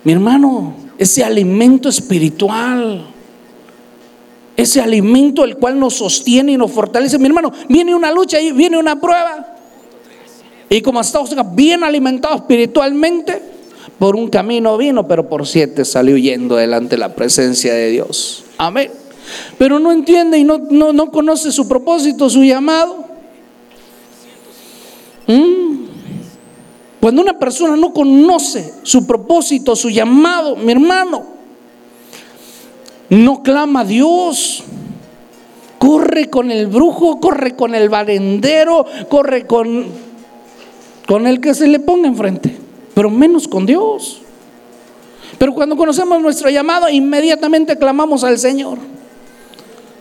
mi 0.03 0.11
hermano, 0.11 0.75
ese 0.97 1.23
alimento 1.23 1.89
espiritual 1.89 3.11
ese 4.61 4.81
alimento 4.81 5.43
el 5.43 5.57
cual 5.57 5.79
nos 5.79 5.95
sostiene 5.95 6.51
y 6.53 6.57
nos 6.57 6.71
fortalece. 6.71 7.17
Mi 7.17 7.27
hermano, 7.27 7.51
viene 7.67 7.95
una 7.95 8.11
lucha 8.11 8.39
y 8.39 8.51
viene 8.51 8.77
una 8.77 8.99
prueba. 8.99 9.55
Y 10.69 10.81
como 10.81 11.01
estamos 11.01 11.35
bien 11.55 11.83
alimentados 11.83 12.41
espiritualmente, 12.41 13.41
por 14.01 14.15
un 14.15 14.29
camino 14.29 14.79
vino, 14.79 15.07
pero 15.07 15.29
por 15.29 15.45
siete 15.45 15.85
salió 15.85 16.15
huyendo 16.15 16.55
delante 16.55 16.95
de 16.95 16.97
la 16.97 17.13
presencia 17.13 17.71
de 17.75 17.91
Dios. 17.91 18.43
Amén. 18.57 18.89
Pero 19.59 19.77
no 19.77 19.91
entiende 19.91 20.39
y 20.39 20.43
no, 20.43 20.57
no, 20.57 21.11
conoce 21.11 21.51
su 21.51 21.67
propósito, 21.67 22.27
su 22.27 22.43
llamado. 22.43 23.05
Mm. 25.27 25.85
Cuando 26.99 27.21
una 27.21 27.37
persona 27.37 27.75
no 27.75 27.93
conoce 27.93 28.73
su 28.81 29.05
propósito, 29.05 29.75
su 29.75 29.91
llamado, 29.91 30.55
mi 30.55 30.71
hermano, 30.71 31.23
no 33.07 33.43
clama 33.43 33.81
a 33.81 33.85
Dios. 33.85 34.63
Corre 35.77 36.27
con 36.27 36.49
el 36.49 36.65
brujo, 36.65 37.19
corre 37.19 37.55
con 37.55 37.75
el 37.75 37.87
barendero, 37.87 38.83
corre 39.09 39.45
con, 39.45 39.85
con 41.05 41.27
el 41.27 41.39
que 41.39 41.53
se 41.53 41.67
le 41.67 41.79
ponga 41.79 42.07
enfrente, 42.07 42.60
pero 43.01 43.09
menos 43.09 43.47
con 43.47 43.65
Dios. 43.65 44.21
Pero 45.39 45.55
cuando 45.55 45.75
conocemos 45.75 46.21
nuestro 46.21 46.51
llamado, 46.51 46.87
inmediatamente 46.87 47.75
clamamos 47.75 48.23
al 48.23 48.37
Señor. 48.37 48.77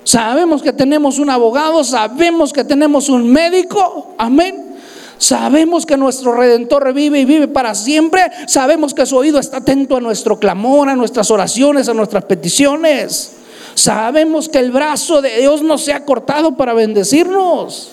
Sabemos 0.04 0.60
que 0.60 0.70
tenemos 0.70 1.18
un 1.18 1.30
abogado, 1.30 1.82
sabemos 1.82 2.52
que 2.52 2.62
tenemos 2.62 3.08
un 3.08 3.26
médico, 3.32 4.14
amén. 4.18 4.74
Sabemos 5.16 5.86
que 5.86 5.96
nuestro 5.96 6.34
Redentor 6.34 6.92
vive 6.92 7.20
y 7.20 7.24
vive 7.24 7.48
para 7.48 7.74
siempre. 7.74 8.20
Sabemos 8.46 8.92
que 8.92 9.06
su 9.06 9.16
oído 9.16 9.38
está 9.38 9.56
atento 9.56 9.96
a 9.96 10.00
nuestro 10.02 10.38
clamor, 10.38 10.90
a 10.90 10.94
nuestras 10.94 11.30
oraciones, 11.30 11.88
a 11.88 11.94
nuestras 11.94 12.24
peticiones. 12.26 13.32
Sabemos 13.74 14.46
que 14.46 14.58
el 14.58 14.72
brazo 14.72 15.22
de 15.22 15.38
Dios 15.38 15.62
no 15.62 15.78
se 15.78 15.94
ha 15.94 16.04
cortado 16.04 16.54
para 16.54 16.74
bendecirnos. 16.74 17.92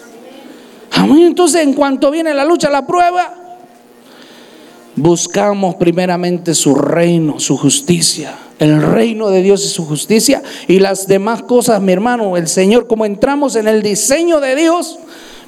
Amén. 0.92 1.28
Entonces, 1.28 1.62
en 1.62 1.72
cuanto 1.72 2.12
viene 2.12 2.34
la 2.34 2.44
lucha, 2.44 2.70
la 2.70 2.86
prueba, 2.86 3.47
buscamos 4.98 5.76
primeramente 5.76 6.54
su 6.54 6.76
reino, 6.76 7.40
su 7.40 7.56
justicia. 7.56 8.38
El 8.60 8.82
reino 8.82 9.30
de 9.30 9.44
Dios 9.44 9.64
y 9.64 9.70
su 9.70 9.86
justicia. 9.86 10.42
Y 10.68 10.80
las 10.80 11.08
demás 11.08 11.44
cosas, 11.44 11.82
mi 11.82 11.94
hermano, 11.94 12.36
el 12.36 12.48
Señor, 12.48 12.88
como 12.88 13.06
entramos 13.06 13.56
en 13.56 13.68
el 13.68 13.82
diseño 13.82 14.42
de 14.42 14.56
Dios, 14.56 14.98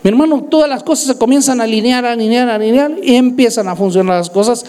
mi 0.04 0.10
hermano, 0.10 0.44
todas 0.50 0.70
las 0.70 0.84
cosas 0.84 1.08
se 1.08 1.18
comienzan 1.18 1.60
a 1.60 1.66
alinear, 1.66 2.06
a 2.06 2.14
alinear, 2.14 2.48
a 2.48 2.56
alinear 2.56 2.92
y 3.04 3.16
empiezan 3.16 3.68
a 3.68 3.76
funcionar 3.76 4.18
las 4.18 4.30
cosas 4.30 4.66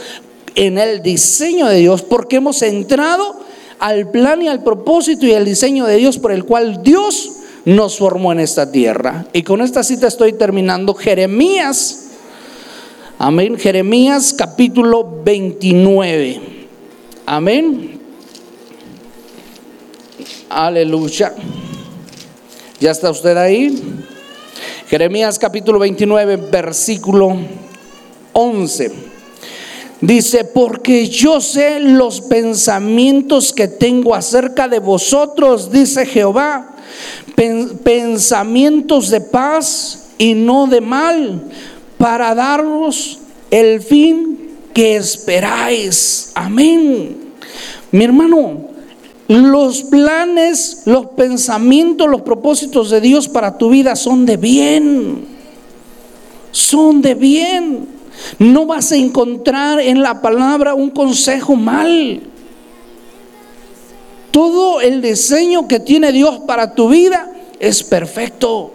en 0.56 0.78
el 0.78 1.02
diseño 1.02 1.68
de 1.68 1.76
Dios, 1.76 2.02
porque 2.02 2.36
hemos 2.36 2.62
entrado 2.62 3.38
al 3.78 4.10
plan 4.10 4.42
y 4.42 4.48
al 4.48 4.64
propósito 4.64 5.26
y 5.26 5.34
al 5.34 5.44
diseño 5.44 5.86
de 5.86 5.96
Dios 5.96 6.18
por 6.18 6.32
el 6.32 6.44
cual 6.44 6.82
Dios 6.82 7.32
nos 7.64 7.98
formó 7.98 8.32
en 8.32 8.40
esta 8.40 8.72
tierra. 8.72 9.26
Y 9.32 9.42
con 9.42 9.60
esta 9.60 9.84
cita 9.84 10.08
estoy 10.08 10.32
terminando 10.32 10.94
Jeremías. 10.94 12.09
Amén. 13.22 13.58
Jeremías 13.58 14.32
capítulo 14.32 15.20
29. 15.22 16.40
Amén. 17.26 18.00
Aleluya. 20.48 21.34
¿Ya 22.80 22.90
está 22.90 23.10
usted 23.10 23.36
ahí? 23.36 23.78
Jeremías 24.88 25.38
capítulo 25.38 25.78
29, 25.78 26.36
versículo 26.50 27.36
11. 28.32 28.90
Dice, 30.00 30.44
porque 30.46 31.06
yo 31.06 31.42
sé 31.42 31.78
los 31.78 32.22
pensamientos 32.22 33.52
que 33.52 33.68
tengo 33.68 34.14
acerca 34.14 34.66
de 34.66 34.78
vosotros, 34.78 35.70
dice 35.70 36.06
Jehová, 36.06 36.74
pensamientos 37.84 39.10
de 39.10 39.20
paz 39.20 40.06
y 40.16 40.32
no 40.32 40.66
de 40.66 40.80
mal, 40.80 41.42
para 42.00 42.34
daros 42.34 43.18
el 43.50 43.82
fin 43.82 44.38
que 44.72 44.96
esperáis. 44.96 46.32
Amén. 46.34 47.34
Mi 47.92 48.04
hermano, 48.04 48.68
los 49.28 49.82
planes, 49.82 50.84
los 50.86 51.08
pensamientos, 51.08 52.08
los 52.08 52.22
propósitos 52.22 52.88
de 52.88 53.02
Dios 53.02 53.28
para 53.28 53.58
tu 53.58 53.68
vida 53.68 53.96
son 53.96 54.24
de 54.24 54.38
bien. 54.38 55.26
Son 56.52 57.02
de 57.02 57.14
bien. 57.14 57.86
No 58.38 58.64
vas 58.64 58.92
a 58.92 58.96
encontrar 58.96 59.78
en 59.78 60.00
la 60.00 60.22
palabra 60.22 60.72
un 60.72 60.88
consejo 60.88 61.54
mal. 61.54 62.22
Todo 64.30 64.80
el 64.80 65.02
diseño 65.02 65.68
que 65.68 65.80
tiene 65.80 66.12
Dios 66.12 66.40
para 66.46 66.74
tu 66.74 66.88
vida 66.88 67.30
es 67.58 67.82
perfecto. 67.82 68.72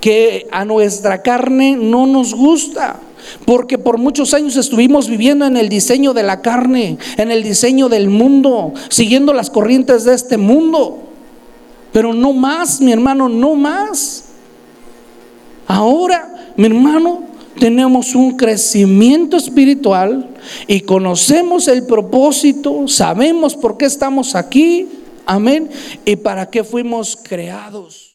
Que 0.00 0.46
a 0.50 0.64
nuestra 0.64 1.22
carne 1.22 1.76
no 1.76 2.06
nos 2.06 2.34
gusta. 2.34 3.00
Porque 3.44 3.78
por 3.78 3.98
muchos 3.98 4.34
años 4.34 4.56
estuvimos 4.56 5.08
viviendo 5.08 5.46
en 5.46 5.56
el 5.56 5.68
diseño 5.68 6.14
de 6.14 6.22
la 6.22 6.42
carne, 6.42 6.98
en 7.16 7.30
el 7.30 7.42
diseño 7.42 7.88
del 7.88 8.08
mundo, 8.08 8.72
siguiendo 8.88 9.32
las 9.32 9.50
corrientes 9.50 10.04
de 10.04 10.14
este 10.14 10.36
mundo. 10.36 10.98
Pero 11.92 12.12
no 12.12 12.32
más, 12.32 12.80
mi 12.80 12.92
hermano, 12.92 13.28
no 13.28 13.54
más. 13.54 14.26
Ahora, 15.66 16.52
mi 16.56 16.66
hermano, 16.66 17.24
tenemos 17.58 18.14
un 18.14 18.36
crecimiento 18.36 19.36
espiritual 19.36 20.28
y 20.66 20.80
conocemos 20.80 21.68
el 21.68 21.86
propósito, 21.86 22.86
sabemos 22.86 23.56
por 23.56 23.76
qué 23.76 23.86
estamos 23.86 24.34
aquí, 24.34 24.88
amén, 25.24 25.70
y 26.04 26.16
para 26.16 26.50
qué 26.50 26.62
fuimos 26.62 27.16
creados. 27.16 28.04